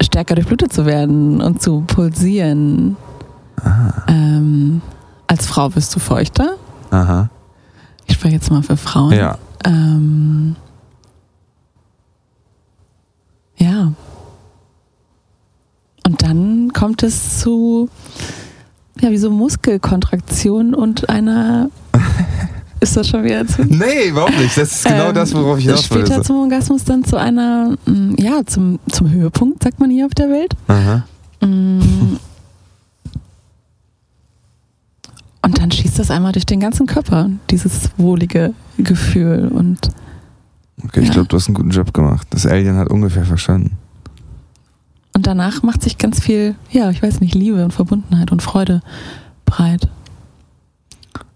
stärker 0.00 0.34
durchblutet 0.36 0.72
zu 0.72 0.86
werden 0.86 1.40
und 1.40 1.62
zu 1.62 1.82
pulsieren. 1.82 2.96
Ähm, 4.08 4.82
als 5.26 5.46
Frau 5.46 5.68
bist 5.68 5.94
du 5.94 6.00
feuchter. 6.00 6.56
Aha. 6.90 7.30
Ich 8.06 8.14
spreche 8.14 8.34
jetzt 8.34 8.50
mal 8.50 8.62
für 8.62 8.76
Frauen. 8.76 9.12
Ja. 9.12 9.38
Ähm, 9.64 10.56
ja. 13.56 13.92
Und 16.06 16.22
dann 16.22 16.72
kommt 16.72 17.02
es 17.02 17.40
zu, 17.40 17.88
ja, 19.00 19.10
wie 19.10 19.16
so 19.18 19.30
Muskelkontraktion 19.30 20.74
und 20.74 21.08
einer 21.08 21.70
Ist 22.80 22.96
das 22.98 23.08
schon 23.08 23.24
wieder 23.24 23.46
zu? 23.46 23.62
Nee, 23.64 24.08
überhaupt 24.10 24.36
nicht. 24.38 24.58
Das 24.58 24.70
ist 24.72 24.84
genau 24.84 25.08
Ähm, 25.08 25.14
das, 25.14 25.32
worauf 25.34 25.58
ich 25.58 25.64
hinaus 25.64 25.84
Später 25.84 26.22
zum 26.22 26.36
Orgasmus 26.36 26.84
dann 26.84 27.02
zu 27.02 27.16
einer, 27.16 27.76
mm, 27.86 28.14
ja, 28.18 28.44
zum, 28.44 28.78
zum 28.90 29.10
Höhepunkt, 29.10 29.62
sagt 29.62 29.80
man 29.80 29.88
hier 29.88 30.04
auf 30.04 30.12
der 30.12 30.28
Welt. 30.28 30.54
Aha. 30.68 31.04
Mm. 31.40 31.80
Und 35.42 35.58
dann 35.58 35.70
schießt 35.70 35.98
das 35.98 36.10
einmal 36.10 36.32
durch 36.32 36.44
den 36.46 36.60
ganzen 36.60 36.86
Körper, 36.86 37.30
dieses 37.50 37.90
wohlige 37.96 38.52
Gefühl. 38.76 39.50
Und 39.54 39.90
Okay, 40.84 41.00
ich 41.00 41.06
Ja. 41.08 41.12
glaube, 41.14 41.28
du 41.28 41.36
hast 41.36 41.46
einen 41.48 41.54
guten 41.54 41.70
Job 41.70 41.94
gemacht. 41.94 42.26
Das 42.30 42.46
Alien 42.46 42.76
hat 42.76 42.88
ungefähr 42.90 43.24
verstanden. 43.24 43.78
Und 45.16 45.26
danach 45.26 45.62
macht 45.62 45.82
sich 45.82 45.96
ganz 45.98 46.20
viel, 46.20 46.56
ja, 46.70 46.90
ich 46.90 47.02
weiß 47.02 47.20
nicht, 47.20 47.34
Liebe 47.34 47.64
und 47.64 47.72
Verbundenheit 47.72 48.32
und 48.32 48.42
Freude 48.42 48.80
breit. 49.44 49.88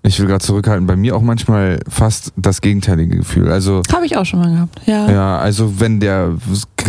Ich 0.02 0.18
will 0.18 0.26
gerade 0.26 0.44
zurückhalten. 0.44 0.86
Bei 0.86 0.96
mir 0.96 1.14
auch 1.14 1.22
manchmal 1.22 1.80
fast 1.88 2.32
das 2.36 2.60
gegenteilige 2.60 3.16
Gefühl. 3.18 3.50
Also 3.52 3.82
Habe 3.92 4.06
ich 4.06 4.16
auch 4.16 4.24
schon 4.24 4.40
mal 4.40 4.50
gehabt. 4.50 4.80
Ja. 4.86 5.10
Ja, 5.10 5.38
also 5.38 5.80
wenn 5.80 6.00
der, 6.00 6.32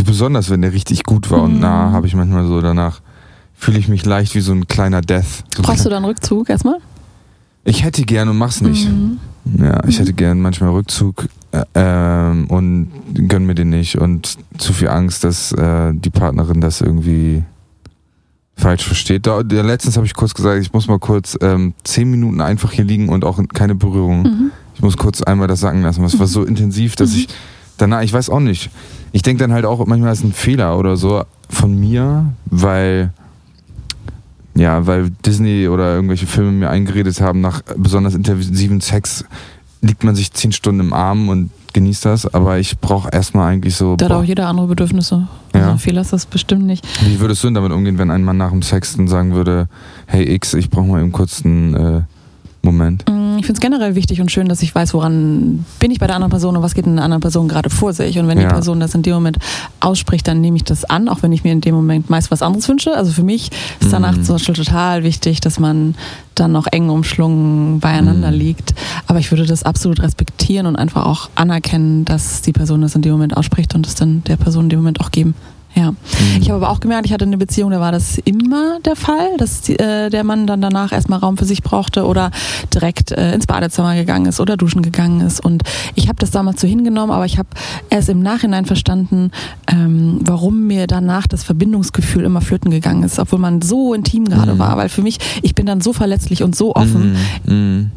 besonders 0.05 0.49
wenn 0.49 0.61
der 0.61 0.73
richtig 0.73 1.03
gut 1.03 1.29
war 1.29 1.43
und 1.43 1.55
Mhm. 1.55 1.59
nah, 1.59 1.91
habe 1.91 2.07
ich 2.07 2.15
manchmal 2.15 2.47
so 2.47 2.61
danach, 2.61 3.01
fühle 3.55 3.77
ich 3.77 3.87
mich 3.87 4.05
leicht 4.05 4.33
wie 4.35 4.39
so 4.41 4.53
ein 4.53 4.67
kleiner 4.67 5.01
Death. 5.01 5.43
So 5.55 5.61
Brauchst 5.63 5.85
du 5.85 5.89
dann 5.89 6.05
Rückzug 6.05 6.49
erstmal? 6.49 6.77
ich 7.65 7.83
hätte 7.83 8.03
gern 8.03 8.29
und 8.29 8.37
mach's 8.37 8.61
nicht. 8.61 8.89
Mhm. 8.89 9.19
Ja, 9.45 9.79
ich 9.87 9.95
Mhm. 9.97 9.99
hätte 10.01 10.13
gern 10.13 10.41
manchmal 10.41 10.71
Rückzug 10.71 11.27
äh, 11.51 11.63
ähm, 11.75 12.47
und 12.47 12.91
gönn 13.27 13.45
mir 13.45 13.55
den 13.55 13.69
nicht 13.69 13.97
und 13.97 14.37
zu 14.57 14.73
viel 14.73 14.89
Angst, 14.89 15.23
dass 15.23 15.51
äh, 15.53 15.93
die 15.93 16.09
Partnerin 16.11 16.61
das 16.61 16.81
irgendwie 16.81 17.43
falsch 18.55 18.83
versteht. 18.85 19.25
Da, 19.25 19.41
der, 19.43 19.63
letztens 19.63 19.95
habe 19.95 20.05
ich 20.05 20.13
kurz 20.13 20.33
gesagt, 20.33 20.61
ich 20.61 20.73
muss 20.73 20.87
mal 20.87 20.99
kurz 20.99 21.37
ähm, 21.41 21.73
zehn 21.83 22.11
Minuten 22.11 22.41
einfach 22.41 22.71
hier 22.71 22.83
liegen 22.85 23.09
und 23.09 23.23
auch 23.23 23.39
keine 23.53 23.73
Berührung. 23.75 24.23
Mhm. 24.23 24.51
Ich 24.75 24.81
muss 24.81 24.97
kurz 24.97 25.21
einmal 25.21 25.47
das 25.47 25.61
sacken 25.61 25.81
lassen. 25.81 26.01
Das 26.03 26.19
war 26.19 26.27
so 26.27 26.43
intensiv, 26.43 26.95
dass 26.95 27.11
Mhm. 27.11 27.15
ich 27.17 27.27
danach, 27.77 28.01
ich 28.01 28.11
weiß 28.13 28.29
auch 28.29 28.41
nicht. 28.41 28.69
Ich 29.11 29.21
denke 29.23 29.41
dann 29.41 29.53
halt 29.53 29.65
auch, 29.65 29.83
manchmal 29.87 30.11
ist 30.13 30.23
ein 30.23 30.33
Fehler 30.33 30.77
oder 30.77 30.97
so 30.97 31.23
von 31.49 31.79
mir, 31.79 32.33
weil 32.45 33.11
ja, 34.59 34.85
weil 34.85 35.09
Disney 35.25 35.67
oder 35.67 35.95
irgendwelche 35.95 36.27
Filme 36.27 36.51
mir 36.51 36.69
eingeredet 36.69 37.21
haben, 37.21 37.39
nach 37.39 37.61
besonders 37.77 38.13
intensiven 38.13 38.81
Sex 38.81 39.23
liegt 39.81 40.03
man 40.03 40.15
sich 40.15 40.33
zehn 40.33 40.51
Stunden 40.51 40.81
im 40.81 40.93
Arm 40.93 41.29
und 41.29 41.49
genießt 41.73 42.05
das, 42.05 42.25
aber 42.33 42.59
ich 42.59 42.79
brauche 42.79 43.09
erstmal 43.09 43.53
eigentlich 43.53 43.75
so. 43.75 43.95
Da 43.95 44.05
hat 44.05 44.11
auch 44.11 44.23
jeder 44.23 44.47
andere 44.47 44.67
Bedürfnisse. 44.67 45.27
Ja. 45.55 45.67
Also 45.67 45.77
Fehler 45.77 46.01
ist 46.01 46.11
das 46.11 46.25
bestimmt 46.25 46.65
nicht. 46.65 46.85
wie 47.05 47.19
würdest 47.19 47.43
du 47.43 47.47
denn 47.47 47.53
damit 47.53 47.71
umgehen, 47.71 47.97
wenn 47.97 48.11
ein 48.11 48.23
Mann 48.23 48.37
nach 48.37 48.51
dem 48.51 48.61
Sex 48.61 48.97
dann 48.97 49.07
sagen 49.07 49.33
würde, 49.33 49.69
hey 50.07 50.29
X, 50.35 50.53
ich 50.55 50.69
brauche 50.69 50.87
mal 50.87 50.99
eben 50.99 51.13
kurz 51.13 51.45
einen 51.45 51.73
äh, 51.75 52.01
Moment? 52.61 53.05
Mm, 53.09 53.18
Ich 53.39 53.45
finde 53.45 53.57
es 53.57 53.61
generell 53.61 53.95
wichtig 53.95 54.19
und 54.19 54.29
schön, 54.31 54.49
dass 54.49 54.61
ich 54.61 54.75
weiß, 54.75 54.93
woran 54.93 55.63
bin 55.79 55.91
ich 55.91 55.99
bei 55.99 56.07
der 56.07 56.17
anderen 56.17 56.29
Person 56.29 56.57
und 56.57 56.61
was 56.61 56.73
geht 56.73 56.85
in 56.85 56.95
der 56.97 57.05
anderen 57.05 57.21
Person 57.21 57.47
gerade 57.47 57.69
vor 57.69 57.93
sich. 57.93 58.19
Und 58.19 58.27
wenn 58.27 58.37
Ja. 58.37 58.49
die 58.49 58.53
Person 58.53 58.81
das 58.81 58.93
in 58.95 59.01
dem 59.01 59.13
Moment 59.13 59.37
ausspricht, 59.79 60.27
dann 60.27 60.41
nehme 60.41 60.57
ich 60.57 60.65
das 60.65 60.83
an, 60.83 61.07
auch 61.07 61.23
wenn 61.23 61.31
ich 61.31 61.45
mir 61.45 61.53
in 61.53 61.61
dem 61.61 61.73
Moment 61.73 62.09
meist 62.09 62.31
was 62.31 62.41
anderes 62.41 62.67
wünsche. 62.67 62.93
Also 62.97 63.13
für 63.13 63.23
mich 63.23 63.49
ist 63.79 63.93
danach 63.93 64.17
Mhm. 64.17 64.23
zum 64.25 64.35
Beispiel 64.35 64.55
total 64.55 65.03
wichtig, 65.03 65.39
dass 65.39 65.57
man 65.57 65.95
dann 66.35 66.51
noch 66.51 66.67
eng 66.67 66.89
umschlungen 66.89 67.79
beieinander 67.79 68.31
Mhm. 68.31 68.37
liegt. 68.37 68.73
Aber 69.07 69.19
ich 69.19 69.31
würde 69.31 69.45
das 69.45 69.63
absolut 69.63 70.01
respektieren 70.01 70.65
und 70.65 70.75
einfach 70.75 71.05
auch 71.05 71.29
anerkennen, 71.35 72.03
dass 72.03 72.41
die 72.41 72.51
Person 72.51 72.81
das 72.81 72.93
in 72.95 73.03
dem 73.03 73.13
Moment 73.13 73.37
ausspricht 73.37 73.73
und 73.73 73.87
es 73.87 73.95
dann 73.95 74.21
der 74.25 74.35
Person 74.35 74.65
in 74.65 74.69
dem 74.69 74.79
Moment 74.79 74.99
auch 74.99 75.11
geben. 75.11 75.33
Ja. 75.75 75.91
Mhm. 75.91 75.97
Ich 76.41 76.49
habe 76.49 76.63
aber 76.63 76.71
auch 76.73 76.79
gemerkt, 76.79 77.05
ich 77.05 77.13
hatte 77.13 77.25
eine 77.25 77.37
Beziehung, 77.37 77.69
da 77.71 77.79
war 77.79 77.91
das 77.91 78.17
immer 78.25 78.79
der 78.85 78.95
Fall, 78.95 79.37
dass 79.37 79.61
die, 79.61 79.77
äh, 79.79 80.09
der 80.09 80.23
Mann 80.23 80.47
dann 80.47 80.61
danach 80.61 80.91
erstmal 80.91 81.19
Raum 81.19 81.37
für 81.37 81.45
sich 81.45 81.61
brauchte 81.63 82.05
oder 82.05 82.31
direkt 82.73 83.11
äh, 83.11 83.33
ins 83.33 83.45
Badezimmer 83.47 83.95
gegangen 83.95 84.25
ist 84.25 84.39
oder 84.39 84.57
duschen 84.57 84.81
gegangen 84.81 85.21
ist. 85.21 85.39
Und 85.43 85.63
ich 85.95 86.07
habe 86.07 86.17
das 86.19 86.31
damals 86.31 86.59
so 86.59 86.67
hingenommen, 86.67 87.11
aber 87.11 87.25
ich 87.25 87.37
habe 87.37 87.49
erst 87.89 88.09
im 88.09 88.21
Nachhinein 88.21 88.65
verstanden, 88.65 89.31
ähm, 89.71 90.19
warum 90.21 90.67
mir 90.67 90.87
danach 90.87 91.27
das 91.27 91.43
Verbindungsgefühl 91.43 92.23
immer 92.25 92.41
flöten 92.41 92.71
gegangen 92.71 93.03
ist, 93.03 93.19
obwohl 93.19 93.39
man 93.39 93.61
so 93.61 93.93
intim 93.93 94.25
gerade 94.25 94.55
Mhm. 94.55 94.59
war. 94.59 94.75
Weil 94.77 94.89
für 94.89 95.01
mich, 95.03 95.19
ich 95.43 95.55
bin 95.55 95.65
dann 95.65 95.81
so 95.81 95.93
verletzlich 95.93 96.43
und 96.43 96.55
so 96.55 96.75
offen, 96.75 97.15
Mhm. 97.45 97.91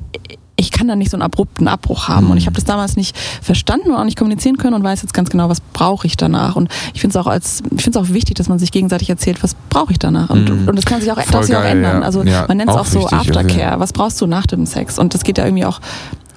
Ich 0.63 0.71
kann 0.71 0.89
dann 0.89 0.99
nicht 0.99 1.11
so 1.11 1.17
einen 1.17 1.23
abrupten 1.23 1.69
Abbruch 1.69 2.09
haben. 2.09 2.31
Und 2.31 2.37
ich 2.39 2.47
habe 2.47 2.55
das 2.55 2.65
damals 2.65 2.97
nicht 2.97 3.17
verstanden 3.43 3.91
und 3.91 3.97
auch 3.97 4.05
nicht 4.05 4.17
kommunizieren 4.19 4.57
können 4.59 4.75
und 4.75 4.83
weiß 4.85 5.03
jetzt 5.03 5.13
ganz 5.15 5.29
genau, 5.31 5.49
was 5.49 5.61
brauche 5.61 6.07
ich 6.07 6.17
danach. 6.17 6.57
Und 6.57 6.69
ich 6.95 7.01
finde 7.01 7.19
es 7.19 7.23
auch 7.25 7.27
als, 7.29 7.63
ich 7.77 7.83
finde 7.83 7.99
es 7.99 8.05
auch 8.05 8.13
wichtig, 8.13 8.37
dass 8.37 8.49
man 8.49 8.59
sich 8.59 8.73
gegenseitig 8.73 9.11
erzählt, 9.11 9.43
was 9.43 9.55
brauche 9.71 9.93
ich 9.93 9.99
danach. 9.99 10.31
Und, 10.31 10.49
Mhm. 10.49 10.69
und 10.69 10.77
das 10.77 10.85
kann 10.85 11.01
sich 11.01 11.11
auch, 11.13 11.17
Voll 11.21 11.25
darf 11.33 11.45
sich 11.45 11.57
auch 11.57 11.65
ändern. 11.65 12.01
ja. 12.01 12.07
Also 12.07 12.23
Ja, 12.23 12.45
man 12.49 12.57
nennt 12.57 12.71
es 12.71 12.77
auch 12.77 12.81
auch, 12.81 12.87
so 12.87 13.07
also, 13.07 13.17
Aftercare. 13.17 13.81
Was 13.81 13.93
brauchst 13.93 14.21
du 14.21 14.27
nach 14.27 14.47
dem 14.47 14.65
Sex? 14.67 14.99
Und 14.99 15.15
das 15.15 15.25
geht 15.25 15.39
ja 15.39 15.45
irgendwie 15.45 15.65
auch, 15.65 15.81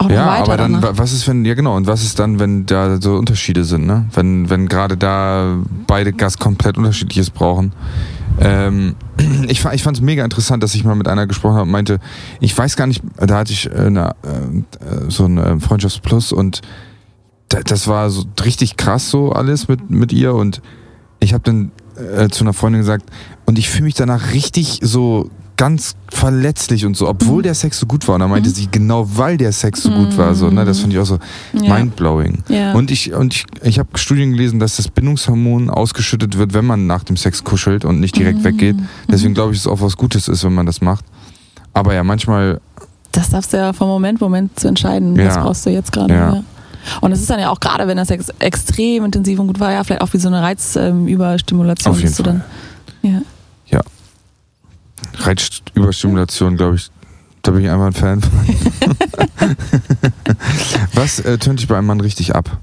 Ja, 0.02 0.10
weiter 0.10 0.44
aber 0.44 0.58
dann, 0.58 0.74
danach. 0.74 0.90
wa- 0.90 0.94
was 0.98 1.14
ist, 1.14 1.28
wenn, 1.28 1.46
ja 1.46 1.54
genau, 1.54 1.76
und 1.76 1.88
was 1.88 2.04
ist 2.04 2.20
dann, 2.20 2.38
wenn 2.40 2.66
da 2.66 3.00
so 3.02 3.16
Unterschiede 3.16 3.64
sind, 3.64 3.86
ne? 3.88 4.06
Wenn, 4.14 4.50
wenn 4.50 4.68
gerade 4.68 4.98
da 4.98 5.56
beide 5.88 6.12
Gas 6.14 6.38
komplett 6.38 6.78
unterschiedliches 6.78 7.30
brauchen. 7.30 7.72
Ähm, 8.40 8.96
ich 9.48 9.66
ich 9.66 9.84
fand 9.84 9.98
es 9.98 10.02
mega 10.02 10.24
interessant, 10.24 10.64
dass 10.64 10.76
ich 10.76 10.84
mal 10.84 10.96
mit 10.96 11.08
einer 11.08 11.28
gesprochen 11.28 11.56
habe 11.56 11.64
und 11.64 11.72
meinte, 11.72 12.00
ich 12.40 12.58
weiß 12.58 12.76
gar 12.76 12.88
nicht, 12.88 13.02
da 13.18 13.38
hatte 13.38 13.54
ich 13.54 13.70
äh, 13.70 13.76
eine, 13.76 14.16
äh, 14.24 15.10
so 15.10 15.26
ein 15.26 15.38
äh, 15.38 15.60
Freundschaftsplus 15.60 16.32
und 16.32 16.62
da, 17.50 17.62
das 17.62 17.88
war 17.88 18.10
so 18.10 18.26
richtig 18.44 18.78
krass 18.78 19.10
so 19.10 19.32
alles 19.32 19.68
mit, 19.68 19.90
mit 19.90 20.12
ihr 20.12 20.34
und 20.34 20.62
ich 21.20 21.34
habe 21.34 21.44
dann 21.44 21.72
äh, 21.96 22.30
zu 22.30 22.44
einer 22.44 22.54
Freundin 22.54 22.82
gesagt, 22.82 23.10
und 23.46 23.58
ich 23.58 23.70
fühle 23.70 23.86
mich 23.86 23.94
danach 23.94 24.34
richtig 24.34 24.80
so 24.82 25.30
ganz 25.58 25.96
verletzlich 26.10 26.86
und 26.86 26.98
so, 26.98 27.08
obwohl 27.08 27.38
Mhm. 27.40 27.44
der 27.44 27.54
Sex 27.56 27.80
so 27.80 27.86
gut 27.86 28.08
war. 28.08 28.16
Und 28.16 28.22
da 28.22 28.28
meinte 28.28 28.50
Mhm. 28.50 28.54
sie, 28.54 28.68
genau 28.70 29.08
weil 29.16 29.38
der 29.38 29.52
Sex 29.52 29.84
so 29.84 29.90
gut 29.92 30.18
war, 30.18 30.36
so, 30.36 30.50
ne, 30.50 30.66
das 30.66 30.80
fand 30.80 30.92
ich 30.94 31.00
auch 31.00 31.06
so 31.06 31.20
ja. 31.54 31.74
mindblowing. 31.74 32.44
ja. 32.50 32.74
Und 32.74 32.92
ich, 32.92 33.14
und 33.14 33.34
ich, 33.34 33.46
ich 33.64 33.80
habe 33.80 33.90
Studien 33.96 34.32
gelesen, 34.34 34.60
dass 34.60 34.76
das 34.78 34.88
Bindungshormon 34.90 35.70
ausgeschüttet 35.70 36.38
wird, 36.38 36.54
wenn 36.54 36.66
man 36.66 36.88
nach 36.88 37.04
dem 37.04 37.16
Sex 37.18 37.44
kuschelt 37.44 37.86
und 37.86 38.00
nicht 38.00 38.18
direkt 38.18 38.40
Mhm. 38.40 38.44
weggeht. 38.44 38.76
Deswegen 39.10 39.32
Mhm. 39.32 39.36
glaube 39.36 39.54
ich, 39.54 39.60
dass 39.60 39.66
es 39.66 39.72
auch 39.72 39.82
was 39.82 39.96
Gutes 39.98 40.28
ist, 40.28 40.44
wenn 40.44 40.54
man 40.54 40.66
das 40.66 40.82
macht. 40.82 41.06
Aber 41.74 41.94
ja, 41.94 42.04
manchmal, 42.04 42.60
Das 43.12 43.30
darfst 43.30 43.54
du 43.54 43.58
ja 43.58 43.72
vom 43.72 43.88
Moment, 43.88 44.20
Moment 44.20 44.60
zu 44.60 44.68
entscheiden, 44.68 45.18
was 45.18 45.36
Ja. 45.36 45.44
brauchst 45.44 45.66
du 45.66 45.70
jetzt 45.70 45.92
gerade. 45.94 46.14
Ja. 46.14 46.44
Und 47.00 47.14
es 47.14 47.22
ist 47.22 47.30
dann 47.30 47.40
ja 47.40 47.50
auch 47.50 47.62
gerade, 47.62 47.88
wenn 47.88 47.96
das 47.96 48.10
Sex 48.10 48.28
extrem 48.40 49.06
intensiv 49.06 49.40
und 49.40 49.48
gut 49.48 49.60
war, 49.62 49.72
ja, 49.72 49.84
vielleicht 49.86 50.02
auch 50.02 50.12
wie 50.14 50.18
so 50.18 50.28
eine 50.28 50.42
Reizüberstimulation. 50.42 51.94
Auf 51.94 52.02
jeden 52.02 52.14
Fall. 52.14 52.26
Dann, 52.26 52.44
ja. 53.04 53.22
Reizüberstimulation, 55.18 56.58
glaube 56.58 56.76
ich, 56.76 56.90
da 57.42 57.52
bin 57.52 57.64
ich 57.64 57.70
einfach 57.70 57.86
ein 57.86 57.94
Fan 57.94 58.22
von. 58.22 58.32
was 60.94 61.20
äh, 61.20 61.38
tönt 61.38 61.60
dich 61.60 61.68
bei 61.68 61.78
einem 61.78 61.88
Mann 61.88 62.02
richtig 62.02 62.36
ab? 62.36 62.58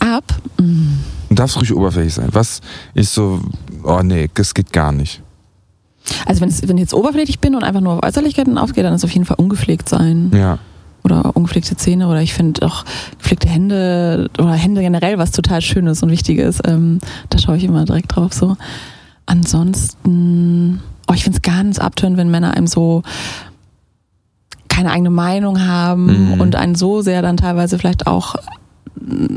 Ab. 0.00 0.40
Und 0.58 1.38
darfst 1.38 1.56
ruhig 1.56 1.74
oberflächlich 1.74 2.14
sein. 2.14 2.28
Was 2.32 2.60
ist 2.94 3.14
so, 3.14 3.40
oh 3.82 4.00
nee, 4.02 4.30
das 4.34 4.54
geht 4.54 4.72
gar 4.72 4.92
nicht. 4.92 5.22
Also 6.24 6.40
wenn, 6.40 6.48
es, 6.48 6.66
wenn 6.66 6.76
ich 6.76 6.82
jetzt 6.82 6.94
oberflächlich 6.94 7.40
bin 7.40 7.54
und 7.54 7.64
einfach 7.64 7.80
nur 7.80 7.94
auf 7.94 8.02
Äußerlichkeiten 8.02 8.58
aufgehe, 8.58 8.84
dann 8.84 8.94
ist 8.94 9.04
auf 9.04 9.10
jeden 9.10 9.26
Fall 9.26 9.36
ungepflegt 9.38 9.88
sein. 9.88 10.30
Ja. 10.32 10.58
Oder 11.04 11.36
ungepflegte 11.36 11.76
Zähne 11.76 12.08
oder 12.08 12.22
ich 12.22 12.34
finde 12.34 12.66
auch 12.66 12.84
gepflegte 13.18 13.48
Hände 13.48 14.30
oder 14.38 14.52
Hände 14.52 14.80
generell 14.82 15.18
was 15.18 15.30
total 15.30 15.60
Schönes 15.62 16.02
und 16.02 16.10
Wichtiges. 16.10 16.60
Ähm, 16.64 16.98
da 17.30 17.38
schaue 17.38 17.56
ich 17.56 17.64
immer 17.64 17.84
direkt 17.84 18.14
drauf 18.14 18.32
so. 18.32 18.56
Ansonsten, 19.28 20.80
oh, 21.06 21.12
ich 21.12 21.22
finde 21.22 21.36
es 21.36 21.42
ganz 21.42 21.78
abtörend, 21.78 22.16
wenn 22.16 22.30
Männer 22.30 22.54
einem 22.54 22.66
so 22.66 23.02
keine 24.68 24.90
eigene 24.90 25.10
Meinung 25.10 25.66
haben 25.66 26.32
Mhm. 26.34 26.40
und 26.40 26.56
einen 26.56 26.74
so 26.74 27.02
sehr 27.02 27.20
dann 27.20 27.36
teilweise 27.36 27.78
vielleicht 27.78 28.06
auch 28.06 28.36
mm, 29.00 29.36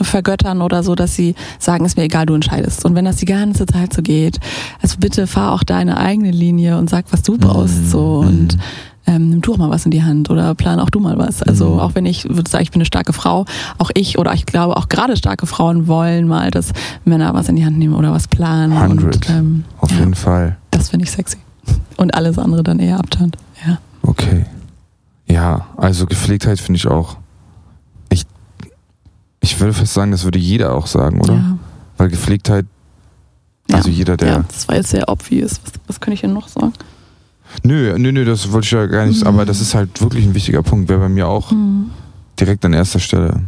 vergöttern 0.00 0.62
oder 0.62 0.84
so, 0.84 0.94
dass 0.94 1.16
sie 1.16 1.34
sagen, 1.58 1.84
ist 1.84 1.96
mir 1.96 2.04
egal, 2.04 2.26
du 2.26 2.34
entscheidest. 2.34 2.84
Und 2.84 2.94
wenn 2.94 3.04
das 3.04 3.16
die 3.16 3.26
ganze 3.26 3.66
Zeit 3.66 3.92
so 3.92 4.00
geht, 4.02 4.38
also 4.80 4.96
bitte 5.00 5.26
fahr 5.26 5.52
auch 5.52 5.64
deine 5.64 5.96
eigene 5.96 6.30
Linie 6.30 6.78
und 6.78 6.88
sag, 6.88 7.06
was 7.10 7.22
du 7.22 7.36
brauchst. 7.36 7.76
Mhm. 7.82 7.88
So 7.88 8.18
und 8.18 8.58
ähm, 9.06 9.28
nimm 9.30 9.40
du 9.42 9.52
auch 9.52 9.58
mal 9.58 9.70
was 9.70 9.84
in 9.84 9.90
die 9.90 10.02
Hand 10.02 10.30
oder 10.30 10.54
plan 10.54 10.80
auch 10.80 10.90
du 10.90 10.98
mal 11.00 11.18
was. 11.18 11.42
Also 11.42 11.74
Mhm. 11.74 11.80
auch 11.80 11.94
wenn 11.94 12.06
ich 12.06 12.24
würde 12.28 12.50
sagen, 12.50 12.62
ich 12.64 12.70
bin 12.70 12.78
eine 12.80 12.86
starke 12.86 13.12
Frau, 13.12 13.44
auch 13.78 13.90
ich 13.94 14.18
oder 14.18 14.32
ich 14.34 14.46
glaube 14.46 14.76
auch 14.76 14.88
gerade 14.88 15.16
starke 15.16 15.46
Frauen 15.46 15.86
wollen 15.86 16.26
mal, 16.26 16.50
dass 16.50 16.72
Männer 17.04 17.34
was 17.34 17.48
in 17.48 17.56
die 17.56 17.64
Hand 17.64 17.78
nehmen 17.78 17.94
oder 17.94 18.12
was 18.12 18.28
planen. 18.28 18.72
100. 18.72 19.14
Und 19.16 19.30
ähm, 19.30 19.64
Auf 19.80 19.90
ja, 19.90 19.98
jeden 19.98 20.14
Fall. 20.14 20.56
das 20.70 20.88
finde 20.90 21.04
ich 21.04 21.10
sexy. 21.10 21.36
Und 21.96 22.14
alles 22.14 22.38
andere 22.38 22.62
dann 22.62 22.78
eher 22.78 22.98
abtönt. 22.98 23.36
Ja. 23.66 23.78
Okay. 24.02 24.46
Ja, 25.26 25.66
also 25.76 26.06
Gepflegtheit 26.06 26.60
finde 26.60 26.76
ich 26.78 26.86
auch. 26.86 27.16
Ich, 28.10 28.24
ich 29.40 29.58
würde 29.60 29.72
fast 29.72 29.94
sagen, 29.94 30.10
das 30.10 30.24
würde 30.24 30.38
jeder 30.38 30.74
auch 30.74 30.86
sagen, 30.86 31.20
oder? 31.20 31.34
Ja. 31.34 31.58
Weil 31.96 32.08
Gepflegtheit, 32.10 32.66
Ja. 33.70 33.76
also 33.76 33.88
jeder, 33.88 34.16
der. 34.16 34.28
ja, 34.28 34.44
das 34.48 34.68
war 34.68 34.76
jetzt 34.76 34.90
sehr 34.90 35.08
obvious. 35.08 35.60
Was, 35.64 35.72
was 35.86 36.00
könnte 36.00 36.14
ich 36.14 36.20
denn 36.20 36.32
noch 36.34 36.48
sagen? 36.48 36.72
Nö, 37.62 37.94
nö, 37.98 38.12
nö, 38.12 38.24
das 38.24 38.50
wollte 38.52 38.64
ich 38.66 38.70
ja 38.72 38.86
gar 38.86 39.06
nicht, 39.06 39.22
Mhm. 39.22 39.26
aber 39.28 39.44
das 39.44 39.60
ist 39.60 39.74
halt 39.74 40.00
wirklich 40.02 40.24
ein 40.26 40.34
wichtiger 40.34 40.62
Punkt. 40.62 40.88
Wäre 40.88 41.00
bei 41.00 41.08
mir 41.08 41.28
auch 41.28 41.50
Hm. 41.50 41.90
direkt 42.38 42.64
an 42.64 42.72
erster 42.72 42.98
Stelle. 42.98 43.40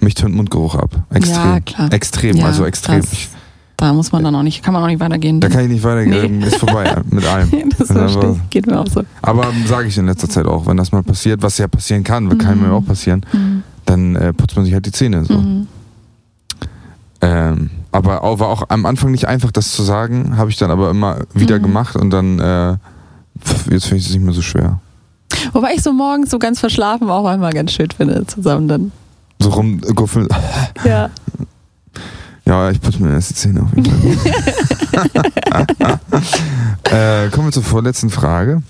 Mich 0.00 0.14
tönt 0.14 0.34
Mundgeruch 0.34 0.74
ab. 0.74 0.90
Extrem. 1.12 1.36
Ja, 1.36 1.60
klar. 1.60 1.92
Extrem, 1.92 2.36
Ja, 2.36 2.46
also 2.46 2.64
extrem. 2.64 3.00
Ich, 3.00 3.28
Da 3.76 3.92
muss 3.92 4.12
man 4.12 4.22
dann 4.22 4.34
auch 4.36 4.42
nicht, 4.44 4.62
kann 4.62 4.72
man 4.72 4.82
auch 4.84 4.86
nicht 4.86 5.00
weitergehen. 5.00 5.40
Da 5.40 5.48
kann 5.48 5.62
ich 5.64 5.68
nicht 5.68 5.82
weitergehen, 5.82 6.38
nee. 6.38 6.46
ist 6.46 6.56
vorbei 6.58 6.94
mit 7.10 7.24
allem. 7.26 7.50
das 7.78 7.88
verstehe 7.88 8.32
ich. 8.32 8.50
Geht 8.50 8.66
mir 8.68 8.78
auch 8.78 8.86
so. 8.86 9.02
Aber 9.20 9.48
sage 9.66 9.88
ich 9.88 9.98
in 9.98 10.06
letzter 10.06 10.28
Zeit 10.28 10.46
auch, 10.46 10.66
wenn 10.66 10.76
das 10.76 10.92
mal 10.92 11.02
passiert, 11.02 11.42
was 11.42 11.58
ja 11.58 11.66
passieren 11.66 12.04
kann, 12.04 12.24
mhm. 12.24 12.38
kann 12.38 12.60
mir 12.60 12.72
auch 12.72 12.84
passieren, 12.84 13.26
mhm. 13.32 13.62
dann 13.84 14.14
äh, 14.16 14.32
putzt 14.32 14.54
man 14.56 14.64
sich 14.64 14.74
halt 14.74 14.86
die 14.86 14.92
Zähne 14.92 15.24
so. 15.24 15.34
Mhm. 15.34 15.66
Ähm, 17.20 17.70
aber 17.90 18.22
auch, 18.22 18.38
war 18.38 18.48
auch 18.48 18.64
am 18.68 18.86
Anfang 18.86 19.10
nicht 19.10 19.26
einfach, 19.26 19.50
das 19.50 19.72
zu 19.72 19.82
sagen, 19.82 20.36
habe 20.36 20.50
ich 20.50 20.56
dann 20.56 20.70
aber 20.70 20.90
immer 20.90 21.20
wieder 21.32 21.58
mhm. 21.58 21.62
gemacht 21.62 21.96
und 21.96 22.10
dann 22.10 22.38
äh, 22.38 22.76
jetzt 23.70 23.86
finde 23.86 23.96
ich 23.98 24.06
es 24.06 24.12
nicht 24.12 24.22
mehr 24.22 24.34
so 24.34 24.42
schwer. 24.42 24.80
Wobei 25.52 25.74
ich 25.74 25.82
so 25.82 25.92
morgens 25.92 26.30
so 26.30 26.38
ganz 26.38 26.60
verschlafen 26.60 27.10
auch 27.10 27.26
einmal 27.26 27.52
ganz 27.52 27.72
schön 27.72 27.90
finde, 27.90 28.26
zusammen 28.26 28.68
dann. 28.68 28.92
So 29.40 29.50
rumguffeln. 29.50 30.28
Ja. 30.84 31.10
Ja, 32.46 32.70
ich 32.70 32.78
putze 32.78 33.02
mir 33.02 33.12
erst 33.12 33.30
die 33.30 33.34
Zähne 33.34 33.62
auf 33.62 33.74
jeden 33.74 34.18
Fall. 34.18 35.66
äh, 37.26 37.30
kommen 37.30 37.46
wir 37.46 37.52
zur 37.52 37.62
vorletzten 37.62 38.10
Frage. 38.10 38.62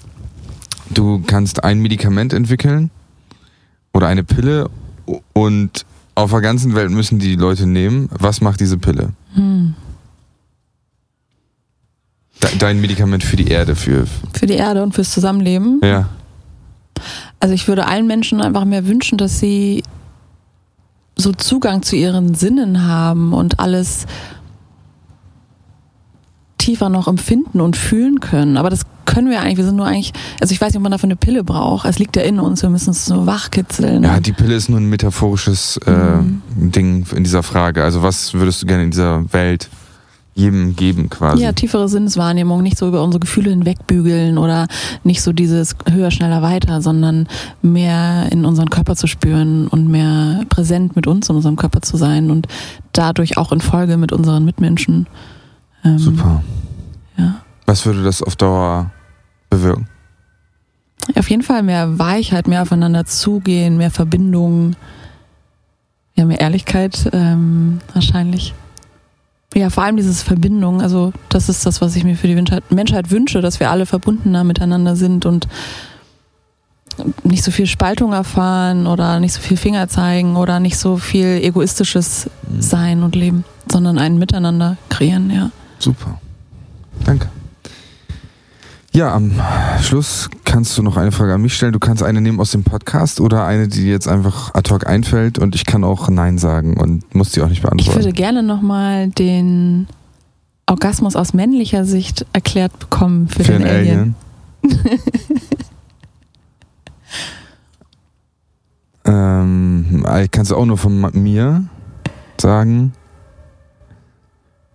Du 0.90 1.20
kannst 1.26 1.64
ein 1.64 1.80
Medikament 1.80 2.32
entwickeln 2.32 2.90
oder 3.92 4.06
eine 4.06 4.22
Pille 4.22 4.70
und 5.32 5.84
auf 6.14 6.30
der 6.30 6.40
ganzen 6.40 6.76
Welt 6.76 6.92
müssen 6.92 7.18
die 7.18 7.34
Leute 7.34 7.66
nehmen. 7.66 8.08
Was 8.12 8.40
macht 8.40 8.60
diese 8.60 8.78
Pille? 8.78 9.10
Hm. 9.34 9.74
Dein 12.58 12.80
Medikament 12.80 13.24
für 13.24 13.36
die 13.36 13.48
Erde, 13.48 13.76
für. 13.76 14.06
Für 14.32 14.46
die 14.46 14.54
Erde 14.54 14.82
und 14.82 14.94
fürs 14.94 15.10
Zusammenleben? 15.10 15.80
Ja. 15.82 16.08
Also 17.40 17.54
ich 17.54 17.68
würde 17.68 17.86
allen 17.86 18.06
Menschen 18.06 18.40
einfach 18.40 18.64
mehr 18.64 18.86
wünschen, 18.86 19.18
dass 19.18 19.38
sie 19.38 19.82
so 21.16 21.32
Zugang 21.32 21.82
zu 21.82 21.96
ihren 21.96 22.34
Sinnen 22.34 22.86
haben 22.86 23.32
und 23.32 23.60
alles 23.60 24.06
tiefer 26.58 26.88
noch 26.88 27.08
empfinden 27.08 27.60
und 27.60 27.76
fühlen 27.76 28.20
können. 28.20 28.56
Aber 28.56 28.70
das 28.70 28.82
können 29.04 29.28
wir 29.28 29.40
eigentlich. 29.40 29.58
Wir 29.58 29.64
sind 29.64 29.76
nur 29.76 29.86
eigentlich, 29.86 30.12
also 30.40 30.52
ich 30.52 30.60
weiß 30.60 30.70
nicht, 30.70 30.78
ob 30.78 30.82
man 30.82 30.92
dafür 30.92 31.08
eine 31.08 31.16
Pille 31.16 31.44
braucht. 31.44 31.86
Es 31.86 31.98
liegt 31.98 32.16
ja 32.16 32.22
in 32.22 32.40
uns. 32.40 32.62
Wir 32.62 32.70
müssen 32.70 32.90
es 32.90 33.04
so 33.04 33.26
wachkitzeln. 33.26 34.02
Ja, 34.02 34.18
die 34.18 34.32
Pille 34.32 34.54
ist 34.54 34.68
nur 34.68 34.80
ein 34.80 34.88
metaphorisches 34.88 35.78
äh, 35.86 35.90
mhm. 35.90 36.42
Ding 36.56 37.06
in 37.14 37.24
dieser 37.24 37.42
Frage. 37.42 37.84
Also 37.84 38.02
was 38.02 38.34
würdest 38.34 38.62
du 38.62 38.66
gerne 38.66 38.84
in 38.84 38.90
dieser 38.90 39.32
Welt 39.32 39.68
jedem 40.34 40.74
geben 40.74 41.08
quasi. 41.08 41.42
Ja, 41.42 41.52
tiefere 41.52 41.88
Sinneswahrnehmung, 41.88 42.62
nicht 42.62 42.76
so 42.76 42.88
über 42.88 43.02
unsere 43.02 43.20
Gefühle 43.20 43.50
hinwegbügeln 43.50 44.36
oder 44.36 44.66
nicht 45.04 45.22
so 45.22 45.32
dieses 45.32 45.76
höher, 45.88 46.10
schneller, 46.10 46.42
weiter, 46.42 46.82
sondern 46.82 47.28
mehr 47.62 48.30
in 48.32 48.44
unseren 48.44 48.68
Körper 48.68 48.96
zu 48.96 49.06
spüren 49.06 49.68
und 49.68 49.88
mehr 49.88 50.44
präsent 50.48 50.96
mit 50.96 51.06
uns 51.06 51.28
in 51.28 51.36
unserem 51.36 51.56
Körper 51.56 51.82
zu 51.82 51.96
sein 51.96 52.30
und 52.30 52.48
dadurch 52.92 53.38
auch 53.38 53.52
in 53.52 53.60
Folge 53.60 53.96
mit 53.96 54.12
unseren 54.12 54.44
Mitmenschen. 54.44 55.06
Ähm, 55.84 55.98
Super. 55.98 56.42
Ja. 57.16 57.36
Was 57.66 57.86
würde 57.86 58.02
das 58.02 58.22
auf 58.22 58.34
Dauer 58.34 58.90
bewirken? 59.50 59.88
Auf 61.16 61.30
jeden 61.30 61.42
Fall 61.42 61.62
mehr 61.62 61.98
Weichheit, 61.98 62.48
mehr 62.48 62.62
aufeinander 62.62 63.04
zugehen, 63.04 63.76
mehr 63.76 63.90
Verbindung, 63.90 64.74
ja, 66.16 66.24
mehr 66.24 66.40
Ehrlichkeit 66.40 67.10
ähm, 67.12 67.80
wahrscheinlich. 67.92 68.54
Ja, 69.54 69.70
vor 69.70 69.84
allem 69.84 69.96
dieses 69.96 70.22
Verbindung. 70.22 70.82
Also, 70.82 71.12
das 71.28 71.48
ist 71.48 71.64
das, 71.64 71.80
was 71.80 71.94
ich 71.96 72.04
mir 72.04 72.16
für 72.16 72.26
die 72.26 72.44
Menschheit 72.70 73.10
wünsche, 73.10 73.40
dass 73.40 73.60
wir 73.60 73.70
alle 73.70 73.86
verbundener 73.86 74.44
miteinander 74.44 74.96
sind 74.96 75.26
und 75.26 75.46
nicht 77.22 77.42
so 77.42 77.50
viel 77.50 77.66
Spaltung 77.66 78.12
erfahren 78.12 78.86
oder 78.86 79.20
nicht 79.20 79.32
so 79.32 79.40
viel 79.40 79.56
Finger 79.56 79.88
zeigen 79.88 80.36
oder 80.36 80.60
nicht 80.60 80.78
so 80.78 80.96
viel 80.96 81.40
egoistisches 81.42 82.30
mhm. 82.48 82.62
Sein 82.62 83.02
und 83.02 83.14
Leben, 83.14 83.44
sondern 83.70 83.98
ein 83.98 84.18
Miteinander 84.18 84.76
kreieren, 84.88 85.30
ja. 85.30 85.50
Super. 85.78 86.20
Danke. 87.04 87.28
Ja, 88.96 89.12
am 89.12 89.32
Schluss 89.82 90.30
kannst 90.44 90.78
du 90.78 90.82
noch 90.84 90.96
eine 90.96 91.10
Frage 91.10 91.34
an 91.34 91.42
mich 91.42 91.56
stellen. 91.56 91.72
Du 91.72 91.80
kannst 91.80 92.04
eine 92.04 92.20
nehmen 92.20 92.38
aus 92.38 92.52
dem 92.52 92.62
Podcast 92.62 93.20
oder 93.20 93.44
eine, 93.44 93.66
die 93.66 93.88
jetzt 93.88 94.06
einfach 94.06 94.54
ad 94.54 94.72
hoc 94.72 94.86
einfällt 94.86 95.36
und 95.40 95.56
ich 95.56 95.66
kann 95.66 95.82
auch 95.82 96.08
Nein 96.08 96.38
sagen 96.38 96.76
und 96.80 97.12
muss 97.12 97.32
die 97.32 97.42
auch 97.42 97.48
nicht 97.48 97.62
beantworten. 97.62 97.90
Ich 97.90 97.96
würde 97.96 98.12
gerne 98.12 98.44
nochmal 98.44 99.08
den 99.08 99.88
Orgasmus 100.66 101.16
aus 101.16 101.34
männlicher 101.34 101.84
Sicht 101.84 102.24
erklärt 102.32 102.78
bekommen 102.78 103.26
für, 103.26 103.42
für 103.42 103.54
den, 103.54 103.62
den 103.62 103.68
Alien. 103.68 104.14
Alien. 104.62 105.00
ähm, 110.04 110.28
kannst 110.30 110.52
du 110.52 110.56
auch 110.56 110.66
nur 110.66 110.78
von 110.78 111.10
mir 111.14 111.64
sagen. 112.40 112.92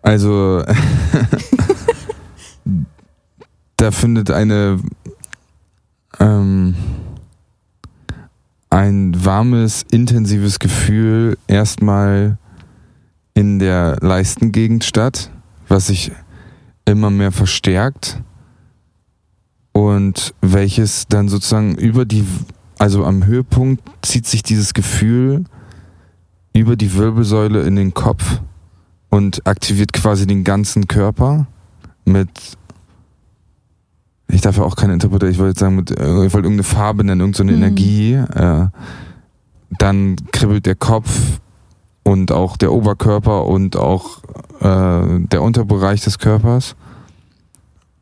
Also 0.02 0.62
da 3.80 3.92
findet 3.92 4.30
eine 4.30 4.80
ähm, 6.20 6.76
ein 8.70 9.26
warmes, 9.26 9.86
intensives 9.90 10.60
Gefühl 10.60 11.38
erstmal 11.48 12.38
in 13.34 13.58
der 13.58 13.98
Leistengegend 14.02 14.84
statt, 14.84 15.32
was 15.70 15.88
sich 15.88 16.12
immer 16.86 17.10
mehr 17.10 17.32
verstärkt. 17.32 18.22
Und 19.72 20.34
welches 20.42 21.08
dann 21.08 21.30
sozusagen 21.30 21.76
über 21.76 22.04
die, 22.04 22.26
also 22.80 23.06
am 23.06 23.26
Höhepunkt 23.26 23.82
zieht 24.02 24.28
sich 24.28 24.44
dieses 24.44 24.74
Gefühl 24.74 25.46
über 26.54 26.76
die 26.76 26.94
Wirbelsäule 26.96 27.62
in 27.62 27.78
den 27.78 27.94
Kopf 27.94 28.42
und 29.10 29.48
aktiviert 29.48 29.94
quasi 29.94 30.28
den 30.28 30.44
ganzen 30.44 30.88
Körper 30.88 31.48
mit 32.04 32.58
ich 34.30 34.42
darf 34.42 34.58
ja 34.58 34.64
auch 34.64 34.76
keine 34.76 34.94
Interpretation, 34.94 35.34
ich 35.34 35.40
wollte 35.40 35.60
sagen, 35.60 35.76
mit, 35.76 35.92
äh, 35.92 36.26
ich 36.26 36.34
wollte 36.34 36.48
irgendeine 36.48 36.64
Farbe 36.64 37.04
nennen, 37.04 37.22
irgendeine 37.22 37.52
mhm. 37.52 37.58
Energie. 37.58 38.14
Äh, 38.14 38.68
dann 39.78 40.16
kribbelt 40.32 40.66
der 40.66 40.76
Kopf 40.76 41.40
und 42.04 42.32
auch 42.32 42.58
der 42.58 42.72
Oberkörper 42.72 43.46
und 43.46 43.76
auch 43.76 44.20
äh, 44.62 45.20
der 45.20 45.42
Unterbereich 45.42 46.02
des 46.02 46.20
Körpers. 46.20 46.76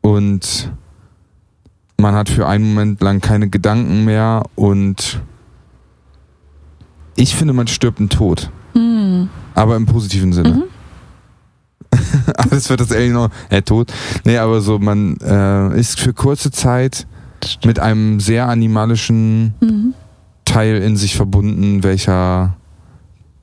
Und 0.00 0.72
man 1.98 2.14
hat 2.14 2.28
für 2.28 2.46
einen 2.46 2.68
Moment 2.74 3.00
lang 3.02 3.20
keine 3.20 3.48
Gedanken 3.48 4.04
mehr 4.04 4.44
und 4.54 5.20
ich 7.16 7.34
finde, 7.34 7.52
man 7.52 7.66
stirbt 7.66 7.98
einen 7.98 8.08
Tod. 8.08 8.50
Mhm. 8.74 9.28
Aber 9.54 9.76
im 9.76 9.86
positiven 9.86 10.32
Sinne. 10.32 10.50
Mhm. 10.50 10.64
Alles 12.36 12.70
wird 12.70 12.80
das 12.80 12.92
Alien 12.92 13.14
noch, 13.14 13.30
äh, 13.48 13.62
tot. 13.62 13.92
Nee, 14.24 14.38
aber 14.38 14.60
so, 14.60 14.78
man 14.78 15.16
äh, 15.18 15.78
ist 15.78 15.98
für 16.00 16.12
kurze 16.12 16.50
Zeit 16.50 17.06
mit 17.64 17.78
einem 17.78 18.20
sehr 18.20 18.48
animalischen 18.48 19.54
mhm. 19.60 19.94
Teil 20.44 20.78
in 20.78 20.96
sich 20.96 21.16
verbunden, 21.16 21.82
welcher 21.82 22.56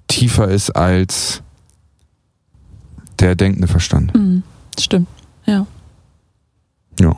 tiefer 0.08 0.50
ist 0.50 0.72
als 0.72 1.42
der 3.20 3.36
denkende 3.36 3.68
Verstand. 3.68 4.14
Mhm. 4.16 4.44
Stimmt, 4.80 5.08
ja. 5.46 5.66
Ja, 7.00 7.16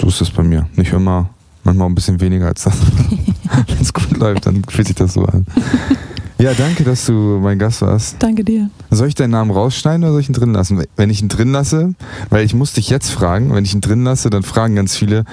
so 0.00 0.08
ist 0.08 0.20
das 0.20 0.30
bei 0.30 0.42
mir. 0.42 0.68
Nicht 0.74 0.92
immer, 0.92 1.30
manchmal 1.64 1.88
ein 1.88 1.94
bisschen 1.94 2.20
weniger 2.20 2.46
als 2.46 2.64
das. 2.64 2.74
Wenn 3.66 3.80
es 3.80 3.92
gut 3.92 4.16
läuft, 4.16 4.46
dann 4.46 4.62
fühlt 4.64 4.86
sich 4.86 4.96
das 4.96 5.14
so 5.14 5.24
an. 5.24 5.46
Ja, 6.40 6.54
danke, 6.54 6.84
dass 6.84 7.04
du 7.04 7.40
mein 7.42 7.58
Gast 7.58 7.82
warst. 7.82 8.14
Danke 8.20 8.44
dir. 8.44 8.70
Soll 8.90 9.08
ich 9.08 9.16
deinen 9.16 9.32
Namen 9.32 9.50
rausschneiden 9.50 10.04
oder 10.04 10.12
soll 10.12 10.20
ich 10.20 10.28
ihn 10.28 10.34
drin 10.34 10.52
lassen? 10.52 10.84
Wenn 10.94 11.10
ich 11.10 11.20
ihn 11.20 11.28
drin 11.28 11.50
lasse, 11.50 11.94
weil 12.30 12.44
ich 12.44 12.54
muss 12.54 12.72
dich 12.72 12.90
jetzt 12.90 13.10
fragen, 13.10 13.52
wenn 13.52 13.64
ich 13.64 13.74
ihn 13.74 13.80
drin 13.80 14.04
lasse, 14.04 14.30
dann 14.30 14.44
fragen 14.44 14.76
ganz 14.76 14.96
viele, 14.96 15.24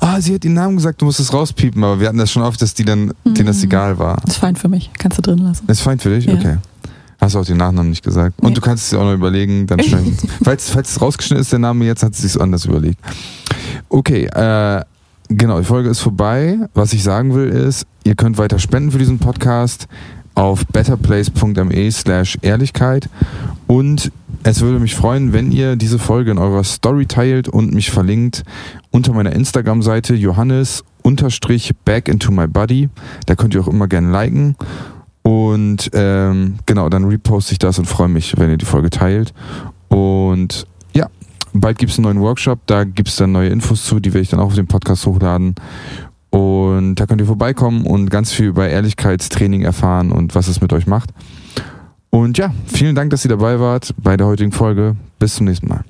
ah, 0.00 0.22
sie 0.22 0.34
hat 0.34 0.44
den 0.44 0.54
Namen 0.54 0.76
gesagt, 0.76 1.02
du 1.02 1.04
musst 1.04 1.20
es 1.20 1.34
rauspiepen, 1.34 1.84
aber 1.84 2.00
wir 2.00 2.08
hatten 2.08 2.16
das 2.16 2.32
schon 2.32 2.42
oft, 2.42 2.62
dass 2.62 2.72
die 2.72 2.86
dann, 2.86 3.12
mhm. 3.24 3.34
denen 3.34 3.48
das 3.48 3.62
egal 3.62 3.98
war. 3.98 4.22
Ist 4.26 4.38
fein 4.38 4.56
für 4.56 4.68
mich, 4.68 4.90
kannst 4.98 5.18
du 5.18 5.22
drin 5.22 5.38
lassen. 5.38 5.66
Ist 5.68 5.82
fein 5.82 5.98
für 5.98 6.08
dich? 6.08 6.24
Ja. 6.24 6.32
Okay. 6.32 6.56
Hast 7.20 7.34
du 7.34 7.40
auch 7.40 7.44
den 7.44 7.58
Nachnamen 7.58 7.90
nicht 7.90 8.02
gesagt. 8.02 8.40
Nee. 8.40 8.48
Und 8.48 8.56
du 8.56 8.62
kannst 8.62 8.84
es 8.84 8.90
dir 8.90 8.98
auch 8.98 9.04
noch 9.04 9.14
überlegen, 9.14 9.66
dann 9.66 9.82
schneiden. 9.82 10.16
falls, 10.42 10.70
falls 10.70 10.92
es 10.92 11.00
rausgeschnitten 11.00 11.42
ist, 11.42 11.52
der 11.52 11.58
Name 11.58 11.84
jetzt, 11.84 12.02
hat 12.02 12.14
sie 12.14 12.26
sich 12.26 12.40
anders 12.40 12.64
überlegt. 12.64 12.98
Okay, 13.90 14.24
äh, 14.24 14.82
Genau, 15.28 15.58
die 15.58 15.64
Folge 15.64 15.88
ist 15.88 16.00
vorbei. 16.00 16.58
Was 16.74 16.92
ich 16.92 17.02
sagen 17.02 17.34
will 17.34 17.48
ist, 17.48 17.86
ihr 18.04 18.14
könnt 18.14 18.36
weiter 18.36 18.58
spenden 18.58 18.90
für 18.90 18.98
diesen 18.98 19.18
Podcast 19.18 19.88
auf 20.34 20.66
betterplace.me 20.66 21.90
slash 21.90 22.38
Ehrlichkeit 22.42 23.08
und 23.66 24.10
es 24.46 24.60
würde 24.60 24.78
mich 24.78 24.94
freuen, 24.94 25.32
wenn 25.32 25.50
ihr 25.50 25.76
diese 25.76 25.98
Folge 25.98 26.30
in 26.30 26.38
eurer 26.38 26.64
Story 26.64 27.06
teilt 27.06 27.48
und 27.48 27.72
mich 27.72 27.90
verlinkt 27.90 28.44
unter 28.90 29.14
meiner 29.14 29.32
Instagram-Seite 29.32 30.14
Johannes 30.14 30.84
unterstrich 31.02 31.72
back 31.86 32.08
into 32.08 32.30
my 32.30 32.46
body. 32.46 32.90
Da 33.24 33.36
könnt 33.36 33.54
ihr 33.54 33.62
auch 33.62 33.68
immer 33.68 33.88
gerne 33.88 34.10
liken. 34.10 34.56
Und 35.22 35.90
ähm, 35.94 36.56
genau, 36.66 36.90
dann 36.90 37.04
reposte 37.04 37.52
ich 37.52 37.58
das 37.58 37.78
und 37.78 37.86
freue 37.86 38.08
mich, 38.08 38.36
wenn 38.36 38.50
ihr 38.50 38.58
die 38.58 38.66
Folge 38.66 38.90
teilt. 38.90 39.32
Und 39.88 40.66
ja, 40.94 41.08
bald 41.54 41.78
gibt 41.78 41.92
es 41.92 41.98
einen 41.98 42.04
neuen 42.04 42.20
Workshop, 42.20 42.60
da 42.66 42.84
gibt 42.84 43.08
es 43.08 43.16
dann 43.16 43.32
neue 43.32 43.48
Infos 43.48 43.84
zu, 43.84 43.98
die 43.98 44.12
werde 44.12 44.22
ich 44.22 44.28
dann 44.28 44.40
auch 44.40 44.46
auf 44.46 44.54
dem 44.54 44.66
Podcast 44.66 45.06
hochladen. 45.06 45.54
Und 46.34 46.96
da 46.96 47.06
könnt 47.06 47.20
ihr 47.20 47.28
vorbeikommen 47.28 47.86
und 47.86 48.10
ganz 48.10 48.32
viel 48.32 48.46
über 48.46 48.68
Ehrlichkeitstraining 48.68 49.62
erfahren 49.62 50.10
und 50.10 50.34
was 50.34 50.48
es 50.48 50.60
mit 50.60 50.72
euch 50.72 50.88
macht. 50.88 51.10
Und 52.10 52.38
ja, 52.38 52.52
vielen 52.66 52.96
Dank, 52.96 53.10
dass 53.10 53.24
ihr 53.24 53.28
dabei 53.28 53.60
wart 53.60 53.94
bei 54.02 54.16
der 54.16 54.26
heutigen 54.26 54.50
Folge. 54.50 54.96
Bis 55.20 55.36
zum 55.36 55.46
nächsten 55.46 55.68
Mal. 55.68 55.84